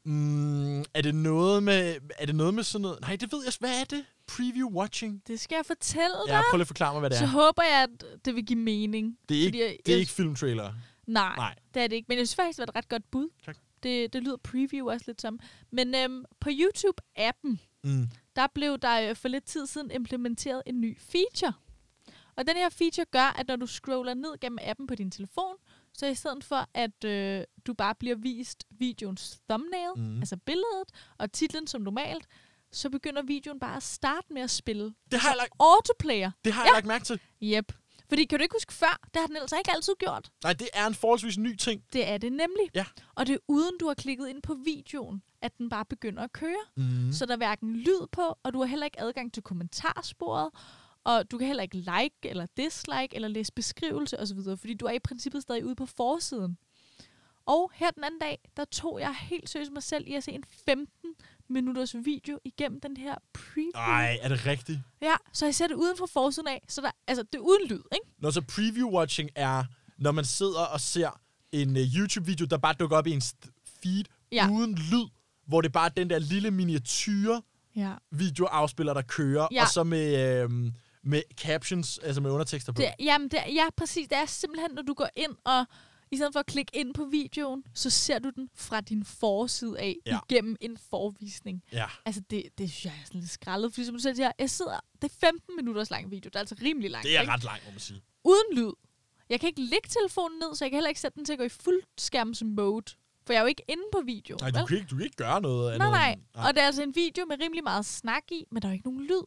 Mm, 0.06 0.80
er 0.80 1.02
det 1.04 1.16
noget 1.16 1.64
med, 1.64 1.98
er 2.20 2.26
det 2.26 2.36
noget 2.36 2.54
med 2.54 2.64
sådan 2.64 2.82
noget? 2.82 3.02
Nej, 3.02 3.16
det 3.16 3.32
ved 3.32 3.44
jeg. 3.44 3.54
Hvad 3.60 3.80
er 3.82 3.84
det? 3.84 4.06
Preview 4.28 4.70
watching? 4.70 5.22
Det 5.28 5.40
skal 5.40 5.56
jeg 5.56 5.66
fortælle 5.66 6.16
dig. 6.28 6.34
Ja, 6.34 6.42
prøv 6.50 6.58
lige 6.58 6.62
at 6.62 6.68
forklare 6.68 6.94
mig, 6.94 7.00
hvad 7.00 7.10
det 7.10 7.18
Så 7.18 7.24
er. 7.24 7.28
håber 7.28 7.64
jeg, 7.64 7.84
at 7.84 8.26
det 8.26 8.36
vil 8.36 8.46
give 8.46 8.60
mening. 8.60 9.18
Det 9.30 9.38
er 9.42 9.46
ikke, 9.46 9.60
jeg- 9.60 9.78
det 9.86 9.92
er 9.92 9.94
jeg- 9.96 10.00
ikke 10.00 10.12
filmtrailer. 10.12 10.74
Nej, 11.08 11.36
Nej. 11.36 11.56
det 11.74 11.82
er 11.84 11.88
det 11.88 11.96
ikke. 11.96 12.06
Men 12.10 12.18
jeg 12.18 12.28
synes 12.28 12.36
faktisk, 12.36 12.58
det 12.60 12.68
var 12.68 12.72
et 12.72 12.76
ret 12.76 12.90
godt 12.90 13.12
bud. 13.12 13.30
Tak. 13.46 13.58
Det, 13.84 14.14
det 14.14 14.24
lyder 14.24 14.38
preview 14.44 14.90
også 14.92 15.04
lidt 15.08 15.22
som. 15.22 15.40
Men 15.72 15.96
øhm, 15.96 16.26
på 16.40 16.50
YouTube-appen, 16.50 17.58
Mm. 17.84 18.08
der 18.36 18.48
blev 18.56 18.78
der 18.78 19.10
øh, 19.10 19.16
for 19.16 19.28
lidt 19.28 19.44
tid 19.46 19.68
siden 19.68 19.92
implementeret 19.92 20.62
en 20.66 20.82
ny 20.82 20.98
feature. 21.00 21.54
Og 22.42 22.48
den 22.48 22.56
her 22.56 22.70
feature 22.70 23.06
gør, 23.12 23.40
at 23.40 23.48
når 23.48 23.56
du 23.56 23.68
scroller 23.68 24.14
ned 24.14 24.40
gennem 24.42 24.60
appen 24.62 24.88
på 24.88 24.96
din 24.96 25.12
telefon, 25.12 25.56
så 25.94 26.06
i 26.08 26.16
stedet 26.16 26.44
for, 26.44 26.68
at 26.74 27.04
øh, 27.04 27.44
du 27.66 27.74
bare 27.74 27.96
bliver 27.96 28.16
vist 28.16 28.64
videoens 28.70 29.40
thumbnail, 29.50 29.90
Mm. 29.98 30.18
altså 30.20 30.38
billedet, 30.38 30.90
og 31.18 31.32
titlen 31.32 31.68
som 31.68 31.82
normalt, 31.82 32.26
så 32.72 32.90
begynder 32.90 33.22
videoen 33.22 33.60
bare 33.60 33.76
at 33.78 33.84
starte 33.84 34.28
med 34.34 34.42
at 34.42 34.50
spille. 34.50 34.94
Det 35.12 35.20
har 35.20 35.30
jeg 35.30 35.38
lagt, 35.38 35.52
Autoplayer. 35.60 36.32
det 36.46 36.54
har 36.54 36.62
Ja. 36.62 36.66
jeg 36.66 36.74
lagt 36.74 36.86
mærke 36.86 37.06
til. 37.06 37.20
Yep. 37.44 37.72
Fordi 38.10 38.26
kan 38.26 38.40
du 38.40 38.44
ikke 38.44 38.56
huske 38.56 38.74
før? 38.74 39.00
Det 39.14 39.20
har 39.20 39.28
den 39.28 39.38
altså 39.38 39.58
ikke 39.58 39.72
altid 39.72 39.94
gjort. 40.00 40.32
Nej, 40.44 40.54
det 40.54 40.70
er 40.74 40.88
en 40.88 40.96
forholdsvis 40.96 41.38
ny 41.38 41.56
ting. 41.56 41.84
Det 41.94 42.08
er 42.10 42.18
det 42.18 42.32
nemlig. 42.32 42.70
Ja. 42.76 42.86
Og 43.16 43.28
det 43.28 43.34
er 43.34 43.38
uden 43.48 43.78
du 43.80 43.88
har 43.88 43.94
klikket 43.94 44.28
ind 44.28 44.42
på 44.42 44.54
videoen, 44.66 45.22
at 45.42 45.58
den 45.58 45.70
bare 45.70 45.86
begynder 45.86 46.24
at 46.24 46.34
køre. 46.34 46.64
Mm. 46.78 47.12
Så 47.12 47.26
der 47.26 47.34
er 47.34 47.38
hverken 47.38 47.76
lyd 47.76 48.08
på, 48.12 48.38
og 48.44 48.54
du 48.54 48.60
har 48.60 48.66
heller 48.66 48.86
ikke 48.86 49.00
adgang 49.02 49.34
til 49.34 49.44
kommentarsporet. 49.44 50.50
Og 51.04 51.32
du 51.32 51.38
kan 51.38 51.48
heller 51.48 51.64
ikke 51.64 51.78
like 51.78 52.16
eller 52.30 52.46
dislike 52.58 53.16
eller 53.16 53.28
læse 53.28 53.54
beskrivelse 53.54 54.20
osv., 54.20 54.38
fordi 54.58 54.74
du 54.74 54.86
er 54.86 54.92
i 54.92 55.00
princippet 55.00 55.42
stadig 55.42 55.66
ude 55.66 55.76
på 55.76 55.86
forsiden. 55.86 56.58
Og 57.46 57.72
her 57.76 57.92
den 57.92 58.04
anden 58.04 58.20
dag, 58.20 58.40
der 58.58 58.66
tog 58.66 59.00
jeg 59.00 59.16
helt 59.16 59.50
seriøst 59.50 59.72
mig 59.72 59.84
selv 59.84 60.08
i 60.08 60.14
at 60.14 60.24
se 60.24 60.32
en 60.32 60.44
15 60.66 60.88
minutters 61.48 61.96
video 62.04 62.40
igennem 62.46 62.82
den 62.82 62.98
her 62.98 63.16
preview. 63.34 63.72
Nej, 63.76 64.18
er 64.22 64.30
det 64.30 64.46
rigtigt? 64.46 64.80
Ja, 65.02 65.14
så 65.34 65.46
jeg 65.46 65.56
ser 65.56 65.68
det 65.68 65.76
uden 65.76 65.98
for 65.98 66.06
forsiden 66.06 66.48
af, 66.48 66.62
så 66.68 66.82
der, 66.82 66.92
altså 67.08 67.24
det 67.24 67.36
er 67.36 67.40
uden 67.42 67.68
lyd, 67.68 67.82
ikke? 67.94 68.06
Når 68.18 68.32
så 68.32 68.42
preview-watching 68.52 69.28
er, 69.36 69.64
når 69.98 70.12
man 70.12 70.26
sidder 70.26 70.66
og 70.66 70.82
ser 70.82 71.20
en 71.52 71.70
uh, 71.70 71.82
YouTube-video, 71.96 72.46
der 72.46 72.58
bare 72.58 72.74
dukker 72.74 72.98
op 72.98 73.08
i 73.08 73.12
ens 73.12 73.36
feed 73.84 74.04
Ja. 74.32 74.50
uden 74.52 74.76
lyd, 74.76 75.06
hvor 75.48 75.62
det 75.62 75.72
bare 75.72 75.86
er 75.86 75.90
den 75.90 76.10
der 76.10 76.20
lille 76.20 76.52
miniatyre 76.52 77.42
Ja. 77.76 77.94
videoafspiller, 78.12 78.94
der 78.94 79.02
kører, 79.02 79.48
Ja. 79.52 79.62
og 79.62 79.68
så 79.70 79.84
med, 79.84 80.42
øhm, 80.44 80.74
med 81.04 81.22
captions, 81.38 81.98
altså 81.98 82.22
med 82.22 82.32
undertekster 82.32 82.74
på. 82.74 82.82
Det, 82.82 82.92
jamen, 83.00 83.28
det, 83.30 83.40
er- 83.40 83.52
ja, 83.52 83.66
præcis. 83.78 84.08
Det 84.08 84.18
er 84.18 84.26
simpelthen, 84.26 84.72
når 84.72 84.82
du 84.82 84.94
går 84.94 85.10
ind 85.16 85.32
og 85.46 85.66
i 86.12 86.16
stedet 86.16 86.34
for 86.34 86.40
at 86.40 86.46
klikke 86.46 86.72
ind 86.76 86.94
på 86.94 87.06
videoen, 87.06 87.64
så 87.74 87.90
ser 87.90 88.20
du 88.20 88.30
den 88.36 88.50
fra 88.56 88.82
din 88.82 89.06
forside 89.06 89.80
af 89.80 89.96
Ja. 90.06 90.20
igennem 90.30 90.56
en 90.62 90.78
forvisning. 90.90 91.64
Ja. 91.72 91.86
Altså, 92.06 92.22
det, 92.30 92.44
det 92.58 92.72
synes 92.72 92.86
jeg 92.86 92.94
er 93.02 93.06
sådan 93.06 93.20
lidt 93.22 93.32
skrællet, 93.32 93.74
fordi 93.74 93.86
som 93.86 93.96
du 93.96 94.00
selv 94.02 94.16
siger, 94.16 94.32
jeg 94.40 94.50
sidder, 94.50 94.80
det 95.02 95.04
er 95.12 95.16
15 95.20 95.56
minutters 95.56 95.90
lang 95.90 96.12
video, 96.12 96.28
det 96.30 96.36
er 96.36 96.40
altså 96.40 96.56
rimelig 96.62 96.92
langt, 96.92 97.08
Det 97.08 97.18
er 97.18 97.22
ikke? 97.22 97.34
ret 97.34 97.44
langt, 97.44 97.66
må 97.66 97.72
man 97.72 97.80
sige. 97.80 98.02
Uden 98.24 98.44
lyd. 98.58 98.72
Jeg 99.30 99.40
kan 99.40 99.48
ikke 99.48 99.62
lægge 99.62 99.90
telefonen 99.90 100.40
ned, 100.40 100.56
så 100.56 100.66
jeg 100.66 100.72
kan 100.72 100.76
heller 100.78 100.90
ikke 100.90 101.02
sætte 101.02 101.16
den 101.16 101.26
til 101.26 101.34
at 101.34 101.40
gå 101.40 101.46
i 101.46 101.50
fuldskærms 101.50 102.44
mode, 102.46 102.92
for 103.26 103.34
jeg 103.34 103.38
er 103.38 103.42
jo 103.44 103.48
ikke 103.48 103.64
inde 103.68 103.84
på 103.92 104.02
videoen. 104.06 104.40
Nej, 104.42 104.52
du 104.52 104.58
vel? 104.58 104.68
kan, 104.68 104.78
ikke, 104.78 104.88
du 104.90 104.96
kan 104.96 105.04
ikke 105.06 105.16
gøre 105.18 105.42
noget 105.42 105.78
Nej, 105.78 105.88
andet. 105.88 106.00
nej. 106.00 106.12
end- 106.14 106.22
Og 106.48 106.54
det 106.54 106.62
er 106.62 106.66
altså 106.66 106.84
en 106.84 106.96
video 106.96 107.26
med 107.26 107.38
rimelig 107.42 107.64
meget 107.64 107.86
snak 107.86 108.24
i, 108.32 108.46
men 108.52 108.62
der 108.62 108.68
er 108.68 108.72
jo 108.72 108.74
ikke 108.74 108.88
nogen 108.88 109.04
lyd. 109.08 109.22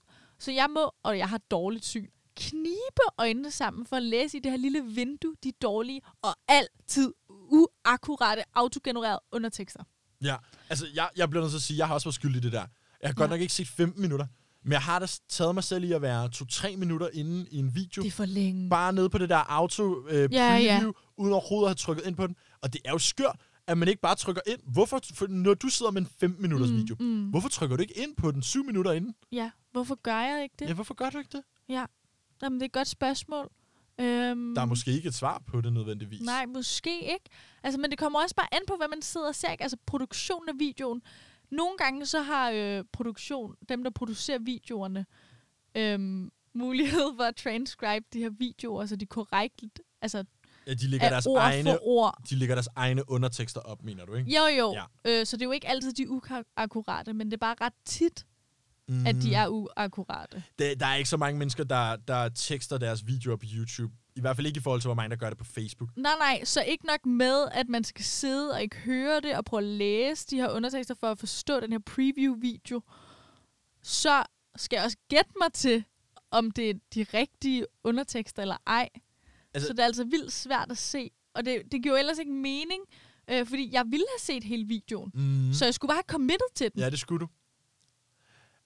Så 0.44 0.52
jeg 0.52 0.70
må, 0.70 0.90
og 1.02 1.18
jeg 1.18 1.28
har 1.28 1.38
dårligt 1.38 1.84
syn, 1.84 2.06
knibe 2.36 3.02
øjnene 3.18 3.50
sammen 3.50 3.86
for 3.86 3.96
at 3.96 4.02
læse 4.02 4.36
i 4.36 4.40
det 4.40 4.50
her 4.50 4.58
lille 4.58 4.84
vindue 4.84 5.34
de 5.44 5.52
dårlige 5.62 6.00
og 6.22 6.34
altid 6.48 7.12
uakkurate 7.30 8.42
autogenererede 8.54 9.20
undertekster. 9.32 9.82
Ja, 10.24 10.36
altså 10.68 10.86
jeg, 10.94 11.08
jeg 11.16 11.30
bliver 11.30 11.42
nødt 11.42 11.50
til 11.52 11.58
at 11.58 11.62
sige, 11.62 11.78
jeg 11.78 11.86
har 11.86 11.94
også 11.94 12.06
været 12.06 12.14
skyldig 12.14 12.36
i 12.38 12.40
det 12.40 12.52
der. 12.52 12.64
Jeg 13.02 13.08
har 13.08 13.14
godt 13.14 13.30
Ja. 13.30 13.34
nok 13.34 13.40
ikke 13.40 13.52
set 13.54 13.68
15 13.68 14.02
minutter, 14.02 14.26
men 14.62 14.72
jeg 14.72 14.80
har 14.82 14.98
da 14.98 15.06
taget 15.28 15.54
mig 15.54 15.64
selv 15.64 15.84
i 15.84 15.92
at 15.92 16.02
være 16.02 16.30
2-3 16.36 16.76
minutter 16.76 17.08
inde 17.12 17.46
i 17.50 17.58
en 17.58 17.74
video. 17.74 18.02
Det 18.02 18.08
er 18.08 18.12
for 18.12 18.24
længe. 18.24 18.70
Bare 18.70 18.92
nede 18.92 19.10
på 19.10 19.18
det 19.18 19.28
der 19.28 19.36
auto 19.52 20.06
øh, 20.08 20.32
Ja, 20.32 20.48
preview, 20.48 20.64
ja. 20.86 20.90
uden 21.16 21.32
overhovedet 21.32 21.66
at 21.66 21.70
have 21.70 21.74
trykket 21.74 22.06
ind 22.06 22.16
på 22.16 22.26
den. 22.26 22.36
Og 22.62 22.72
det 22.72 22.80
er 22.84 22.90
jo 22.90 22.98
skørt, 22.98 23.36
at 23.66 23.78
man 23.78 23.88
ikke 23.88 24.00
bare 24.00 24.14
trykker 24.14 24.42
ind. 24.46 24.60
Hvorfor, 24.72 25.00
for 25.14 25.26
når 25.26 25.54
du 25.54 25.68
sidder 25.68 25.92
med 25.92 26.00
en 26.02 26.08
15 26.20 26.42
minutters 26.42 26.70
Mm, 26.70 26.76
video, 26.76 26.96
mm. 27.00 27.24
hvorfor 27.30 27.48
trykker 27.48 27.76
du 27.76 27.82
ikke 27.82 27.98
ind 27.98 28.16
på 28.16 28.30
den 28.30 28.42
7 28.42 28.64
minutter 28.64 28.92
inden? 28.92 29.14
Ja, 29.32 29.50
hvorfor 29.74 29.94
gør 29.94 30.20
jeg 30.20 30.42
ikke 30.42 30.54
det? 30.58 30.68
Ja, 30.68 30.74
hvorfor 30.74 30.94
gør 30.94 31.10
du 31.10 31.18
ikke 31.18 31.30
det? 31.32 31.42
Jamen, 32.42 32.54
det 32.60 32.62
er 32.62 32.66
et 32.66 32.72
godt 32.72 32.88
spørgsmål. 32.88 33.50
Øhm, 34.00 34.54
Der 34.54 34.62
er 34.62 34.66
måske 34.66 34.90
ikke 34.90 35.08
et 35.08 35.14
svar 35.14 35.42
på 35.46 35.60
det 35.60 35.72
nødvendigvis. 35.72 36.20
Nej, 36.20 36.46
måske 36.46 37.00
ikke. 37.00 37.24
Altså, 37.62 37.80
men 37.80 37.90
det 37.90 37.98
kommer 37.98 38.20
også 38.22 38.34
bare 38.34 38.54
an 38.54 38.60
på, 38.68 38.74
hvad 38.76 38.88
man 38.88 39.02
sidder 39.02 39.28
og 39.28 39.34
ser. 39.34 39.50
ikke? 39.50 39.62
Altså, 39.62 39.76
produktionen 39.86 40.48
af 40.48 40.54
videoen. 40.58 41.02
Nogle 41.50 41.76
gange 41.78 42.06
så 42.06 42.20
har 42.22 42.50
øh, 42.50 42.84
produktion, 42.92 43.54
dem 43.68 43.82
der 43.84 43.90
producerer 43.90 44.38
videoerne, 44.38 45.06
øhm, 45.74 46.30
mulighed 46.54 47.16
for 47.16 47.22
at 47.24 47.36
transcribe 47.36 48.06
de 48.12 48.18
her 48.18 48.30
videoer, 48.30 48.86
så 48.86 48.96
de 48.96 49.06
korrekt, 49.06 49.64
altså 50.02 50.24
Ja, 50.66 50.74
de 50.74 50.88
lægger 50.88 51.08
deres 51.08 51.26
ord 51.26 51.40
egne 51.40 51.70
for 51.70 51.78
ord. 51.82 52.18
de 52.30 52.34
lægger 52.36 52.54
deres 52.54 52.68
egne 52.76 53.10
undertekster 53.10 53.60
op, 53.60 53.82
mener 53.82 54.04
du, 54.04 54.14
ikke? 54.14 54.30
Jo, 54.36 54.46
jo. 54.58 54.72
Ja. 54.72 54.82
Ja. 55.04 55.20
Øh, 55.20 55.26
så 55.26 55.36
det 55.36 55.42
er 55.42 55.46
jo 55.46 55.52
ikke 55.52 55.68
altid 55.68 55.92
de 55.92 56.10
uakkurate, 56.10 57.12
men 57.12 57.26
det 57.26 57.32
er 57.32 57.38
bare 57.38 57.56
ret 57.60 57.72
tit, 57.84 58.26
Mm. 58.88 59.06
at 59.06 59.14
de 59.14 59.34
er 59.34 59.48
uakkurate. 59.48 60.42
Det, 60.58 60.80
der 60.80 60.86
er 60.86 60.94
ikke 60.94 61.08
så 61.10 61.16
mange 61.16 61.38
mennesker, 61.38 61.64
der, 61.64 61.96
der 61.96 62.28
tekster 62.28 62.78
deres 62.78 63.06
videoer 63.06 63.36
på 63.36 63.44
YouTube. 63.54 63.92
I 64.16 64.20
hvert 64.20 64.36
fald 64.36 64.46
ikke 64.46 64.58
i 64.58 64.60
forhold 64.60 64.80
til, 64.80 64.88
hvor 64.88 64.94
mange, 64.94 65.10
der 65.10 65.16
gør 65.16 65.28
det 65.28 65.38
på 65.38 65.44
Facebook. 65.44 65.90
Nej, 65.96 66.12
nej, 66.18 66.44
så 66.44 66.62
ikke 66.62 66.86
nok 66.86 67.06
med, 67.06 67.48
at 67.52 67.68
man 67.68 67.84
skal 67.84 68.04
sidde 68.04 68.52
og 68.52 68.62
ikke 68.62 68.76
høre 68.76 69.20
det, 69.20 69.36
og 69.36 69.44
prøve 69.44 69.58
at 69.62 69.68
læse 69.68 70.26
de 70.30 70.36
her 70.36 70.50
undertekster 70.50 70.94
for 70.94 71.06
at 71.10 71.18
forstå 71.18 71.60
den 71.60 71.72
her 71.72 71.78
preview-video. 71.78 72.80
Så 73.82 74.22
skal 74.56 74.76
jeg 74.76 74.84
også 74.84 74.96
gætte 75.08 75.30
mig 75.42 75.52
til, 75.52 75.84
om 76.30 76.50
det 76.50 76.70
er 76.70 76.74
de 76.94 77.06
rigtige 77.14 77.66
undertekster 77.84 78.42
eller 78.42 78.56
ej. 78.66 78.88
Altså- 79.54 79.66
så 79.66 79.72
det 79.72 79.80
er 79.80 79.84
altså 79.84 80.04
vildt 80.04 80.32
svært 80.32 80.70
at 80.70 80.78
se. 80.78 81.10
Og 81.34 81.44
det, 81.44 81.62
det 81.72 81.82
giver 81.82 81.96
ellers 81.98 82.18
ikke 82.18 82.32
mening, 82.32 82.82
øh, 83.30 83.46
fordi 83.46 83.70
jeg 83.72 83.84
ville 83.90 84.06
have 84.14 84.20
set 84.20 84.44
hele 84.44 84.66
videoen. 84.66 85.10
Mm. 85.14 85.52
Så 85.52 85.64
jeg 85.64 85.74
skulle 85.74 85.88
bare 85.90 85.96
have 86.06 86.12
committed 86.18 86.54
til 86.54 86.72
den. 86.72 86.80
Ja, 86.80 86.90
det 86.90 86.98
skulle 86.98 87.20
du. 87.20 87.28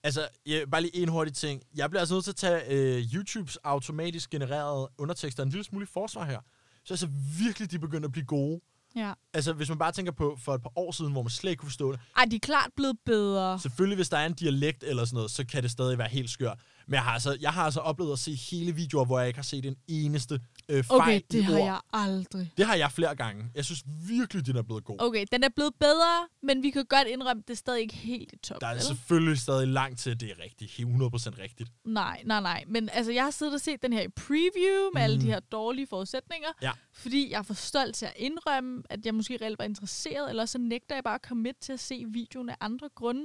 Altså, 0.03 0.29
ja, 0.47 0.65
bare 0.71 0.81
lige 0.81 0.97
en 0.97 1.09
hurtig 1.09 1.35
ting. 1.35 1.63
Jeg 1.77 1.91
bliver 1.91 2.01
altså 2.01 2.15
nødt 2.15 2.25
til 2.25 2.33
at 2.33 2.37
tage 2.37 2.63
øh, 2.71 3.03
YouTubes 3.15 3.57
automatisk 3.57 4.31
genererede 4.31 4.89
undertekster 4.99 5.43
en 5.43 5.49
lille 5.49 5.65
smule 5.65 5.83
i 5.83 5.87
forsvar 5.93 6.25
her. 6.25 6.41
Så 6.85 6.95
altså 6.95 7.09
virkelig, 7.39 7.71
de 7.71 7.79
begynder 7.79 8.09
at 8.09 8.13
blive 8.13 8.27
gode. 8.27 8.61
Ja. 8.97 9.13
Altså, 9.35 9.53
hvis 9.53 9.69
man 9.69 9.79
bare 9.79 9.93
tænker 9.93 10.13
på 10.13 10.39
for 10.45 10.55
et 10.55 10.63
par 10.63 10.73
år 10.77 10.93
siden, 10.93 11.13
hvor 11.13 11.23
man 11.23 11.31
slet 11.31 11.51
ikke 11.51 11.61
kunne 11.61 11.69
forstå 11.69 11.93
det. 11.93 12.01
Ej, 12.17 12.25
de 12.25 12.37
er 12.37 12.41
klart 12.41 12.71
blevet 12.77 12.97
bedre. 13.07 13.59
Selvfølgelig, 13.61 13.97
hvis 13.97 14.09
der 14.09 14.19
er 14.19 14.27
en 14.27 14.33
dialekt 14.33 14.85
eller 14.85 15.05
sådan 15.05 15.17
noget, 15.17 15.31
så 15.31 15.47
kan 15.47 15.63
det 15.63 15.71
stadig 15.71 15.99
være 15.99 16.09
helt 16.09 16.31
skørt. 16.31 16.59
Men 16.87 16.95
jeg 16.95 17.03
har 17.03 17.13
altså, 17.13 17.37
jeg 17.41 17.53
har 17.53 17.65
altså 17.65 17.81
oplevet 17.81 18.13
at 18.13 18.19
se 18.19 18.35
hele 18.35 18.73
videoer, 18.73 19.05
hvor 19.05 19.19
jeg 19.19 19.29
ikke 19.29 19.39
har 19.39 19.45
set 19.45 19.67
en 19.67 19.77
eneste 19.89 20.41
øh, 20.69 20.85
fejl 20.85 21.01
Okay, 21.01 21.19
i 21.21 21.25
det 21.31 21.45
har 21.45 21.53
ord. 21.59 21.65
jeg 21.65 21.81
aldrig. 21.93 22.53
Det 22.57 22.67
har 22.67 22.75
jeg 22.75 22.93
flere 22.93 23.17
gange. 23.17 23.51
Jeg 23.55 23.65
synes 23.65 23.85
virkelig, 24.09 24.47
den 24.47 24.57
er 24.57 24.63
blevet 24.63 24.85
god. 24.85 24.97
Okay, 25.01 25.25
den 25.33 25.45
er 25.45 25.49
blevet 25.49 25.75
bedre, 25.81 26.29
men 26.43 26.63
vi 26.63 26.71
kan 26.71 26.85
godt 26.89 27.09
indrømme, 27.09 27.41
at 27.43 27.49
det 27.49 27.55
er 27.55 27.57
stadig 27.59 27.81
ikke 27.81 27.95
helt 27.95 28.33
i 28.33 28.37
top. 28.37 28.61
Der 28.61 28.67
er 28.67 28.73
vel? 28.75 28.83
selvfølgelig 28.83 29.39
stadig 29.39 29.69
langt 29.69 29.99
til, 30.01 30.11
at 30.11 30.21
det 30.21 30.31
er 30.31 30.43
rigtigt. 30.45 30.71
Helt 30.73 30.89
100% 30.89 31.43
rigtigt. 31.43 31.71
Nej, 31.85 32.23
nej, 32.25 32.41
nej. 32.41 32.65
Men 32.69 32.89
altså, 32.93 33.13
jeg 33.13 33.25
har 33.25 33.31
siddet 33.31 33.55
og 33.55 33.61
set 33.61 33.83
den 33.83 33.93
her 33.93 34.03
i 34.03 34.09
preview 34.09 34.83
med 34.85 34.91
mm. 34.93 34.97
alle 34.97 35.17
Mm. 35.17 35.23
de 35.23 35.27
her 35.27 35.41
dårlige 35.41 35.87
forudsætninger. 35.87 36.49
Ja. 36.63 36.73
Fordi 36.93 37.31
jeg 37.31 37.39
er 37.39 37.43
for 37.43 37.55
stolt 37.55 37.95
til 37.95 38.07
at 38.07 38.13
indrømme, 38.17 38.83
at 38.91 39.07
jeg 39.07 39.15
måske 39.15 39.39
reelt 39.43 39.59
var 39.59 39.65
interesseret, 39.65 40.31
eller 40.31 40.47
så 40.47 40.59
nægter 40.59 40.95
jeg 40.95 41.05
bare 41.05 41.15
at 41.15 41.23
komme 41.23 41.43
med 41.43 41.53
til 41.61 41.73
at 41.73 41.81
se 41.81 42.05
videoen 42.09 42.49
af 42.49 42.57
andre 42.61 42.89
grunde. 42.97 43.25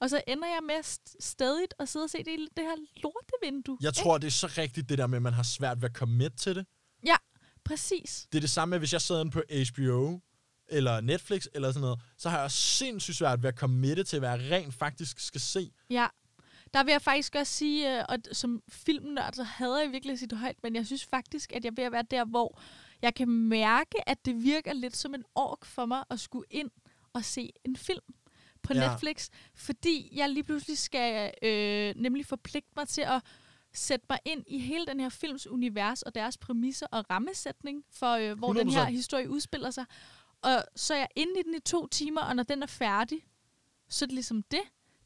Og 0.00 0.10
så 0.10 0.22
ender 0.26 0.46
jeg 0.48 0.58
med 0.66 0.74
st- 0.84 1.16
stadigt 1.20 1.74
at 1.78 1.88
sidde 1.88 2.04
og 2.04 2.10
se 2.10 2.18
det 2.18 2.28
i 2.28 2.46
det 2.56 2.64
her 2.64 2.76
lortevindue. 3.02 3.78
Jeg 3.82 3.94
tror, 3.94 4.18
det 4.18 4.26
er 4.26 4.30
så 4.30 4.46
rigtigt, 4.58 4.88
det 4.88 4.98
der 4.98 5.06
med, 5.06 5.16
at 5.16 5.22
man 5.22 5.32
har 5.32 5.42
svært 5.42 5.82
ved 5.82 5.88
at 5.88 5.94
komme 5.96 6.14
med 6.16 6.30
til 6.30 6.54
det. 6.54 6.66
Præcis. 7.64 8.26
Det 8.32 8.38
er 8.38 8.40
det 8.40 8.50
samme 8.50 8.70
med, 8.70 8.78
hvis 8.78 8.92
jeg 8.92 9.00
sidder 9.00 9.30
på 9.30 9.42
HBO, 9.72 10.20
eller 10.68 11.00
Netflix, 11.00 11.46
eller 11.54 11.68
sådan 11.68 11.80
noget, 11.80 12.00
så 12.18 12.28
har 12.28 12.40
jeg 12.40 12.50
sindssygt 12.50 13.16
svært 13.16 13.42
ved 13.42 13.48
at 13.48 13.60
det 13.96 14.06
til, 14.06 14.18
hvad 14.18 14.30
jeg 14.30 14.50
rent 14.50 14.74
faktisk 14.74 15.20
skal 15.20 15.40
se. 15.40 15.72
Ja. 15.90 16.06
Der 16.74 16.84
vil 16.84 16.92
jeg 16.92 17.02
faktisk 17.02 17.34
også 17.34 17.52
sige, 17.52 17.98
øh, 17.98 18.04
og 18.08 18.18
som 18.32 18.62
filmnørd, 18.68 19.32
så 19.32 19.42
hader 19.42 19.80
jeg 19.80 19.92
virkelig 19.92 20.12
at 20.12 20.18
sige 20.18 20.28
det 20.28 20.38
højt, 20.38 20.56
men 20.62 20.74
jeg 20.74 20.86
synes 20.86 21.04
faktisk, 21.04 21.52
at 21.52 21.64
jeg 21.64 21.72
ved 21.76 21.84
at 21.84 21.92
være 21.92 22.04
der, 22.10 22.24
hvor 22.24 22.60
jeg 23.02 23.14
kan 23.14 23.28
mærke, 23.28 24.08
at 24.08 24.24
det 24.24 24.42
virker 24.42 24.72
lidt 24.72 24.96
som 24.96 25.14
en 25.14 25.24
ork 25.34 25.64
for 25.64 25.86
mig 25.86 26.04
at 26.10 26.20
skulle 26.20 26.46
ind 26.50 26.70
og 27.12 27.24
se 27.24 27.50
en 27.64 27.76
film 27.76 28.04
på 28.62 28.74
ja. 28.74 28.88
Netflix, 28.88 29.28
fordi 29.54 30.08
jeg 30.12 30.30
lige 30.30 30.44
pludselig 30.44 30.78
skal 30.78 31.34
øh, 31.42 31.94
nemlig 31.96 32.26
forpligte 32.26 32.70
mig 32.76 32.88
til 32.88 33.00
at 33.00 33.22
sætte 33.74 34.06
mig 34.10 34.18
ind 34.24 34.44
i 34.46 34.58
hele 34.58 34.86
den 34.86 35.00
her 35.00 35.08
films 35.08 35.46
univers 35.46 36.02
og 36.02 36.14
deres 36.14 36.38
præmisser 36.38 36.86
og 36.86 37.04
rammesætning 37.10 37.84
for, 37.90 38.12
øh, 38.12 38.38
hvor 38.38 38.52
den 38.52 38.70
her 38.70 38.84
100%. 38.86 38.90
historie 38.90 39.30
udspiller 39.30 39.70
sig. 39.70 39.84
Og 40.42 40.64
så 40.76 40.94
er 40.94 40.98
jeg 40.98 41.08
inde 41.16 41.32
i 41.40 41.42
den 41.42 41.54
i 41.54 41.60
to 41.60 41.86
timer, 41.86 42.20
og 42.20 42.36
når 42.36 42.42
den 42.42 42.62
er 42.62 42.66
færdig, 42.66 43.18
så 43.88 44.04
er 44.04 44.06
det 44.06 44.14
ligesom 44.14 44.42
det. 44.42 44.60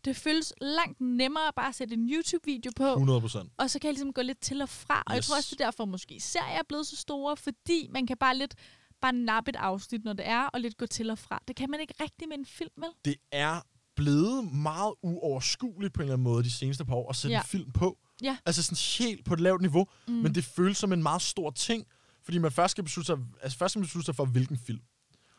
Det 0.05 0.17
føles 0.17 0.53
langt 0.61 1.01
nemmere 1.01 1.49
at 1.49 1.55
bare 1.55 1.73
sætte 1.73 1.95
en 1.95 2.11
YouTube-video 2.11 2.73
på, 2.77 2.85
100 2.85 3.21
procent. 3.21 3.53
og 3.57 3.71
så 3.71 3.79
kan 3.79 3.87
jeg 3.89 3.93
ligesom 3.95 4.12
gå 4.12 4.23
lidt 4.23 4.41
til 4.41 4.62
og 4.62 4.69
fra. 4.69 5.03
Og 5.07 5.12
yes. 5.12 5.14
jeg 5.17 5.25
tror 5.25 5.37
også, 5.37 5.49
det 5.55 5.61
er 5.61 5.64
derfor 5.64 5.85
måske 5.85 6.21
serier 6.21 6.59
er 6.59 6.62
blevet 6.69 6.87
så 6.87 6.97
store, 6.97 7.37
fordi 7.37 7.89
man 7.91 8.07
kan 8.07 8.17
bare 8.17 8.37
lidt 8.37 8.55
bare 9.01 9.12
nappe 9.12 9.49
et 9.49 9.57
afsnit, 9.57 10.05
når 10.05 10.12
det 10.12 10.27
er, 10.27 10.43
og 10.47 10.61
lidt 10.61 10.77
gå 10.77 10.87
til 10.87 11.11
og 11.11 11.19
fra. 11.19 11.43
Det 11.49 11.57
kan 11.57 11.71
man 11.71 11.81
ikke 11.81 11.95
rigtig 12.01 12.29
med 12.29 12.39
en 12.39 12.47
film, 12.47 12.71
vel? 12.77 12.89
Det 13.05 13.17
er 13.33 13.61
blevet 13.97 14.53
meget 14.53 14.95
uoverskueligt 15.03 15.95
på 15.95 16.01
en 16.01 16.03
eller 16.05 16.14
anden 16.14 16.25
måde 16.25 16.45
de 16.45 16.51
seneste 16.51 16.85
par 16.85 16.95
år 16.95 17.11
at 17.11 17.17
sætte 17.17 17.33
Ja. 17.35 17.41
en 17.41 17.45
film 17.47 17.73
på. 17.73 17.99
Ja. 18.23 18.37
Altså 18.47 18.62
sådan 18.62 19.07
helt 19.07 19.25
på 19.25 19.35
et 19.35 19.41
lavt 19.41 19.61
niveau, 19.61 19.87
mm. 20.09 20.14
men 20.14 20.35
det 20.35 20.45
føles 20.45 20.77
som 20.79 20.93
en 20.93 21.03
meget 21.03 21.23
stor 21.23 21.51
ting, 21.51 21.85
fordi 22.25 22.39
man 22.39 22.53
først 22.53 22.71
skal 22.71 22.85
beslutte 22.85 23.07
sig, 23.07 23.17
altså 23.43 23.59
først 23.59 23.73
skal 23.73 23.81
man 23.81 23.85
beslutte 23.87 24.05
sig 24.07 24.17
for, 24.17 24.25
hvilken 24.25 24.59
film. 24.67 24.81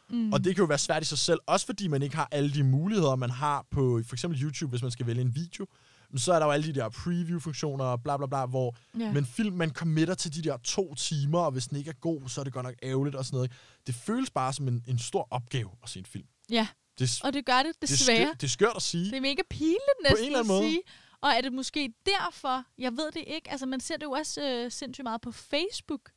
Mm. 0.10 0.34
Og 0.34 0.44
det 0.44 0.56
kan 0.56 0.62
jo 0.62 0.68
være 0.68 0.78
svært 0.78 1.02
i 1.02 1.06
sig 1.06 1.18
selv, 1.18 1.40
også 1.46 1.66
fordi 1.66 1.88
man 1.88 2.02
ikke 2.04 2.16
har 2.16 2.28
alle 2.32 2.54
de 2.54 2.64
muligheder, 2.64 3.16
man 3.16 3.30
har 3.30 3.66
på 3.72 4.02
for 4.08 4.16
eksempel 4.16 4.44
YouTube, 4.44 4.70
hvis 4.70 4.82
man 4.82 4.92
skal 4.92 5.06
vælge 5.08 5.22
en 5.22 5.36
video. 5.36 5.68
Men 6.12 6.20
så 6.20 6.34
er 6.34 6.40
der 6.40 6.46
jo 6.46 6.52
alle 6.52 6.68
de 6.68 6.74
der 6.74 6.90
preview-funktioner 6.90 7.86
og 7.86 8.04
bla 8.04 8.18
bla 8.18 8.26
bla, 8.28 8.46
hvor 8.46 8.76
Ja. 9.00 9.12
men 9.12 9.26
film, 9.26 9.56
man 9.56 9.70
committer 9.70 10.14
til 10.14 10.36
de 10.36 10.42
der 10.42 10.58
to 10.58 10.96
timer, 10.96 11.40
og 11.40 11.52
hvis 11.52 11.68
den 11.68 11.78
ikke 11.78 11.90
er 11.90 11.94
god, 12.02 12.30
så 12.30 12.40
er 12.42 12.44
det 12.44 12.54
godt 12.54 12.66
nok 12.66 12.76
ærgerligt 12.84 13.16
og 13.16 13.26
sådan 13.26 13.36
noget. 13.38 13.52
Det 13.88 13.96
føles 13.96 14.30
bare 14.30 14.54
som 14.54 14.68
en, 14.68 14.84
en 14.88 15.00
stor 15.00 15.28
opgave 15.32 15.70
at 15.84 15.90
se 15.90 16.00
en 16.00 16.06
film. 16.06 16.26
Ja, 16.50 16.68
Det, 17.00 17.20
Og 17.24 17.34
det 17.34 17.46
gør 17.46 17.64
det 17.64 17.72
det, 17.82 17.90
desværre. 17.90 18.26
skørt, 18.28 18.42
det 18.42 18.48
er 18.48 18.52
skørt 18.52 18.76
at 18.76 18.82
sige. 18.82 19.06
Det 19.06 19.14
er 19.18 19.22
mega 19.22 19.42
pinligt 19.50 19.80
næsten 20.04 20.20
en 20.20 20.26
eller 20.26 20.40
anden 20.40 20.56
at 20.56 20.62
måde. 20.62 20.70
sige. 20.72 20.82
Og 21.22 21.30
er 21.30 21.41
det 21.41 21.53
måske 21.53 21.93
derfor, 22.05 22.63
jeg 22.78 22.91
ved 22.97 23.11
det 23.11 23.24
ikke, 23.28 23.51
altså 23.51 23.65
man 23.65 23.80
ser 23.80 23.97
det 23.97 24.03
jo 24.03 24.11
også 24.11 24.41
øh, 24.49 24.72
sindssygt 24.72 25.03
meget 25.03 25.22
på 25.22 25.32
Facebook. 25.32 26.11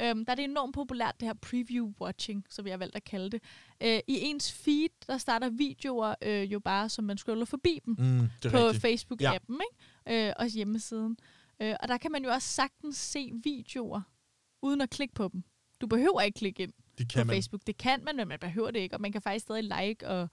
Øhm, 0.00 0.24
der 0.24 0.32
er 0.32 0.34
det 0.36 0.44
enormt 0.44 0.74
populært, 0.74 1.20
det 1.20 1.28
her 1.28 1.34
preview-watching, 1.46 2.42
som 2.50 2.66
jeg 2.66 2.72
har 2.72 2.78
valgt 2.78 2.96
at 2.96 3.04
kalde 3.04 3.30
det. 3.30 3.42
Øh, 3.82 3.98
I 4.06 4.20
ens 4.20 4.52
feed, 4.52 4.88
der 5.06 5.18
starter 5.18 5.48
videoer 5.48 6.14
øh, 6.22 6.52
jo 6.52 6.60
bare, 6.60 6.88
som 6.88 7.04
man 7.04 7.18
scroller 7.18 7.44
forbi 7.44 7.80
dem 7.86 7.96
Mm, 7.98 8.28
på. 8.50 8.56
Facebook-appen, 8.70 9.58
ikke? 10.06 10.26
Øh, 10.28 10.32
også 10.38 10.56
hjemmesiden. 10.56 11.16
Øh, 11.62 11.74
og 11.80 11.88
der 11.88 11.98
kan 11.98 12.12
man 12.12 12.24
jo 12.24 12.30
også 12.30 12.48
sagtens 12.48 12.96
se 12.96 13.30
videoer, 13.44 14.00
uden 14.62 14.80
at 14.80 14.90
klikke 14.90 15.14
på 15.14 15.28
dem. 15.32 15.42
Du 15.80 15.86
behøver 15.86 16.20
ikke 16.20 16.38
klikke 16.38 16.62
ind 16.62 16.72
Det 16.98 17.08
på 17.08 17.12
kan 17.12 17.26
man. 17.26 17.34
Facebook. 17.36 17.60
Det 17.66 17.76
kan 17.76 18.04
man, 18.04 18.16
men 18.16 18.28
man 18.28 18.38
behøver 18.38 18.70
det 18.70 18.80
ikke. 18.80 18.96
Og 18.96 19.00
man 19.00 19.12
kan 19.12 19.22
faktisk 19.22 19.42
stadig 19.42 19.62
like 19.64 20.08
og 20.08 20.28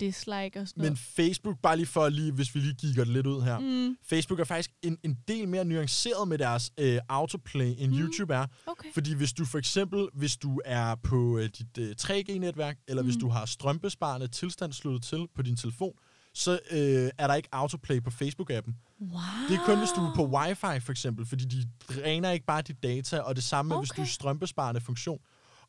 dislike 0.00 0.60
og 0.60 0.68
sådan 0.68 0.82
Men 0.82 0.84
noget. 0.86 0.98
Facebook, 0.98 1.58
bare 1.62 1.76
lige 1.76 1.86
for 1.86 2.08
lige, 2.08 2.32
hvis 2.32 2.54
vi 2.54 2.60
lige 2.60 2.74
kigger 2.74 3.04
det 3.04 3.12
lidt 3.12 3.26
ud 3.26 3.42
her. 3.42 3.58
Mm, 3.58 3.96
Facebook 4.06 4.40
er 4.40 4.44
faktisk 4.44 4.70
en, 4.82 4.98
en 5.02 5.18
del 5.28 5.48
mere 5.48 5.64
nuanceret 5.64 6.28
med 6.28 6.38
deres 6.38 6.70
øh, 6.78 6.98
autoplay, 7.08 7.74
end 7.78 7.92
Mm. 7.92 7.98
YouTube 7.98 8.34
er. 8.34 8.46
okay. 8.66 8.88
Fordi 8.94 9.14
hvis 9.14 9.32
du 9.32 9.44
for 9.44 9.58
eksempel, 9.58 10.08
hvis 10.14 10.36
du 10.36 10.60
er 10.64 10.94
på 10.94 11.38
øh, 11.38 11.48
dit 11.58 11.78
øh, 11.78 11.94
3G-netværk, 12.00 12.76
eller 12.88 13.02
mm. 13.02 13.08
hvis 13.08 13.16
du 13.20 13.28
har 13.28 13.46
strømbesparende 13.46 14.28
tilstand 14.28 14.72
sluttet 14.72 15.02
til 15.02 15.26
på 15.34 15.42
din 15.42 15.56
telefon, 15.56 15.92
så 16.34 16.52
øh, 16.70 17.10
er 17.18 17.26
der 17.26 17.34
ikke 17.34 17.48
autoplay 17.52 18.02
på 18.02 18.10
Facebook-appen. 18.10 18.72
Wow. 19.00 19.20
Det 19.48 19.54
er 19.56 19.64
kun, 19.66 19.78
hvis 19.78 19.88
du 19.96 20.00
er 20.00 20.12
på 20.14 20.26
wifi 20.26 20.80
for 20.84 20.90
eksempel, 20.90 21.26
fordi 21.26 21.44
de 21.44 21.64
dræner 21.88 22.30
ikke 22.30 22.46
bare 22.46 22.62
dit 22.62 22.82
data, 22.82 23.18
og 23.20 23.36
det 23.36 23.44
samme 23.44 23.68
med, 23.68 23.78
hvis 23.78 23.88
du 23.90 24.00
er 24.00 24.04
Okay. 24.04 24.10
strømbesparende 24.10 24.80
funktion. 24.80 25.18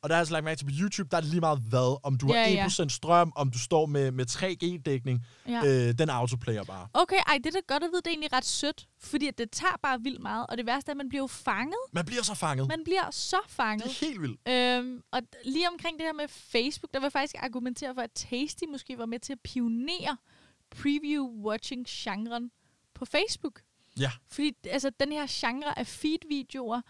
Og 0.02 0.10
der 0.10 0.16
er 0.16 0.20
altså 0.20 0.34
lagt 0.34 0.44
mærke 0.46 0.58
til 0.60 0.66
på 0.66 0.72
YouTube, 0.82 1.10
der 1.12 1.18
er 1.18 1.22
det 1.22 1.30
lige 1.30 1.40
meget 1.40 1.60
hvad, 1.70 2.00
om 2.04 2.18
du 2.18 2.28
Ja, 2.34 2.40
har 2.44 2.48
ja. 2.50 2.66
1% 2.68 2.90
strøm, 2.90 3.32
om 3.36 3.52
du 3.52 3.60
står 3.60 3.86
med, 3.86 4.12
med 4.12 4.26
3G-dækning, 4.30 5.26
Ja. 5.48 5.62
øh, 5.66 5.94
den 5.98 6.10
autoplayer 6.10 6.64
bare. 6.64 6.88
Okay, 6.94 7.16
ej, 7.28 7.38
det 7.38 7.46
er 7.46 7.52
da 7.52 7.74
godt 7.74 7.84
at 7.84 7.90
vide, 7.92 8.02
det 8.02 8.08
er 8.08 8.12
egentlig 8.12 8.34
ret 8.34 8.46
sødt, 8.46 8.88
fordi 9.00 9.28
at 9.28 9.38
det 9.38 9.52
tager 9.52 9.78
bare 9.84 10.02
vildt 10.02 10.22
meget, 10.22 10.46
og 10.50 10.58
det 10.58 10.66
værste 10.66 10.90
er, 10.90 10.94
at 10.94 10.98
man 10.98 11.10
bliver 11.10 11.24
jo 11.24 11.28
fanget. 11.28 11.76
Man 11.92 12.06
bliver 12.06 12.24
så 12.24 12.34
fanget. 12.36 12.68
Man 12.68 12.84
bliver 12.84 13.12
så 13.12 13.38
fanget. 13.48 13.84
Det 13.84 14.02
er 14.02 14.06
helt 14.06 14.22
vildt. 14.22 14.50
Øhm, 14.50 15.02
og 15.12 15.22
lige 15.46 15.70
omkring 15.70 15.98
det 15.98 16.06
her 16.06 16.14
med 16.14 16.28
Facebook, 16.28 16.94
der 16.94 17.00
vil 17.00 17.06
jeg 17.06 17.12
faktisk 17.12 17.36
argumentere 17.40 17.94
for, 17.96 18.02
at 18.02 18.12
Tasty 18.12 18.64
måske 18.72 18.98
var 18.98 19.06
med 19.06 19.20
til 19.20 19.34
at 19.34 19.40
pionere 19.44 20.18
preview-watching-genren 20.76 22.52
på 22.96 23.06
Facebook. 23.06 23.62
Ja. 24.00 24.12
Fordi 24.32 24.52
altså, 24.70 24.92
den 25.00 25.12
her 25.12 25.26
genre 25.30 25.80
af 25.80 25.88
feed-videoer, 25.88 26.82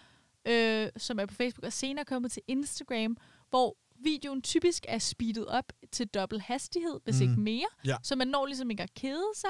øh, 0.50 0.90
som 0.98 1.20
er 1.20 1.26
på 1.26 1.34
Facebook, 1.34 1.66
er 1.66 1.70
senere 1.70 2.06
kommet 2.06 2.32
til 2.32 2.42
Instagram, 2.48 3.18
hvor 3.50 3.78
videoen 4.04 4.42
typisk 4.42 4.86
er 4.88 4.98
speedet 4.98 5.46
op 5.46 5.74
til 5.92 6.08
dobbelt 6.08 6.42
hastighed, 6.42 7.00
hvis 7.04 7.16
Mm. 7.16 7.22
ikke 7.22 7.42
mere. 7.42 7.68
Ja. 7.86 7.96
Så 8.04 8.16
man 8.16 8.28
når 8.28 8.46
ligesom 8.46 8.72
ikke 8.72 8.84
at 8.84 8.94
kede 8.94 9.24
sig, 9.36 9.50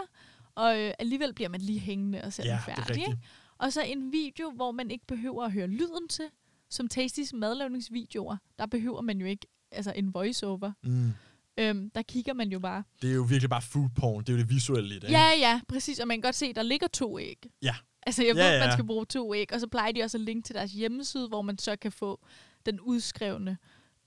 og 0.55 0.79
øh, 0.79 0.93
alligevel 0.99 1.33
bliver 1.33 1.49
man 1.49 1.61
lige 1.61 1.79
hængende 1.79 2.21
og 2.23 2.33
ser 2.33 2.43
Ja, 2.45 2.49
den 2.65 2.75
det 2.75 2.85
færdig. 2.85 3.01
ikke? 3.01 3.17
Og 3.57 3.73
så 3.73 3.81
en 3.81 4.11
video, 4.11 4.51
hvor 4.55 4.71
man 4.71 4.91
ikke 4.91 5.05
behøver 5.07 5.43
at 5.45 5.51
høre 5.51 5.67
lyden 5.67 6.07
til. 6.09 6.25
Som 6.71 6.87
Tastys 6.87 7.33
madlavningsvideoer, 7.33 8.37
der 8.59 8.65
behøver 8.65 9.01
man 9.01 9.19
jo 9.19 9.25
ikke 9.25 9.47
altså 9.71 9.93
en 9.95 10.13
voiceover. 10.13 10.71
Mm. 10.83 11.11
Øhm, 11.57 11.89
der 11.89 12.01
kigger 12.01 12.33
man 12.33 12.49
jo 12.51 12.59
bare. 12.59 12.83
Det 13.01 13.09
er 13.11 13.15
jo 13.15 13.21
virkelig 13.21 13.49
bare 13.49 13.61
food 13.61 13.89
porn. 13.95 14.23
Det 14.23 14.29
er 14.29 14.33
jo 14.33 14.39
det 14.39 14.49
visuelle 14.49 14.89
lidt, 14.89 15.03
ikke? 15.03 15.17
Ja, 15.17 15.29
ja, 15.39 15.61
præcis. 15.67 15.99
Og 15.99 16.07
man 16.07 16.17
kan 16.17 16.21
godt 16.21 16.35
se, 16.35 16.53
der 16.53 16.63
ligger 16.63 16.87
to 16.87 17.19
æg. 17.19 17.45
Ja. 17.61 17.75
Altså, 18.09 18.23
jeg 18.23 18.35
Ja, 18.35 18.43
ved, 18.43 18.53
ja. 18.53 18.59
man 18.65 18.71
skal 18.73 18.85
bruge 18.85 19.05
to 19.05 19.35
æg. 19.35 19.53
Og 19.53 19.59
så 19.59 19.67
plejer 19.67 19.91
de 19.91 20.01
også 20.03 20.17
at 20.17 20.21
linke 20.21 20.45
til 20.45 20.55
deres 20.55 20.71
hjemmeside, 20.71 21.27
hvor 21.27 21.41
man 21.41 21.57
så 21.57 21.75
kan 21.75 21.91
få 21.91 22.19
den 22.65 22.79
udskrevne 22.79 23.57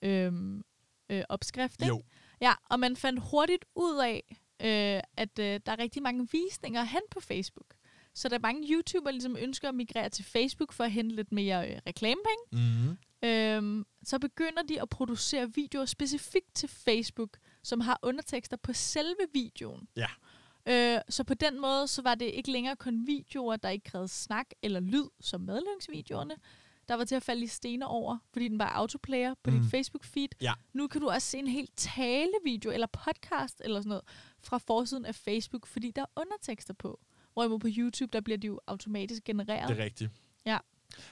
øhm, 0.03 0.63
øh, 1.11 1.23
opskrift. 1.29 1.81
Ikke? 1.83 1.87
Jo. 1.89 2.03
Ja, 2.41 2.53
og 2.71 2.81
man 2.81 2.97
fandt 2.97 3.21
hurtigt 3.31 3.65
ud 3.77 3.99
af, 4.05 4.37
øh, 4.63 5.03
at 5.17 5.39
øh, 5.39 5.61
der 5.67 5.73
er 5.73 5.79
rigtig 5.79 6.03
mange 6.03 6.29
visninger 6.33 6.83
hen 6.83 7.01
på 7.11 7.21
Facebook. 7.21 7.75
Så 8.15 8.29
der 8.29 8.35
er 8.35 8.41
mange 8.41 8.69
YouTubere, 8.75 9.13
ligesom 9.13 9.37
ønsker 9.41 9.69
at 9.69 9.75
migrere 9.75 10.09
til 10.09 10.25
Facebook 10.25 10.73
for 10.73 10.85
at 10.85 10.93
hente 10.93 11.17
lidt 11.17 11.33
mere 11.33 11.71
øh, 11.71 11.79
reklamepenge. 11.87 12.45
Mm. 12.53 13.29
Øhm, 13.29 13.87
så 14.05 14.19
begynder 14.19 14.63
de 14.69 14.83
at 14.83 14.89
producere 14.89 15.53
videoer 15.55 15.85
specifikt 15.85 16.55
til 16.55 16.69
Facebook, 16.69 17.37
som 17.63 17.81
har 17.81 17.99
undertekster 18.03 18.57
på 18.57 18.73
selve 18.73 19.27
videoen. 19.33 19.89
Ja. 19.97 20.07
Øh, 20.69 20.99
så 21.09 21.25
på 21.25 21.35
den 21.35 21.61
måde, 21.61 21.89
så 21.89 22.03
var 22.03 22.15
det 22.15 22.27
ikke 22.27 22.53
længere 22.53 22.77
kun 22.77 23.07
videoer, 23.07 23.57
der 23.57 23.69
ikke 23.69 23.91
krævede 23.91 24.09
snak 24.09 24.47
eller 24.63 24.81
lyd, 24.81 25.07
som 25.21 25.41
medlemsvideoerne, 25.41 26.35
der 26.89 26.95
var 26.95 27.05
til 27.05 27.15
at 27.15 27.23
falde 27.23 27.43
i 27.43 27.47
stener 27.47 27.87
over, 27.87 28.19
fordi 28.33 28.49
den 28.49 28.59
var 28.59 28.69
autoplayer 28.69 29.35
på 29.43 29.51
mm. 29.51 29.61
Dit 29.61 29.75
Facebook-feed. 29.75 30.29
Ja. 30.41 30.53
Nu 30.73 30.87
kan 30.87 31.01
du 31.01 31.09
også 31.09 31.29
se 31.29 31.39
en 31.39 31.47
helt 31.47 31.71
talevideo 31.77 32.71
eller 32.71 32.87
podcast 32.87 33.63
eller 33.65 33.81
sådan 33.81 33.89
noget 33.89 34.05
fra 34.43 34.59
forsiden 34.59 35.05
af 35.05 35.15
Facebook, 35.15 35.67
fordi 35.67 35.91
der 35.91 36.03
er 36.03 36.21
undertekster 36.21 36.75
på. 36.75 37.01
Hvorimod 37.33 37.59
på 37.59 37.69
YouTube, 37.71 38.13
der 38.13 38.21
bliver 38.21 38.39
de 38.39 38.47
jo 38.47 38.61
automatisk 38.67 39.25
genereret. 39.25 39.69
Det 39.69 39.81
er 39.81 39.85
rigtigt. 39.85 40.11
Ja. 40.47 40.59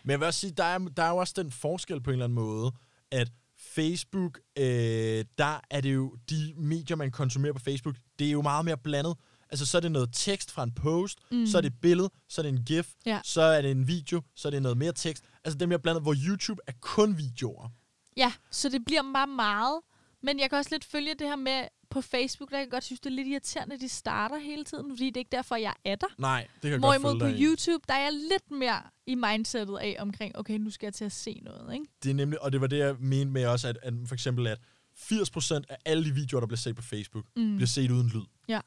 Men 0.03 0.11
jeg 0.11 0.21
vil 0.21 0.27
også 0.27 0.41
sige, 0.41 0.51
der 0.51 0.65
er, 0.65 0.79
der 0.79 1.03
er 1.03 1.11
jo 1.11 1.17
også 1.17 1.35
den 1.37 1.51
forskel 1.51 2.01
på 2.01 2.11
en 2.11 2.13
eller 2.13 2.25
anden 2.25 2.35
måde, 2.35 2.73
at 3.11 3.33
Facebook, 3.59 4.41
øh, 4.59 5.25
der 5.39 5.61
er 5.71 5.81
det 5.81 5.95
jo 5.95 6.17
de 6.31 6.55
medier, 6.57 6.97
man 6.97 7.11
konsumerer 7.11 7.53
på 7.53 7.59
Facebook, 7.59 7.97
det 8.19 8.27
er 8.27 8.33
jo 8.33 8.43
meget 8.43 8.65
mere 8.65 8.77
blandet. 8.77 9.17
Altså, 9.51 9.67
så 9.67 9.77
er 9.77 9.81
det 9.81 9.93
noget 9.93 10.09
tekst 10.13 10.51
fra 10.51 10.63
en 10.63 10.73
post, 10.73 11.19
mm. 11.31 11.47
så 11.47 11.57
er 11.57 11.63
det 11.63 11.69
et 11.73 11.81
billede, 11.81 12.11
så 12.29 12.41
er 12.41 12.43
det 12.43 12.51
en 12.53 12.65
gif, 12.65 12.89
Ja. 13.07 13.21
så 13.25 13.43
er 13.43 13.63
det 13.63 13.71
en 13.71 13.89
video, 13.89 14.23
så 14.35 14.49
er 14.49 14.51
det 14.51 14.63
noget 14.63 14.79
mere 14.79 14.93
tekst. 14.93 15.25
Altså, 15.45 15.59
er 15.63 15.67
mere 15.67 15.79
blandet, 15.79 16.03
hvor 16.03 16.15
YouTube 16.29 16.61
er 16.67 16.73
kun 16.81 17.19
videoer. 17.19 17.69
Ja, 18.17 18.33
så 18.51 18.69
det 18.69 18.85
bliver 18.85 19.03
bare 19.15 19.27
meget. 19.27 19.81
Men 20.23 20.41
jeg 20.41 20.51
kan 20.51 20.59
også 20.59 20.71
lidt 20.73 20.85
følge 20.85 21.15
det 21.19 21.27
her 21.27 21.37
med 21.37 21.65
på 21.91 22.01
Facebook, 22.01 22.51
der 22.51 22.57
kan 22.57 22.61
jeg 22.61 22.71
godt 22.71 22.85
synes, 22.85 23.01
det 23.01 23.11
er 23.11 23.15
lidt 23.15 23.29
irriterende, 23.29 23.75
at 23.75 23.81
de 23.81 23.89
starter 23.89 24.39
hele 24.39 24.65
tiden, 24.65 24.91
fordi 24.97 25.07
det 25.07 25.17
er 25.17 25.21
ikke 25.21 25.37
derfor, 25.37 25.57
jeg 25.57 25.75
er 25.85 25.97
der. 25.97 26.07
Nej, 26.19 26.41
det 26.55 26.61
kan 26.63 26.71
jeg 26.71 26.81
godt 26.81 27.03
Hvorimod 27.03 27.21
følge 27.21 27.35
på. 27.35 27.43
YouTube, 27.43 27.85
der 27.89 27.95
er 27.95 28.03
jeg 28.03 28.13
lidt 28.13 28.51
mere 28.51 28.83
i 29.07 29.15
mindsetet 29.15 29.79
af 29.79 29.97
omkring, 29.99 30.39
okay, 30.39 30.59
nu 30.59 30.71
skal 30.71 30.87
jeg 30.87 30.95
til 30.95 31.05
at 31.05 31.13
se 31.13 31.41
noget, 31.45 31.75
ikke? 31.75 31.87
Det 32.03 32.11
er 32.11 32.15
nemlig, 32.15 32.43
og 32.43 32.53
det 32.53 32.61
var 32.61 32.67
det, 32.67 32.79
jeg 32.79 32.97
mente 32.99 33.33
med 33.33 33.47
også, 33.47 33.69
at, 33.69 33.79
at 33.83 33.95
for 34.07 34.15
eksempel, 34.15 34.47
at 34.47 34.59
80% 34.97 35.55
af 35.69 35.77
alle 35.85 36.05
de 36.05 36.15
videoer, 36.15 36.41
der 36.41 36.47
bliver 36.47 36.59
set 36.59 36.77
på 36.77 36.83
Facebook, 36.83 37.25
mm. 37.37 37.57
bliver 37.57 37.67
set 37.67 37.91
uden 37.91 38.09
lyd. 38.09 38.25
Ja. 38.49 38.61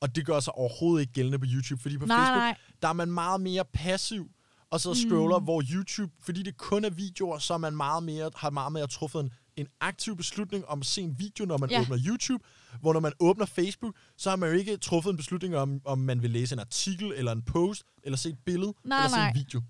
Og 0.00 0.16
det 0.16 0.26
gør 0.26 0.40
sig 0.40 0.52
overhovedet 0.54 1.00
ikke 1.00 1.12
gældende 1.12 1.38
på 1.38 1.44
YouTube, 1.48 1.82
fordi 1.82 1.98
på 1.98 2.06
Nej, 2.06 2.16
Facebook, 2.18 2.36
nej. 2.40 2.56
der 2.82 2.88
er 2.88 2.92
man 2.92 3.12
meget 3.12 3.40
mere 3.40 3.64
passiv, 3.64 4.30
og 4.70 4.80
så 4.80 4.94
scroller, 4.94 5.38
mm. 5.38 5.44
hvor 5.44 5.62
YouTube, 5.72 6.12
fordi 6.22 6.42
det 6.42 6.56
kun 6.56 6.84
er 6.84 6.90
videoer, 6.90 7.38
så 7.38 7.54
er 7.54 7.58
man 7.58 7.76
meget 7.76 8.02
mere, 8.02 8.30
har 8.36 8.50
meget 8.50 8.72
mere 8.72 8.86
truffet 8.86 9.20
en, 9.20 9.30
en 9.56 9.66
aktiv 9.80 10.16
beslutning 10.16 10.66
om 10.66 10.80
at 10.80 10.86
se 10.86 11.02
en 11.02 11.14
video, 11.18 11.44
når 11.44 11.58
man 11.58 11.70
Ja. 11.70 11.80
åbner 11.80 11.98
YouTube, 12.06 12.44
hvor 12.80 12.92
når 12.92 13.00
man 13.00 13.12
åbner 13.20 13.46
Facebook, 13.46 13.94
så 14.16 14.30
har 14.30 14.36
man 14.36 14.48
jo 14.52 14.54
ikke 14.58 14.76
truffet 14.76 15.10
en 15.10 15.16
beslutning 15.16 15.56
om, 15.56 15.80
om 15.84 15.98
man 15.98 16.22
vil 16.22 16.30
læse 16.30 16.52
en 16.54 16.58
artikel, 16.58 17.12
eller 17.16 17.32
en 17.32 17.42
post, 17.42 17.82
eller 18.02 18.16
se 18.16 18.28
et 18.28 18.38
billede, 18.46 18.74
Nej, 18.84 18.98
eller 18.98 19.08
se 19.08 19.16
nej. 19.16 19.28
en 19.28 19.34
video. 19.34 19.62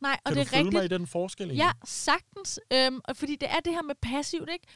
Nej, 0.00 0.18
og 0.24 0.32
Kan 0.32 0.36
det 0.36 0.36
du 0.36 0.40
er 0.40 0.44
følge 0.50 0.64
rigtigt. 0.64 0.74
mig 0.74 0.84
i 0.84 0.98
den 0.98 1.06
forskel 1.06 1.46
egentlig? 1.46 1.58
Ja, 1.64 1.70
sagtens. 1.84 2.60
Øhm, 2.72 3.00
og 3.04 3.16
fordi 3.16 3.36
det 3.36 3.50
er 3.50 3.60
det 3.64 3.72
her 3.72 3.82
med 3.82 3.94
passivt, 4.02 4.48
ikke? 4.52 4.66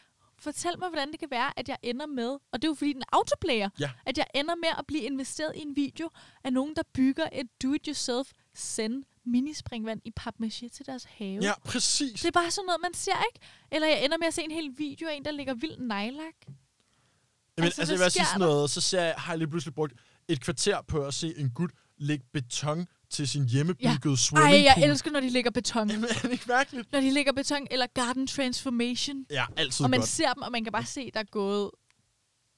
Fortæl 0.42 0.78
mig, 0.78 0.88
hvordan 0.88 1.10
det 1.12 1.18
kan 1.20 1.30
være, 1.30 1.58
at 1.58 1.68
jeg 1.68 1.76
ender 1.82 2.06
med, 2.06 2.28
og 2.52 2.62
det 2.62 2.64
er 2.64 2.68
jo 2.68 2.74
fordi 2.74 2.92
den 2.92 3.02
er 3.02 3.16
autoplayer, 3.16 3.68
Ja. 3.80 3.90
at 4.06 4.18
jeg 4.18 4.26
ender 4.34 4.54
med 4.54 4.68
at 4.78 4.86
blive 4.86 5.02
investeret 5.02 5.52
i 5.56 5.60
en 5.60 5.76
video 5.76 6.10
af 6.44 6.52
nogen, 6.52 6.76
der 6.76 6.82
bygger 6.94 7.28
et 7.32 7.46
do-it-yourself 7.62 8.30
send 8.54 9.04
minispringvand 9.24 10.00
i 10.04 10.12
papmaché 10.20 10.68
til 10.68 10.86
deres 10.86 11.04
have. 11.04 11.42
Ja, 11.42 11.52
præcis. 11.64 12.20
Det 12.20 12.24
er 12.28 12.30
bare 12.32 12.50
sådan 12.50 12.66
noget, 12.66 12.80
man 12.82 12.94
ser, 12.94 13.12
ikke? 13.34 13.46
Eller 13.72 13.88
jeg 13.88 14.04
ender 14.04 14.18
med 14.18 14.26
at 14.26 14.34
se 14.34 14.42
en 14.42 14.50
hel 14.50 14.70
video 14.78 15.08
af 15.08 15.14
en, 15.14 15.24
der 15.24 15.30
ligger 15.30 15.54
vildt 15.54 15.80
nejlak. 15.88 16.34
Jamen, 16.46 17.64
Altså, 17.66 17.80
altså, 17.80 17.94
jeg 17.94 18.00
vil 18.04 18.10
sige 18.10 18.24
sådan 18.26 18.40
noget, 18.40 18.70
så 18.70 18.80
ser 18.80 19.02
jeg, 19.02 19.14
har 19.18 19.32
jeg 19.32 19.38
lige 19.38 19.48
pludselig 19.48 19.74
brugt 19.74 19.92
et 20.28 20.40
kvarter 20.40 20.82
på 20.82 21.06
at 21.06 21.14
se 21.14 21.34
en 21.38 21.50
gut 21.50 21.70
lægge 21.98 22.24
beton 22.32 22.86
til 23.12 23.28
sin 23.28 23.48
hjemmebyggede 23.48 23.88
Ja. 24.04 24.10
Ej, 24.10 24.16
swimmingpool. 24.16 24.60
jeg 24.60 24.82
elsker, 24.90 25.10
når 25.10 25.20
de 25.20 25.30
lægger 25.30 25.50
beton. 25.50 25.90
Jamen, 25.90 26.04
er 26.10 26.14
det 26.22 26.32
ikke 26.32 26.44
mærkeligt? 26.48 26.92
Når 26.92 27.00
de 27.00 27.10
lægger 27.10 27.32
beton, 27.32 27.66
eller 27.70 27.86
garden 27.94 28.26
transformation. 28.26 29.26
Ja, 29.30 29.44
altid 29.56 29.84
og 29.84 29.90
man 29.90 30.00
godt. 30.00 30.08
ser 30.08 30.32
dem, 30.32 30.42
og 30.42 30.52
man 30.52 30.64
kan 30.64 30.72
bare 30.72 30.84
se, 30.84 31.10
der 31.14 31.20
er 31.20 31.24
gået, 31.24 31.70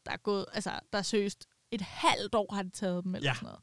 der 0.07 0.13
er 0.13 0.17
gået, 0.17 0.47
altså, 0.53 0.71
der 0.93 0.99
er 0.99 1.03
seriøst 1.03 1.45
et 1.71 1.81
halvt 1.81 2.35
år 2.35 2.55
har 2.55 2.63
det 2.63 2.73
taget 2.73 3.05
dem, 3.05 3.15
eller 3.15 3.31
Ja. 3.31 3.35
sådan 3.35 3.47
noget. 3.47 3.61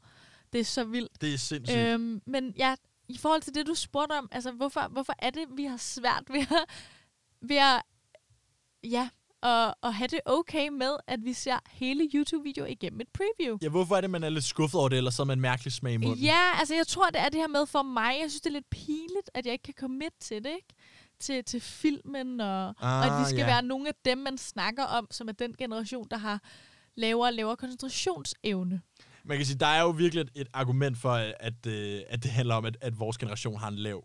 Det 0.52 0.60
er 0.60 0.64
så 0.64 0.84
vildt. 0.84 1.20
Det 1.20 1.34
er 1.34 1.38
sindssygt. 1.38 1.78
Øhm, 1.78 2.22
men 2.26 2.54
ja, 2.56 2.74
i 3.08 3.18
forhold 3.18 3.42
til 3.42 3.54
det, 3.54 3.66
du 3.66 3.74
spurgte 3.74 4.12
om, 4.12 4.28
altså, 4.32 4.50
hvorfor, 4.52 4.88
hvorfor 4.90 5.12
er 5.18 5.30
det, 5.30 5.44
vi 5.56 5.64
har 5.64 5.76
svært 5.76 6.22
ved 6.30 6.40
at, 6.40 6.64
ved 7.48 7.56
at 7.56 7.82
ja, 8.84 9.08
at, 9.42 9.74
at 9.82 9.94
have 9.94 10.08
det 10.08 10.20
okay 10.26 10.68
med, 10.68 10.96
at 11.06 11.18
vi 11.24 11.32
ser 11.32 11.58
hele 11.70 12.08
YouTube-video 12.14 12.64
igennem 12.64 13.00
et 13.00 13.08
preview? 13.08 13.58
Ja, 13.62 13.68
hvorfor 13.68 13.96
er 13.96 14.00
det, 14.00 14.10
man 14.10 14.24
er 14.24 14.28
lidt 14.30 14.44
skuffet 14.44 14.80
over 14.80 14.88
det, 14.88 14.96
eller 14.98 15.10
så 15.10 15.22
er 15.22 15.26
man 15.26 15.38
en 15.38 15.42
mærkelig 15.42 15.72
smag 15.72 15.92
i 15.92 15.96
munden? 15.96 16.18
Ja, 16.24 16.58
altså 16.58 16.74
jeg 16.74 16.86
tror, 16.86 17.06
det 17.10 17.20
er 17.20 17.28
det 17.28 17.40
her 17.40 17.48
med 17.48 17.66
for 17.66 17.82
mig. 17.82 18.14
Jeg 18.22 18.30
synes, 18.30 18.40
det 18.40 18.50
er 18.50 18.54
lidt 18.54 18.70
pinligt, 18.70 19.30
at 19.34 19.46
jeg 19.46 19.52
ikke 19.52 19.62
kan 19.62 19.74
komme 19.80 19.98
med 19.98 20.06
til 20.20 20.44
det, 20.44 20.50
ikke? 20.50 20.74
Til, 21.20 21.44
til 21.44 21.60
filmen, 21.60 22.40
og, 22.40 22.64
ah, 22.68 22.74
og 22.80 23.04
at 23.04 23.10
Ah, 23.10 23.20
vi 23.20 23.24
skal 23.24 23.38
ja. 23.38 23.46
være 23.46 23.62
nogle 23.62 23.88
af 23.88 23.94
dem, 24.04 24.18
man 24.18 24.38
snakker 24.38 24.84
om, 24.84 25.06
som 25.10 25.28
er 25.28 25.32
den 25.32 25.54
generation, 25.58 26.06
der 26.10 26.16
har 26.16 26.40
lavere 26.96 27.28
og 27.28 27.32
lavere 27.32 27.56
koncentrationsevne. 27.56 28.80
Man 29.24 29.36
kan 29.36 29.46
sige, 29.46 29.58
der 29.58 29.66
er 29.66 29.82
jo 29.82 29.88
virkelig 29.90 30.20
et, 30.22 30.30
et 30.34 30.48
argument 30.52 30.98
for, 30.98 31.12
at, 31.12 31.34
at, 31.40 31.66
øh, 31.66 32.00
at 32.08 32.22
det 32.22 32.30
handler 32.30 32.54
om, 32.54 32.64
at, 32.64 32.76
at 32.80 32.98
vores 33.00 33.18
generation 33.18 33.58
har 33.58 33.68
en 33.68 33.76
lav 33.76 34.04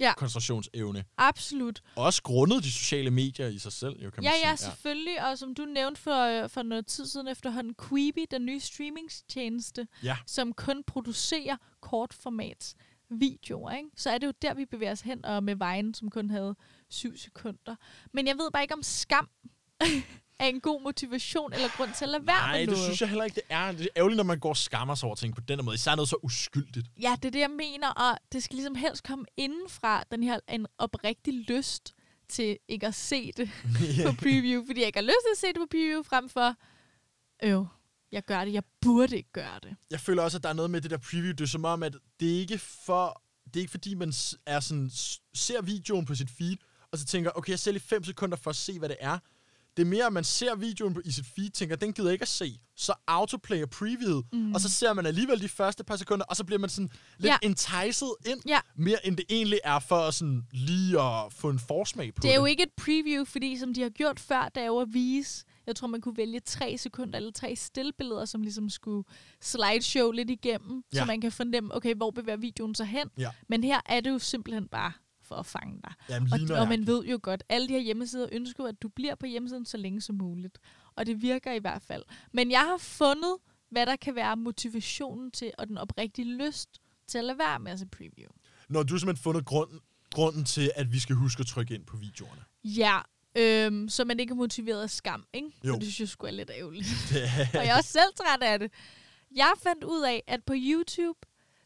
Ja. 0.00 0.14
koncentrationsevne. 0.16 1.04
Absolut. 1.18 1.82
Også 1.96 2.22
grundet 2.22 2.64
de 2.64 2.72
sociale 2.72 3.10
medier 3.10 3.46
i 3.48 3.58
sig 3.58 3.72
selv, 3.72 4.02
jo, 4.04 4.10
kan 4.10 4.22
man 4.22 4.24
Ja, 4.24 4.30
sige. 4.38 4.48
ja, 4.48 4.56
selvfølgelig. 4.56 5.24
Og 5.30 5.38
som 5.38 5.54
du 5.54 5.64
nævnte 5.64 6.00
for, 6.00 6.42
øh, 6.44 6.50
for 6.50 6.62
noget 6.62 6.86
tid 6.86 7.06
siden 7.06 7.28
efterhånden, 7.28 7.74
Quibi, 7.88 8.26
den 8.30 8.46
nye 8.46 8.60
streamingtjeneste, 8.60 9.86
Ja. 10.02 10.16
som 10.26 10.52
kun 10.52 10.84
producerer 10.86 11.56
kortformats 11.80 12.74
videoer, 13.10 13.70
ikke? 13.70 13.88
så 13.96 14.10
er 14.10 14.18
det 14.18 14.26
jo 14.26 14.32
der, 14.42 14.54
vi 14.54 14.64
bevæger 14.66 14.92
os 14.92 15.00
hen, 15.00 15.24
og 15.24 15.44
med 15.44 15.56
vejen, 15.56 15.94
som 15.94 16.10
kun 16.10 16.30
havde 16.30 16.54
syv 16.90 17.16
sekunder. 17.16 17.76
Men 18.12 18.26
jeg 18.26 18.34
ved 18.38 18.50
bare 18.52 18.62
ikke, 18.62 18.74
om 18.74 18.82
skam 18.82 19.28
er 20.44 20.48
en 20.48 20.60
god 20.60 20.82
motivation 20.82 21.52
eller 21.52 21.68
grund 21.76 21.90
til 21.98 22.04
at 22.04 22.08
lade 22.08 22.26
være 22.26 22.36
Nej, 22.40 22.52
med 22.52 22.60
det 22.60 22.68
noget. 22.68 22.84
synes 22.84 23.00
jeg 23.00 23.08
heller 23.08 23.24
ikke, 23.24 23.34
det 23.34 23.42
er. 23.48 23.72
Det 23.72 23.82
er 23.82 23.88
ærgerligt, 23.96 24.16
når 24.16 24.24
man 24.24 24.38
går 24.38 24.48
og 24.48 24.56
skammer 24.56 24.94
sig 24.94 25.06
over 25.06 25.16
ting 25.16 25.34
på 25.34 25.40
den 25.40 25.64
måde. 25.64 25.74
Især 25.74 25.94
noget 25.94 26.08
så 26.08 26.16
uskyldigt. 26.22 26.86
Ja, 27.02 27.16
det 27.16 27.24
er 27.24 27.30
det, 27.30 27.38
jeg 27.40 27.50
mener, 27.50 27.88
og 27.88 28.18
det 28.32 28.42
skal 28.42 28.54
ligesom 28.56 28.74
helst 28.74 29.02
komme 29.04 29.24
indenfra, 29.36 30.04
den 30.12 30.22
her 30.22 30.38
en 30.48 30.66
oprigtig 30.78 31.34
lyst 31.34 31.94
til 32.28 32.58
ikke 32.68 32.86
at 32.86 32.94
se 32.94 33.32
det 33.36 33.50
på 34.06 34.12
preview, 34.18 34.66
fordi 34.66 34.80
jeg 34.80 34.86
ikke 34.86 34.98
har 34.98 35.04
lyst 35.04 35.16
til 35.26 35.32
at 35.34 35.38
se 35.38 35.46
det 35.46 35.56
på 35.56 35.66
preview, 35.70 36.02
frem 36.02 36.28
for, 36.28 36.54
øv, 37.42 37.66
jeg 38.12 38.24
gør 38.24 38.44
det, 38.44 38.52
jeg 38.52 38.62
burde 38.80 39.16
ikke 39.16 39.32
gøre 39.32 39.58
det. 39.62 39.76
jeg 39.90 40.00
føler 40.00 40.22
også, 40.22 40.36
at 40.36 40.42
der 40.42 40.48
er 40.48 40.52
noget 40.52 40.70
med 40.70 40.80
det 40.80 40.90
der 40.90 40.98
preview. 40.98 41.30
Det 41.32 41.40
er 41.40 41.46
som 41.46 41.64
om, 41.64 41.82
at 41.82 41.94
det 42.20 42.34
er 42.36 42.40
ikke 42.40 42.58
for... 42.58 43.22
Det 43.44 43.56
er 43.56 43.60
ikke 43.60 43.70
fordi, 43.70 43.94
man 43.94 44.12
er 44.46 44.60
sådan, 44.60 44.90
ser 45.34 45.62
videoen 45.62 46.04
på 46.04 46.14
sit 46.14 46.30
feed, 46.30 46.56
og 46.92 46.98
så 46.98 47.04
tænker, 47.04 47.30
okay, 47.34 47.50
jeg 47.50 47.58
ser 47.58 47.72
lige 47.72 47.82
fem 47.82 48.04
sekunder 48.04 48.36
for 48.36 48.50
at 48.50 48.56
se, 48.56 48.78
hvad 48.78 48.88
det 48.88 48.96
er. 49.00 49.18
Det 49.76 49.82
er 49.82 49.86
mere, 49.86 50.06
at 50.06 50.12
man 50.12 50.24
ser 50.24 50.54
videoen 50.54 50.94
på- 50.94 51.00
i 51.04 51.10
sit 51.10 51.26
feed, 51.34 51.50
tænker, 51.50 51.76
den 51.76 51.92
gider 51.92 52.08
jeg 52.08 52.12
ikke 52.12 52.22
at 52.22 52.28
se. 52.28 52.58
Så 52.76 52.94
autoplayer 53.06 53.66
previewet, 53.66 54.24
mm. 54.32 54.54
og 54.54 54.60
så 54.60 54.68
ser 54.70 54.92
man 54.92 55.06
alligevel 55.06 55.40
de 55.40 55.48
første 55.48 55.84
par 55.84 55.96
sekunder, 55.96 56.24
og 56.24 56.36
så 56.36 56.44
bliver 56.44 56.58
man 56.58 56.70
sådan 56.70 56.90
lidt 57.18 57.30
Ja. 57.30 57.36
enticed 57.42 58.08
ind, 58.26 58.40
Ja. 58.48 58.60
mere 58.76 59.06
end 59.06 59.16
det 59.16 59.24
egentlig 59.30 59.60
er 59.64 59.78
for 59.78 60.10
sådan 60.10 60.42
lige 60.52 61.00
at 61.00 61.32
få 61.32 61.50
en 61.50 61.58
forsmag 61.58 62.14
på 62.14 62.20
Det 62.22 62.30
er 62.30 62.34
jo 62.34 62.44
ikke 62.44 62.62
et 62.62 62.72
preview, 62.76 63.24
fordi 63.24 63.58
som 63.58 63.74
de 63.74 63.82
har 63.82 63.88
gjort 63.88 64.20
før, 64.20 64.50
der 64.54 64.60
er 64.60 64.66
jo 64.66 64.78
at 64.78 64.88
vise, 64.92 65.44
jeg 65.66 65.76
tror, 65.76 65.88
man 65.88 66.00
kunne 66.00 66.16
vælge 66.16 66.40
tre 66.40 66.78
sekunder 66.78 67.16
eller 67.16 67.32
tre 67.32 67.56
stillbilleder, 67.56 68.24
som 68.24 68.42
ligesom 68.42 68.70
skulle 68.70 69.04
slideshow 69.40 70.10
lidt 70.10 70.30
igennem, 70.30 70.82
ja. 70.94 70.98
så 70.98 71.04
man 71.04 71.20
kan 71.20 71.32
fornemme, 71.32 71.74
okay, 71.76 71.94
hvor 71.94 72.10
bevæger 72.10 72.36
videoen 72.36 72.74
sig 72.74 72.86
hen. 72.86 73.08
Ja. 73.18 73.30
Men 73.48 73.64
her 73.64 73.80
er 73.86 74.00
det 74.00 74.10
jo 74.10 74.18
simpelthen 74.18 74.68
bare 74.68 74.92
for 75.32 75.38
at 75.38 75.46
fange 75.46 75.80
dig. 75.84 75.92
Jamen, 76.08 76.32
Og, 76.52 76.58
og 76.60 76.68
man 76.68 76.86
ved 76.86 77.04
jo 77.04 77.18
godt, 77.22 77.42
alle 77.48 77.68
de 77.68 77.72
her 77.72 77.80
hjemmesider 77.80 78.28
ønsker, 78.32 78.64
at 78.64 78.82
du 78.82 78.88
bliver 78.88 79.14
på 79.14 79.26
hjemmesiden 79.26 79.66
så 79.66 79.76
længe 79.76 80.00
som 80.00 80.16
muligt. 80.16 80.58
Og 80.96 81.06
det 81.06 81.22
virker 81.22 81.52
i 81.52 81.58
hvert 81.58 81.82
fald. 81.82 82.02
Men 82.32 82.50
jeg 82.50 82.60
har 82.60 82.76
fundet, 82.78 83.36
hvad 83.70 83.86
der 83.86 83.96
kan 83.96 84.14
være 84.14 84.36
motivationen 84.36 85.30
til, 85.30 85.52
og 85.58 85.66
den 85.68 85.78
oprigtige 85.78 86.36
lyst 86.46 86.68
til 87.06 87.18
at 87.18 87.24
lade 87.24 87.38
være 87.38 87.58
med 87.58 87.72
at 87.72 87.78
se 87.78 87.86
preview. 87.86 88.30
Når 88.68 88.82
du 88.82 88.94
har 88.94 88.98
simpelthen 88.98 89.22
fundet 89.22 89.44
grunden, 89.44 89.80
grunden 90.10 90.44
til, 90.44 90.70
at 90.76 90.92
vi 90.92 90.98
skal 90.98 91.16
huske 91.16 91.40
at 91.40 91.46
trykke 91.46 91.74
ind 91.74 91.86
på 91.86 91.96
videoerne. 91.96 92.42
Ja, 92.64 92.98
øhm, 93.36 93.88
så 93.88 94.04
man 94.04 94.20
ikke 94.20 94.30
er 94.32 94.36
motiveret 94.36 94.82
af 94.82 94.90
skam, 94.90 95.24
ikke? 95.32 95.48
Jo. 95.64 95.72
For 95.72 95.78
det 95.78 95.82
synes 95.82 96.00
jeg 96.00 96.08
sgu 96.08 96.26
er 96.26 96.30
lidt 96.30 96.50
ærgerligt. 96.50 96.86
Er, 97.14 97.58
og 97.58 97.66
jeg 97.66 97.72
er 97.72 97.76
også 97.76 97.90
selv 97.92 98.14
træt 98.16 98.42
af 98.42 98.58
det. 98.58 98.72
Jeg 99.36 99.52
fandt 99.62 99.84
ud 99.84 100.02
af, 100.02 100.22
at 100.26 100.44
på 100.44 100.52
YouTube, 100.56 101.18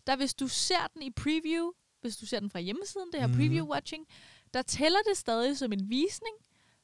der 0.06 0.16
hvis 0.16 0.34
du 0.34 0.48
ser 0.48 0.86
den 0.94 1.02
i 1.02 1.10
preview, 1.10 1.70
hvis 2.06 2.16
du 2.16 2.26
ser 2.26 2.40
den 2.40 2.50
fra 2.50 2.60
hjemmesiden, 2.60 3.12
det 3.12 3.20
her 3.20 3.26
Mhm. 3.26 3.36
preview-watching, 3.38 4.04
der 4.54 4.62
tæller 4.62 4.98
det 5.08 5.16
stadig 5.16 5.58
som 5.58 5.72
en 5.72 5.90
visning, 5.90 6.34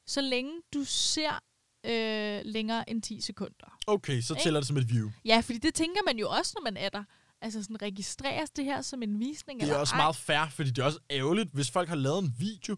så 0.07 0.21
længe 0.21 0.51
du 0.73 0.83
ser 0.83 1.39
øh, 1.85 2.41
længere 2.45 2.89
end 2.89 3.01
10 3.01 3.21
sekunder. 3.21 3.77
okay, 3.87 4.21
så 4.21 4.35
tæller 4.43 4.59
det 4.59 4.67
som 4.67 4.77
et 4.77 4.89
view. 4.89 5.09
Ja, 5.25 5.39
fordi 5.39 5.57
det 5.59 5.73
tænker 5.73 6.01
man 6.05 6.17
jo 6.17 6.29
også, 6.29 6.51
når 6.55 6.61
man 6.71 6.77
er 6.77 6.89
der. 6.89 7.03
Altså 7.41 7.63
sådan, 7.63 7.81
registreres 7.81 8.49
det 8.49 8.65
her 8.65 8.81
som 8.81 9.03
en 9.03 9.19
visning? 9.19 9.59
Det 9.59 9.65
er 9.65 9.71
eller 9.71 9.79
også 9.79 9.93
ej? 9.95 10.01
meget 10.01 10.15
fair, 10.15 10.49
fordi 10.49 10.69
det 10.69 10.81
er 10.81 10.85
også 10.85 10.99
ærgerligt, 11.11 11.49
hvis 11.53 11.71
folk 11.71 11.89
har 11.89 11.95
lavet 11.95 12.23
en 12.23 12.35
video, 12.39 12.75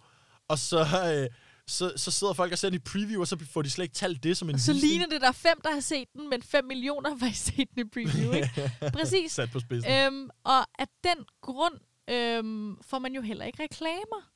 og 0.48 0.60
så, 0.60 0.80
øh, 0.80 1.30
så, 1.68 1.94
så 1.96 2.12
sidder 2.12 2.34
folk 2.34 2.52
og 2.52 2.58
ser 2.58 2.70
den 2.70 2.76
i 2.76 2.80
preview, 2.80 3.22
og 3.22 3.28
så 3.28 3.38
får 3.52 3.62
de 3.62 3.70
slet 3.70 3.84
ikke 3.86 3.96
talt 3.96 4.24
det 4.24 4.38
som 4.38 4.50
en 4.50 4.56
Og 4.56 4.62
så 4.62 4.74
visning. 4.74 4.92
ligner 4.92 5.08
det, 5.08 5.22
der 5.22 5.28
er 5.28 5.32
fem, 5.32 5.62
der 5.64 5.72
har 5.74 5.80
set 5.80 6.08
den, 6.14 6.30
men 6.30 6.42
5 6.44 6.66
millioner 6.66 7.10
har 7.10 7.18
faktisk 7.18 7.46
set 7.46 7.70
den 7.76 7.86
i 7.88 7.90
preview, 7.90 8.32
ikke? 8.34 8.72
Præcis. 8.98 9.32
Sat 9.32 9.52
på 9.52 9.60
spidsen. 9.60 9.92
Øhm, 9.92 10.30
og 10.44 10.60
af 10.80 10.88
den 11.04 11.26
grund 11.42 11.74
øhm, 12.10 12.78
får 12.82 13.00
man 13.00 13.14
jo 13.16 13.22
heller 13.22 13.46
ikke 13.46 13.64
reklamer. 13.64 14.32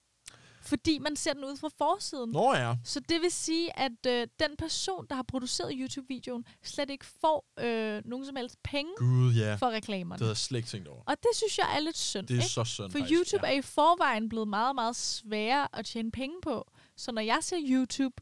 Fordi 0.61 0.99
man 0.99 1.15
ser 1.15 1.33
den 1.33 1.43
ud 1.43 1.57
fra 1.57 1.69
forsiden. 1.77 2.31
Nå 2.31 2.53
ja. 2.53 2.75
Så 2.83 2.99
det 2.99 3.21
vil 3.21 3.31
sige, 3.31 3.79
at 3.79 4.05
øh, 4.07 4.27
den 4.39 4.55
person, 4.57 5.05
der 5.09 5.15
har 5.15 5.23
produceret 5.23 5.73
YouTube-videoen, 5.75 6.45
slet 6.63 6.89
ikke 6.89 7.05
får 7.05 7.45
øh, 7.59 8.01
nogen 8.05 8.25
som 8.25 8.35
helst 8.35 8.63
penge 8.63 8.91
Gud 8.97 9.33
ja. 9.33 9.55
for 9.55 9.69
reklamerne. 9.69 10.13
Det 10.19 10.21
havde 10.21 10.29
jeg 10.31 10.37
slet 10.37 10.57
ikke 10.57 10.69
tænkt 10.69 10.87
over. 10.87 11.01
Og 11.05 11.15
det 11.23 11.29
synes 11.35 11.57
jeg 11.57 11.75
er 11.75 11.79
lidt 11.79 11.97
synd. 11.97 12.27
Det 12.27 12.33
er 12.33 12.37
ikke? 12.41 12.47
så 12.49 12.63
synd, 12.63 12.91
For 12.91 12.99
faktisk, 12.99 13.19
YouTube 13.19 13.47
ja. 13.47 13.53
er 13.53 13.57
i 13.57 13.61
forvejen 13.61 14.29
blevet 14.29 14.47
meget, 14.47 14.75
meget 14.75 14.95
sværere 14.95 15.67
at 15.73 15.85
tjene 15.85 16.11
penge 16.11 16.35
på. 16.41 16.71
Så 16.97 17.11
når 17.11 17.21
jeg 17.21 17.37
ser 17.41 17.57
YouTube, 17.69 18.15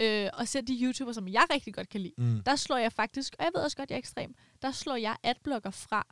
øh, 0.00 0.28
og 0.32 0.48
ser 0.48 0.60
de 0.60 0.78
YouTuber, 0.82 1.12
som 1.12 1.28
jeg 1.28 1.44
rigtig 1.52 1.74
godt 1.74 1.88
kan 1.88 2.00
lide, 2.00 2.14
Mm. 2.18 2.42
der 2.46 2.56
slår 2.56 2.76
jeg 2.76 2.92
faktisk, 2.92 3.36
og 3.38 3.44
jeg 3.44 3.50
ved 3.54 3.62
også 3.62 3.76
godt, 3.76 3.90
jeg 3.90 3.96
er 3.96 3.98
ekstrem, 3.98 4.34
der 4.62 4.70
slår 4.70 4.96
jeg 4.96 5.16
adblocker 5.22 5.70
fra, 5.70 6.06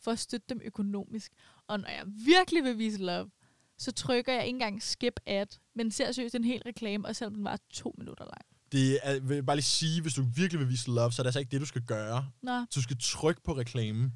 for 0.00 0.10
at 0.10 0.18
støtte 0.18 0.46
dem 0.48 0.60
økonomisk. 0.64 1.32
Og 1.70 1.80
når 1.80 1.88
jeg 1.88 2.02
virkelig 2.06 2.64
vil 2.64 2.78
vise 2.78 2.98
love, 2.98 3.30
så 3.78 3.92
trykker 3.92 4.32
jeg 4.32 4.46
ikke 4.46 4.54
engang 4.56 4.82
skip 4.82 5.20
ad, 5.26 5.46
men 5.74 5.90
ser 5.90 6.12
seriøst 6.12 6.34
en 6.34 6.44
hel 6.44 6.62
reklame, 6.66 7.08
og 7.08 7.16
selvom 7.16 7.34
den 7.34 7.44
var 7.44 7.58
to 7.72 7.94
minutter 7.98 8.24
lang. 8.24 8.44
Det 8.72 8.98
er, 9.02 9.20
vil 9.20 9.34
jeg 9.34 9.46
bare 9.46 9.56
lige 9.56 9.64
sige, 9.64 10.02
hvis 10.02 10.14
du 10.14 10.24
virkelig 10.34 10.60
vil 10.60 10.68
vise 10.68 10.90
love, 10.90 11.12
så 11.12 11.22
er 11.22 11.24
det 11.24 11.28
altså 11.28 11.38
ikke 11.40 11.50
det, 11.50 11.60
du 11.60 11.66
skal 11.66 11.82
gøre. 11.82 12.28
Nå, 12.42 12.64
Du 12.74 12.82
skal 12.82 12.96
trykke 13.00 13.40
på 13.44 13.52
reklamen. 13.56 14.12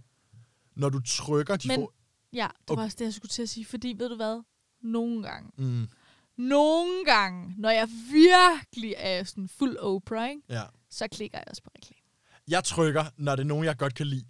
Når 0.77 0.89
du 0.89 1.01
trykker, 1.07 1.57
de 1.57 1.69
Men- 1.69 1.81
får... 1.81 1.93
ja, 2.33 2.47
det 2.61 2.69
var 2.69 2.75
Okay. 2.75 2.85
også 2.85 2.97
det, 2.99 3.05
jeg 3.05 3.15
skulle 3.15 3.31
til 3.31 3.43
at 3.43 3.49
sige, 3.49 3.65
fordi 3.67 3.95
ved 3.99 4.09
du 4.09 4.17
hvad? 4.17 4.43
Nogle 4.83 5.23
gange, 5.23 5.51
Mm, 5.57 5.89
nogle 6.37 7.05
gange, 7.05 7.55
når 7.59 7.71
jeg 7.71 7.89
virkelig 8.13 8.95
er 8.97 9.25
sådan 9.25 9.49
fuld 9.49 9.77
Oprah, 9.77 10.31
ikke? 10.31 10.43
ja. 10.49 10.63
så 10.91 11.09
klikker 11.09 11.39
jeg 11.39 11.45
også 11.51 11.63
på 11.63 11.71
reklame. 11.79 12.01
Jeg 12.49 12.65
trykker, 12.65 13.05
når 13.17 13.37
det 13.37 13.43
er 13.43 13.47
nogen, 13.47 13.65
jeg 13.65 13.77
godt 13.77 13.95
kan 13.95 14.07
lide. 14.07 14.25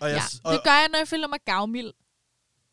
Og 0.00 0.08
jeg, 0.10 0.20
Ja, 0.44 0.52
det 0.52 0.60
gør 0.64 0.70
jeg, 0.70 0.88
når 0.90 0.98
jeg 0.98 1.08
føler 1.08 1.28
mig 1.28 1.38
gavmild. 1.44 1.92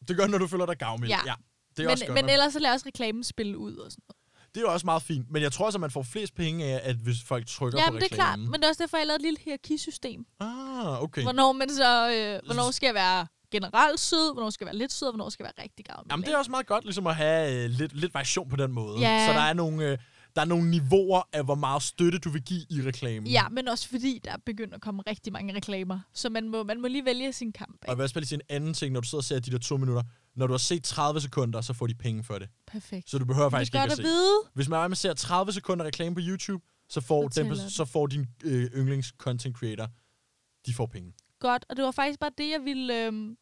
Det 0.08 0.18
gør, 0.18 0.28
når 0.28 0.38
du 0.38 0.47
føler 0.47 0.66
dig 0.66 0.78
gavmild. 0.78 1.10
Ja. 1.12 1.20
ja. 1.26 1.34
Det 1.78 1.80
er 1.80 1.84
Men, 1.84 1.91
også 1.91 2.06
godt. 2.06 2.16
men 2.16 2.24
nok. 2.24 2.32
ellers 2.32 2.54
så 2.54 2.60
jeg 2.64 2.72
også 2.72 2.86
reklamen 2.88 3.24
spille 3.24 3.58
ud 3.58 3.76
og 3.76 3.91
sådan 3.91 4.04
noget. 4.10 4.18
Det 4.56 4.58
er 4.58 4.62
jo 4.62 4.74
også 4.74 4.86
meget 4.86 5.02
fint. 5.02 5.32
Men 5.32 5.41
jeg 5.41 5.52
tror 5.52 5.66
også, 5.66 5.78
at 5.78 5.82
man 5.82 5.91
får 5.91 6.04
flest 6.04 6.36
penge 6.36 6.66
af, 6.66 6.89
at 6.89 6.95
hvis 6.95 7.18
folk 7.26 7.47
trykker 7.47 7.80
på 7.80 7.84
Jamen, 7.84 8.02
det 8.02 8.12
er 8.12 8.16
klart. 8.16 8.28
reklamen. 8.30 8.52
Men 8.52 8.60
det 8.60 8.64
er 8.66 8.70
også 8.70 8.84
derfor, 8.84 8.97
jeg 8.97 9.08
lavede 9.08 9.16
et 9.16 9.22
lille 9.22 9.39
hierarkisystem. 9.45 10.26
Ah, 10.39 11.04
okay. 11.04 11.24
Hvornår, 11.24 11.52
man 11.52 11.70
så, 11.70 12.10
øh, 12.12 12.45
hvornår 12.45 12.72
skal 12.72 12.88
jeg 12.88 12.95
være 12.95 13.28
generelt 13.52 13.99
sød, 13.99 14.34
hvornår 14.34 14.49
skal 14.49 14.66
jeg 14.66 14.74
være 14.74 14.78
lidt 14.78 14.93
sød, 14.93 15.08
og 15.08 15.14
hvornår 15.14 15.30
skal 15.30 15.43
jeg 15.43 15.54
være 15.58 15.64
rigtig 15.64 15.86
gavmild. 15.86 16.12
Jamen, 16.12 16.26
det 16.26 16.34
er 16.34 16.38
også 16.38 16.52
meget 16.52 16.68
godt 16.68 16.84
ligesom 16.84 17.08
at 17.08 17.16
have 17.16 17.64
øh, 17.64 17.70
lidt, 17.70 17.93
lidt 17.95 18.14
variation 18.14 18.49
på 18.49 18.56
den 18.56 18.72
måde. 18.72 18.99
Ja. 18.99 19.26
Så 19.28 19.34
der 19.34 19.39
er 19.41 19.54
nogle... 19.54 19.86
Øh, 19.91 19.97
der 20.36 20.42
er 20.42 20.46
nogle 20.46 20.70
niveauer 20.70 21.22
af, 21.34 21.44
hvor 21.46 21.56
meget 21.56 21.84
støtte 21.84 22.20
du 22.20 22.30
vil 22.30 22.42
give 22.42 22.62
i 22.70 22.82
reklamen. 22.82 23.28
Ja, 23.28 23.50
men 23.50 23.68
også 23.68 23.88
fordi, 23.90 24.20
der 24.24 24.32
er 24.32 24.38
begyndt 24.46 24.74
at 24.74 24.82
komme 24.82 25.02
rigtig 25.08 25.34
mange 25.34 25.56
reklamer. 25.56 26.00
Så 26.14 26.30
man 26.30 26.50
må, 26.50 26.64
man 26.64 26.82
må 26.82 26.88
lige 26.88 27.06
vælge 27.06 27.34
sin 27.34 27.52
kamp. 27.52 27.78
Og 27.82 27.92
Ikke? 27.92 27.96
hvad 27.96 28.08
skal 28.08 28.20
jeg 28.20 28.22
lige 28.22 28.28
sige 28.28 28.42
en 28.50 28.56
anden 28.56 28.74
ting, 28.74 28.94
når 28.94 29.00
du 29.02 29.08
sidder 29.08 29.20
og 29.20 29.24
ser 29.24 29.40
de 29.40 29.52
der 29.52 29.58
to 29.58 29.78
minutter. 29.78 30.04
Når 30.36 30.48
du 30.48 30.54
har 30.54 30.58
set 30.58 30.84
30 30.84 31.22
sekunder, 31.22 31.62
så 31.62 31.74
får 31.74 31.88
de 31.88 31.94
penge 31.96 32.24
for 32.24 32.38
det. 32.40 32.50
Perfekt. 32.68 33.10
Så 33.10 33.18
du 33.18 33.26
behøver 33.26 33.46
er 33.46 33.50
faktisk 33.50 33.74
ikke 33.74 33.84
at 33.84 33.92
se. 33.92 34.04
vide. 34.04 34.32
Hvis 34.54 34.70
man 34.70 34.96
ser 34.96 35.14
30 35.14 35.52
sekunder 35.54 35.86
reklame 35.86 36.16
på 36.16 36.22
YouTube, 36.24 36.64
så 36.90 37.02
får, 37.02 37.30
Så 37.34 37.44
det. 37.44 37.72
så 37.72 37.86
får 37.86 38.08
din 38.08 38.28
øh, 38.44 38.64
yndlings 38.76 39.08
content 39.18 39.58
creator, 39.58 39.88
de 40.66 40.74
får 40.74 40.86
penge. 40.86 41.14
Godt, 41.40 41.66
og 41.70 41.76
det 41.76 41.86
var 41.86 41.92
faktisk 41.92 42.20
bare 42.20 42.32
det, 42.38 42.50
jeg 42.50 42.62
ville, 42.66 43.06
øh, 43.08 43.36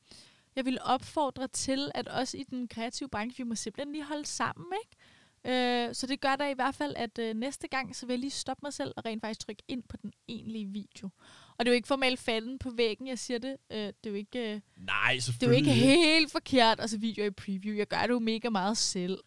jeg 0.55 0.65
ville 0.65 0.83
opfordre 0.85 1.47
til, 1.47 1.91
at 1.95 2.07
også 2.07 2.37
i 2.37 2.43
den 2.49 2.67
kreative 2.67 3.09
branche, 3.09 3.43
vi 3.43 3.49
må 3.49 3.55
simpelthen 3.55 3.91
lige 3.91 4.05
holde 4.05 4.25
sammen, 4.25 4.67
ikke? 4.85 4.97
Øh, 5.45 5.95
så 5.95 6.07
det 6.07 6.21
gør 6.21 6.35
der 6.35 6.47
i 6.47 6.53
hvert 6.53 6.75
fald, 6.75 6.95
at 6.95 7.19
øh, 7.19 7.35
næste 7.35 7.67
gang, 7.67 7.95
så 7.95 8.05
vil 8.05 8.13
jeg 8.13 8.19
lige 8.19 8.31
stoppe 8.31 8.59
mig 8.63 8.73
selv 8.73 8.93
og 8.97 9.05
rent 9.05 9.21
faktisk 9.21 9.39
trykke 9.39 9.63
ind 9.67 9.83
på 9.83 9.97
den 10.01 10.11
egentlige 10.27 10.65
video. 10.65 11.09
Og 11.57 11.65
det 11.65 11.67
er 11.67 11.71
jo 11.71 11.75
ikke 11.75 11.87
for 11.87 11.95
at 11.95 11.99
male 11.99 12.17
fanden 12.17 12.59
på 12.59 12.69
væggen, 12.69 13.07
jeg 13.07 13.19
siger 13.19 13.37
det. 13.37 13.57
Øh, 13.71 13.77
det 13.77 14.05
er 14.05 14.09
jo 14.09 14.15
ikke, 14.15 14.53
øh, 14.53 14.61
Nej, 14.77 15.19
det 15.25 15.43
er 15.43 15.47
jo 15.47 15.53
ikke 15.55 15.71
helt 15.71 16.31
forkert 16.31 16.79
at 16.79 16.89
se 16.89 16.99
videoer 16.99 17.27
i 17.27 17.31
preview. 17.31 17.75
Jeg 17.75 17.87
gør 17.87 18.01
det 18.01 18.09
jo 18.09 18.19
mega 18.19 18.49
meget 18.49 18.77
selv. 18.77 19.17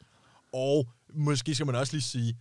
Og 0.52 0.88
måske 1.14 1.54
skal 1.54 1.66
man 1.66 1.74
også 1.74 1.92
lige 1.92 2.02
sige, 2.02 2.36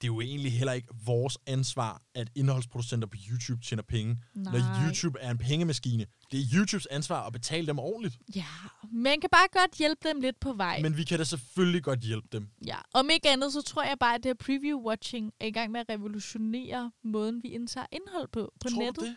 det 0.00 0.04
er 0.04 0.12
jo 0.14 0.20
egentlig 0.20 0.52
heller 0.52 0.72
ikke 0.72 0.88
vores 1.04 1.38
ansvar, 1.46 2.02
at 2.14 2.28
indholdsproducenter 2.34 3.08
på 3.08 3.16
YouTube 3.30 3.62
tjener 3.62 3.82
penge. 3.82 4.18
Nej. 4.34 4.52
Når 4.52 4.86
YouTube 4.86 5.18
er 5.20 5.30
en 5.30 5.38
pengemaskine. 5.38 6.06
Det 6.32 6.40
er 6.40 6.44
YouTubes 6.54 6.86
ansvar 6.86 7.26
at 7.26 7.32
betale 7.32 7.66
dem 7.66 7.78
ordentligt. 7.78 8.18
Ja, 8.34 8.44
man 8.92 9.20
kan 9.20 9.30
bare 9.32 9.48
godt 9.52 9.78
hjælpe 9.78 10.08
dem 10.08 10.20
lidt 10.20 10.40
på 10.40 10.52
vej. 10.52 10.80
Men 10.82 10.96
vi 10.96 11.04
kan 11.04 11.18
da 11.18 11.24
selvfølgelig 11.24 11.82
godt 11.82 12.00
hjælpe 12.00 12.28
dem. 12.32 12.48
Ja, 12.66 12.76
om 12.94 13.10
ikke 13.10 13.30
andet, 13.30 13.52
så 13.52 13.62
tror 13.62 13.82
jeg 13.82 13.96
bare, 14.00 14.14
at 14.14 14.22
det 14.22 14.28
her 14.28 14.34
preview-watching 14.44 15.30
er 15.40 15.46
i 15.46 15.50
gang 15.50 15.72
med 15.72 15.80
at 15.80 15.86
revolutionere 15.88 16.92
måden, 17.02 17.42
vi 17.42 17.48
indtager 17.48 17.86
indhold 17.92 18.28
på, 18.28 18.52
på 18.60 18.68
Tror 18.68 18.82
nettet. 18.82 19.04
det? 19.04 19.16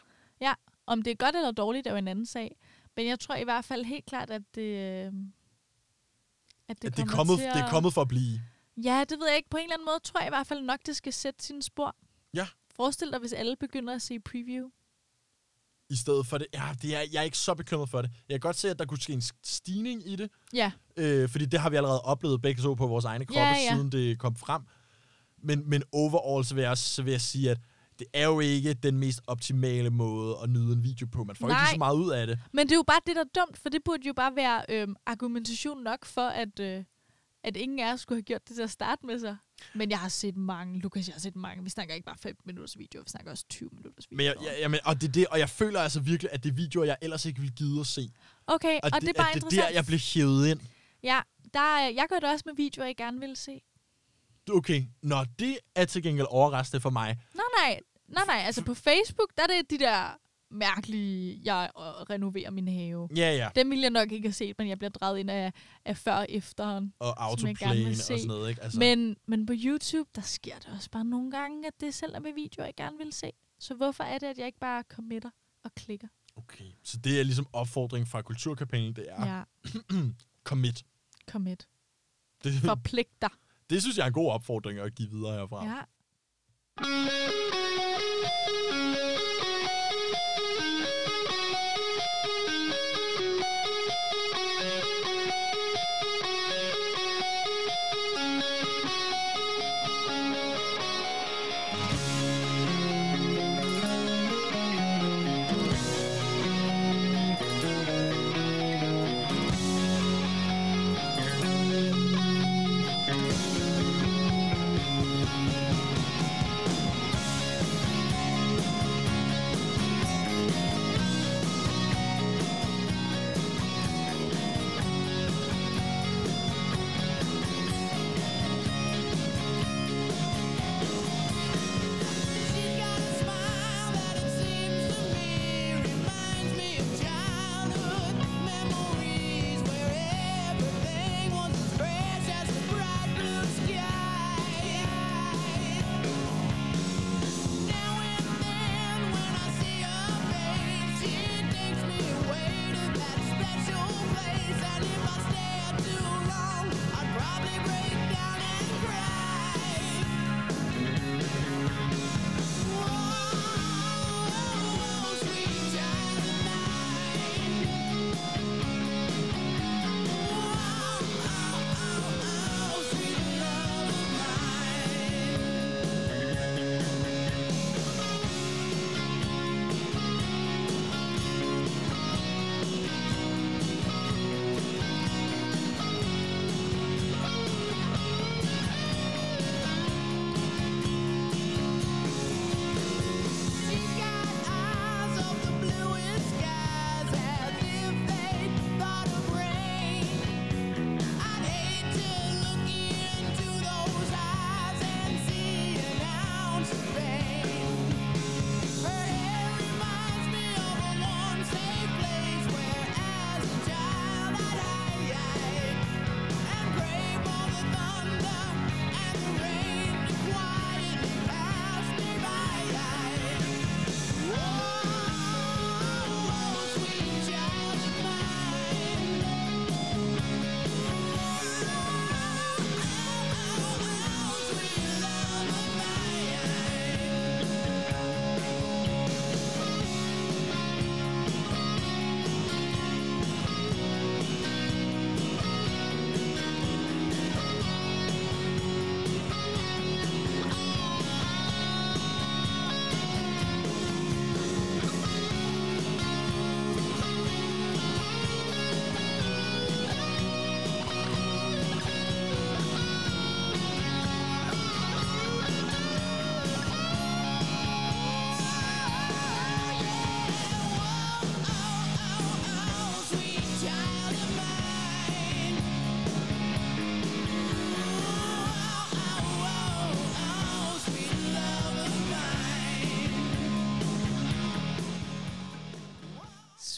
Om 0.88 1.02
det 1.02 1.12
er 1.12 1.16
godt 1.16 1.36
eller 1.36 1.52
dårligt, 1.52 1.88
er 1.88 1.92
jo 1.92 1.98
en 1.98 2.08
anden 2.08 2.26
sag. 2.26 2.58
Men 2.96 3.08
jeg 3.08 3.20
tror 3.20 3.36
i 3.36 3.44
hvert 3.44 3.66
fald 3.66 3.86
helt 3.86 4.06
klart, 4.06 4.30
at 4.30 4.42
det, 4.56 4.62
øh, 4.62 5.06
at 6.68 6.82
det, 6.82 6.88
At 6.88 6.98
det, 6.98 7.00
er 7.00 7.06
kommet, 7.06 7.34
at... 7.40 7.56
det 7.56 7.62
er 7.62 7.70
kommet 7.70 7.94
for 7.94 8.02
at 8.02 8.08
blive. 8.08 8.42
Ja, 8.84 9.04
det 9.10 9.20
ved 9.20 9.28
jeg 9.28 9.38
ikke. 9.38 9.50
På 9.50 9.58
en 9.58 9.64
eller 9.64 9.74
anden 9.76 9.86
måde 9.86 10.00
tror 10.04 10.20
jeg 10.20 10.28
i 10.28 10.30
hvert 10.30 10.48
fald 10.48 10.62
nok, 10.62 10.80
det 10.86 10.96
skal 10.96 11.14
sætte 11.14 11.44
sine 11.44 11.64
spor. 11.64 11.96
Ja. 12.34 12.48
Forestil 12.76 13.12
dig, 13.12 13.20
hvis 13.20 13.34
alle 13.34 13.56
begynder 13.56 13.96
at 13.96 14.02
se 14.02 14.20
preview. 14.20 14.70
i 15.90 15.96
stedet 15.96 16.28
for 16.28 16.38
det. 16.38 16.48
Ja, 16.54 16.70
det 16.82 16.96
er, 16.96 17.00
jeg 17.12 17.20
er 17.20 17.24
ikke 17.24 17.38
så 17.38 17.54
bekymret 17.56 17.90
for 17.90 18.02
det. 18.02 18.12
Jeg 18.30 18.34
kan 18.34 18.40
godt 18.40 18.56
se, 18.56 18.70
at 18.70 18.80
der 18.80 18.86
kunne 18.86 19.02
ske 19.02 19.14
en 19.14 19.22
stigning 19.44 20.08
i 20.10 20.16
det, 20.16 20.32
Ja, 20.54 20.72
øh, 20.98 21.30
fordi 21.30 21.46
det 21.46 21.60
har 21.60 21.70
vi 21.70 21.76
allerede 21.76 22.02
oplevet 22.02 22.42
begge 22.42 22.62
så 22.62 22.76
på 22.76 22.88
vores 22.88 23.06
egne 23.06 23.26
kroppe, 23.26 23.40
Ja, 23.42 23.54
ja, 23.54 23.74
siden 23.74 23.92
det 23.92 24.20
kom 24.20 24.36
frem. 24.36 24.62
Men, 25.44 25.70
men 25.70 25.84
overall, 25.92 26.46
så 26.46 26.56
vil, 26.56 26.62
jeg 26.62 26.72
også, 26.72 26.90
så 26.94 27.04
vil 27.04 27.12
jeg 27.12 27.22
sige, 27.22 27.52
at 27.52 27.58
det 28.00 28.08
er 28.14 28.26
jo 28.26 28.40
ikke 28.40 28.74
den 28.74 29.00
mest 29.00 29.22
optimale 29.28 29.90
måde 29.90 30.36
at 30.44 30.50
nyde 30.50 30.74
en 30.74 30.84
video 30.84 31.08
på. 31.12 31.24
Man 31.24 31.36
får 31.36 31.48
ikke 31.48 31.54
Nej. 31.54 31.64
lige 31.64 31.72
så 31.72 31.78
meget 31.78 31.96
ud 31.96 32.12
af 32.12 32.28
det. 32.28 32.40
men 32.54 32.68
det 32.68 32.72
er 32.72 32.76
jo 32.78 32.84
bare 32.88 33.00
det, 33.08 33.16
der 33.16 33.22
er 33.22 33.42
dumt, 33.46 33.58
for 33.58 33.70
det 33.70 33.82
burde 33.86 34.08
jo 34.08 34.14
bare 34.14 34.36
være 34.36 34.66
øhm, 34.70 34.96
argumentation 35.06 35.84
nok 35.84 36.06
for, 36.06 36.28
at, 36.28 36.60
øh, 36.60 36.84
at 37.44 37.58
ingen 37.58 37.80
af 37.80 37.94
os 37.94 38.00
skulle 38.02 38.18
have 38.18 38.24
gjort 38.24 38.48
det 38.48 38.56
til 38.56 38.64
at 38.64 38.70
starte 38.70 39.06
med 39.06 39.20
sig. 39.20 39.38
Men 39.76 39.90
jeg 39.90 40.00
har 40.00 40.10
set 40.10 40.38
mange, 40.38 40.80
Lukas, 40.80 41.08
jeg 41.08 41.14
har 41.14 41.20
set 41.20 41.36
mange. 41.36 41.64
Vi 41.64 41.70
snakker 41.70 41.96
ikke 41.96 42.06
bare 42.06 42.18
5 42.22 42.36
minutters 42.46 42.78
video, 42.78 43.02
vi 43.02 43.10
snakker 43.10 43.32
også 43.32 43.46
20 43.50 43.70
minutters 43.74 44.06
video. 44.10 44.18
Men 44.18 44.26
jeg, 44.26 44.36
jeg, 44.44 44.56
jamen, 44.60 44.80
og, 44.86 45.02
det, 45.02 45.14
det, 45.16 45.28
og 45.28 45.40
jeg 45.40 45.50
føler 45.50 45.80
altså 45.82 46.00
virkelig, 46.00 46.32
at 46.34 46.44
det 46.44 46.50
er 46.50 46.54
videoer, 46.54 46.86
jeg 46.86 46.98
ellers 47.02 47.26
ikke 47.26 47.40
ville 47.40 47.54
gide 47.56 47.80
at 47.80 47.88
se. 47.88 48.10
Okay, 48.48 48.80
og, 48.84 48.90
og 48.94 49.02
det, 49.02 49.10
er 49.10 49.14
bare 49.14 49.30
at 49.30 49.36
det 49.36 49.42
er 49.42 49.46
interessant. 49.46 49.68
der, 49.70 49.74
jeg 49.74 49.86
blev 49.86 50.00
hævet 50.00 50.48
ind. 50.48 50.60
Ja, 51.04 51.20
der, 51.54 51.60
er- 51.60 51.90
jeg 51.90 52.06
gør 52.10 52.20
det 52.20 52.30
også 52.30 52.44
med 52.46 52.56
videoer, 52.56 52.86
jeg 52.86 52.96
gerne 52.96 53.20
vil 53.20 53.36
se. 53.36 53.62
Okay, 54.52 54.84
nå, 55.04 55.16
det 55.40 55.58
er 55.76 55.86
til 55.86 56.04
gengæld 56.04 56.28
overraskende 56.30 56.82
for 56.82 56.90
mig. 56.90 57.18
Nej, 57.36 57.44
nej, 57.64 57.80
nej, 58.08 58.26
nej. 58.26 58.36
Altså 58.46 58.64
på 58.64 58.74
Facebook, 58.74 59.30
der 59.38 59.44
er 59.44 59.48
det 59.48 59.70
de 59.70 59.78
der 59.80 60.18
mærkelige, 60.52 61.42
jeg 61.44 61.70
øh, 61.78 61.84
renoverer 61.84 62.52
min 62.52 62.68
have. 62.68 63.10
Ja, 63.16 63.36
ja. 63.36 63.50
Dem 63.56 63.70
ville 63.70 63.82
jeg 63.82 63.92
nok 63.92 64.12
ikke 64.12 64.28
have 64.28 64.34
set, 64.34 64.56
men 64.58 64.70
jeg 64.70 64.78
bliver 64.78 64.90
drejet 64.90 65.20
ind 65.20 65.30
af, 65.30 65.54
af 65.86 65.98
før 65.98 66.14
og 66.14 66.26
efteren. 66.30 66.94
Og 67.00 67.24
autoplane 67.26 67.90
og 67.90 67.96
sådan 67.96 68.28
noget, 68.28 68.50
ikke? 68.50 68.64
Altså, 68.64 68.80
Men, 68.80 69.18
men 69.26 69.46
på 69.46 69.54
YouTube, 69.56 70.10
der 70.16 70.22
sker 70.22 70.56
det 70.56 70.68
også 70.76 70.90
bare 70.92 71.06
nogle 71.06 71.32
gange, 71.32 71.68
at 71.68 71.74
det 71.80 71.94
selv 71.94 72.16
er 72.16 72.20
med 72.20 72.34
videoer, 72.34 72.66
jeg 72.66 72.76
gerne 72.76 72.98
vil 72.98 73.14
se. 73.14 73.32
Så 73.60 73.74
hvorfor 73.74 74.04
er 74.04 74.18
det, 74.18 74.28
at 74.28 74.38
jeg 74.38 74.46
ikke 74.46 74.60
bare 74.60 74.84
committer 74.90 75.30
og 75.64 75.76
klikker? 75.76 76.08
Okay, 76.36 76.72
så 76.84 76.98
det 76.98 77.20
er 77.20 77.24
ligesom 77.24 77.48
opfordring 77.54 78.08
fra 78.08 78.22
kulturkampagnen, 78.22 78.94
det 78.96 79.06
er 79.10 79.26
ja. 79.36 79.44
commit. 80.50 80.86
commit. 81.30 81.68
Det, 82.44 82.54
Forpligt 82.54 83.22
dig. 83.22 83.30
det 83.70 83.82
synes 83.82 83.98
jeg 83.98 84.04
er 84.04 84.08
en 84.08 84.14
god 84.14 84.32
opfordring 84.32 84.80
at 84.80 84.96
give 84.96 85.10
videre 85.10 85.34
herfra. 85.34 85.66
Ja. 85.66 85.82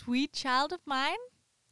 Sweet 0.10 0.30
Child 0.38 0.74
of 0.74 0.80
Mine, 0.88 1.24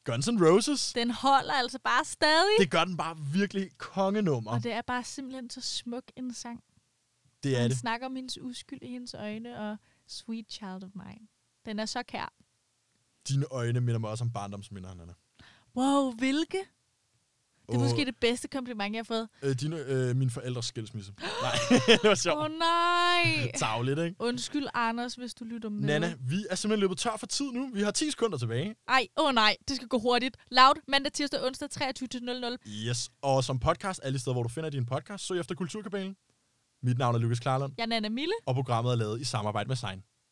Guns 0.03 0.27
N' 0.27 0.45
Roses, 0.45 0.93
den 0.93 1.11
holder 1.11 1.53
altså 1.53 1.79
bare 1.83 2.05
stadig. 2.05 2.55
det 2.59 2.71
gør 2.71 2.85
den 2.85 2.97
bare 2.97 3.17
virkelig 3.33 3.69
kongenummer. 3.77 4.51
Og 4.51 4.63
det 4.63 4.71
er 4.71 4.81
bare 4.81 5.03
simpelthen 5.03 5.49
så 5.49 5.61
smuk 5.61 6.03
en 6.15 6.33
sang. 6.33 6.63
Det 7.43 7.55
er 7.57 7.61
Han 7.61 7.69
det. 7.69 7.77
snakker 7.77 8.05
om 8.07 8.15
hendes 8.15 8.37
uskyld 8.37 8.79
i 8.81 8.87
hendes 8.87 9.13
øjne, 9.13 9.59
og 9.59 9.77
Sweet 10.07 10.45
Child 10.51 10.83
of 10.83 10.89
Mine. 10.93 11.27
Den 11.65 11.79
er 11.79 11.85
så 11.85 12.03
kær. 12.03 12.33
Dine 13.27 13.45
øjne 13.51 13.81
minder 13.81 13.99
mig 13.99 14.09
også 14.09 14.23
om 14.23 14.31
barndomsminder, 14.31 14.93
Nana. 14.93 15.13
Wow, 15.75 16.11
hvilke? 16.11 16.57
Det 17.67 17.73
er 17.73 17.77
Åh. 17.77 17.83
måske 17.83 18.05
det 18.05 18.15
bedste 18.21 18.47
kompliment, 18.47 18.93
jeg 18.95 18.99
har 18.99 19.03
fået. 19.03 19.27
Øh, 19.41 19.55
dine, 19.55 19.77
øh, 19.77 20.15
mine 20.15 20.31
forældres 20.31 20.65
skilsmisse. 20.65 21.13
Nej, 21.45 21.55
det 21.87 21.99
var 22.03 22.09
Åh 22.09 22.15
sjovt. 22.15 22.37
oh, 22.45 22.51
nej! 22.59 23.51
Tavligt, 23.57 23.99
ikke? 23.99 24.15
Undskyld, 24.19 24.67
Anders, 24.73 25.13
hvis 25.15 25.33
du 25.33 25.43
lytter 25.45 25.69
med. 25.69 25.81
Nana, 25.81 26.13
vi 26.19 26.45
er 26.49 26.55
simpelthen 26.55 26.79
løbet 26.79 26.97
tør 26.97 27.17
for 27.19 27.27
tid 27.27 27.51
nu. 27.51 27.69
Vi 27.73 27.81
har 27.81 27.91
10 27.91 28.11
sekunder 28.11 28.37
tilbage. 28.37 28.75
Ej, 28.87 29.07
åh 29.19 29.25
oh, 29.27 29.33
nej, 29.33 29.55
det 29.67 29.75
skal 29.75 29.87
gå 29.87 29.99
hurtigt. 29.99 30.37
Loud, 30.51 30.75
mandag, 30.87 31.11
tirsdag, 31.13 31.45
onsdag, 31.45 31.69
23.00. 31.81 32.57
Yes. 32.87 33.09
Og 33.21 33.43
som 33.43 33.59
podcast, 33.59 33.99
alle 34.03 34.19
steder, 34.19 34.33
hvor 34.33 34.43
du 34.43 34.49
finder 34.49 34.69
din 34.69 34.85
podcast, 34.85 35.27
søg 35.27 35.39
efter 35.39 35.55
Kulturkabalen. 35.55 36.15
Mit 36.83 36.97
navn 36.97 37.15
er 37.15 37.19
Lukas 37.19 37.39
Klarlund, 37.39 37.73
Jeg 37.77 37.83
er 37.83 37.87
Nana 37.87 38.09
Mille. 38.09 38.33
og 38.45 38.55
programmet 38.55 38.91
er 38.91 38.95
lavet 38.95 39.21
i 39.21 39.23
samarbejde 39.23 39.67
med 39.67 39.75
Sign. 39.75 40.03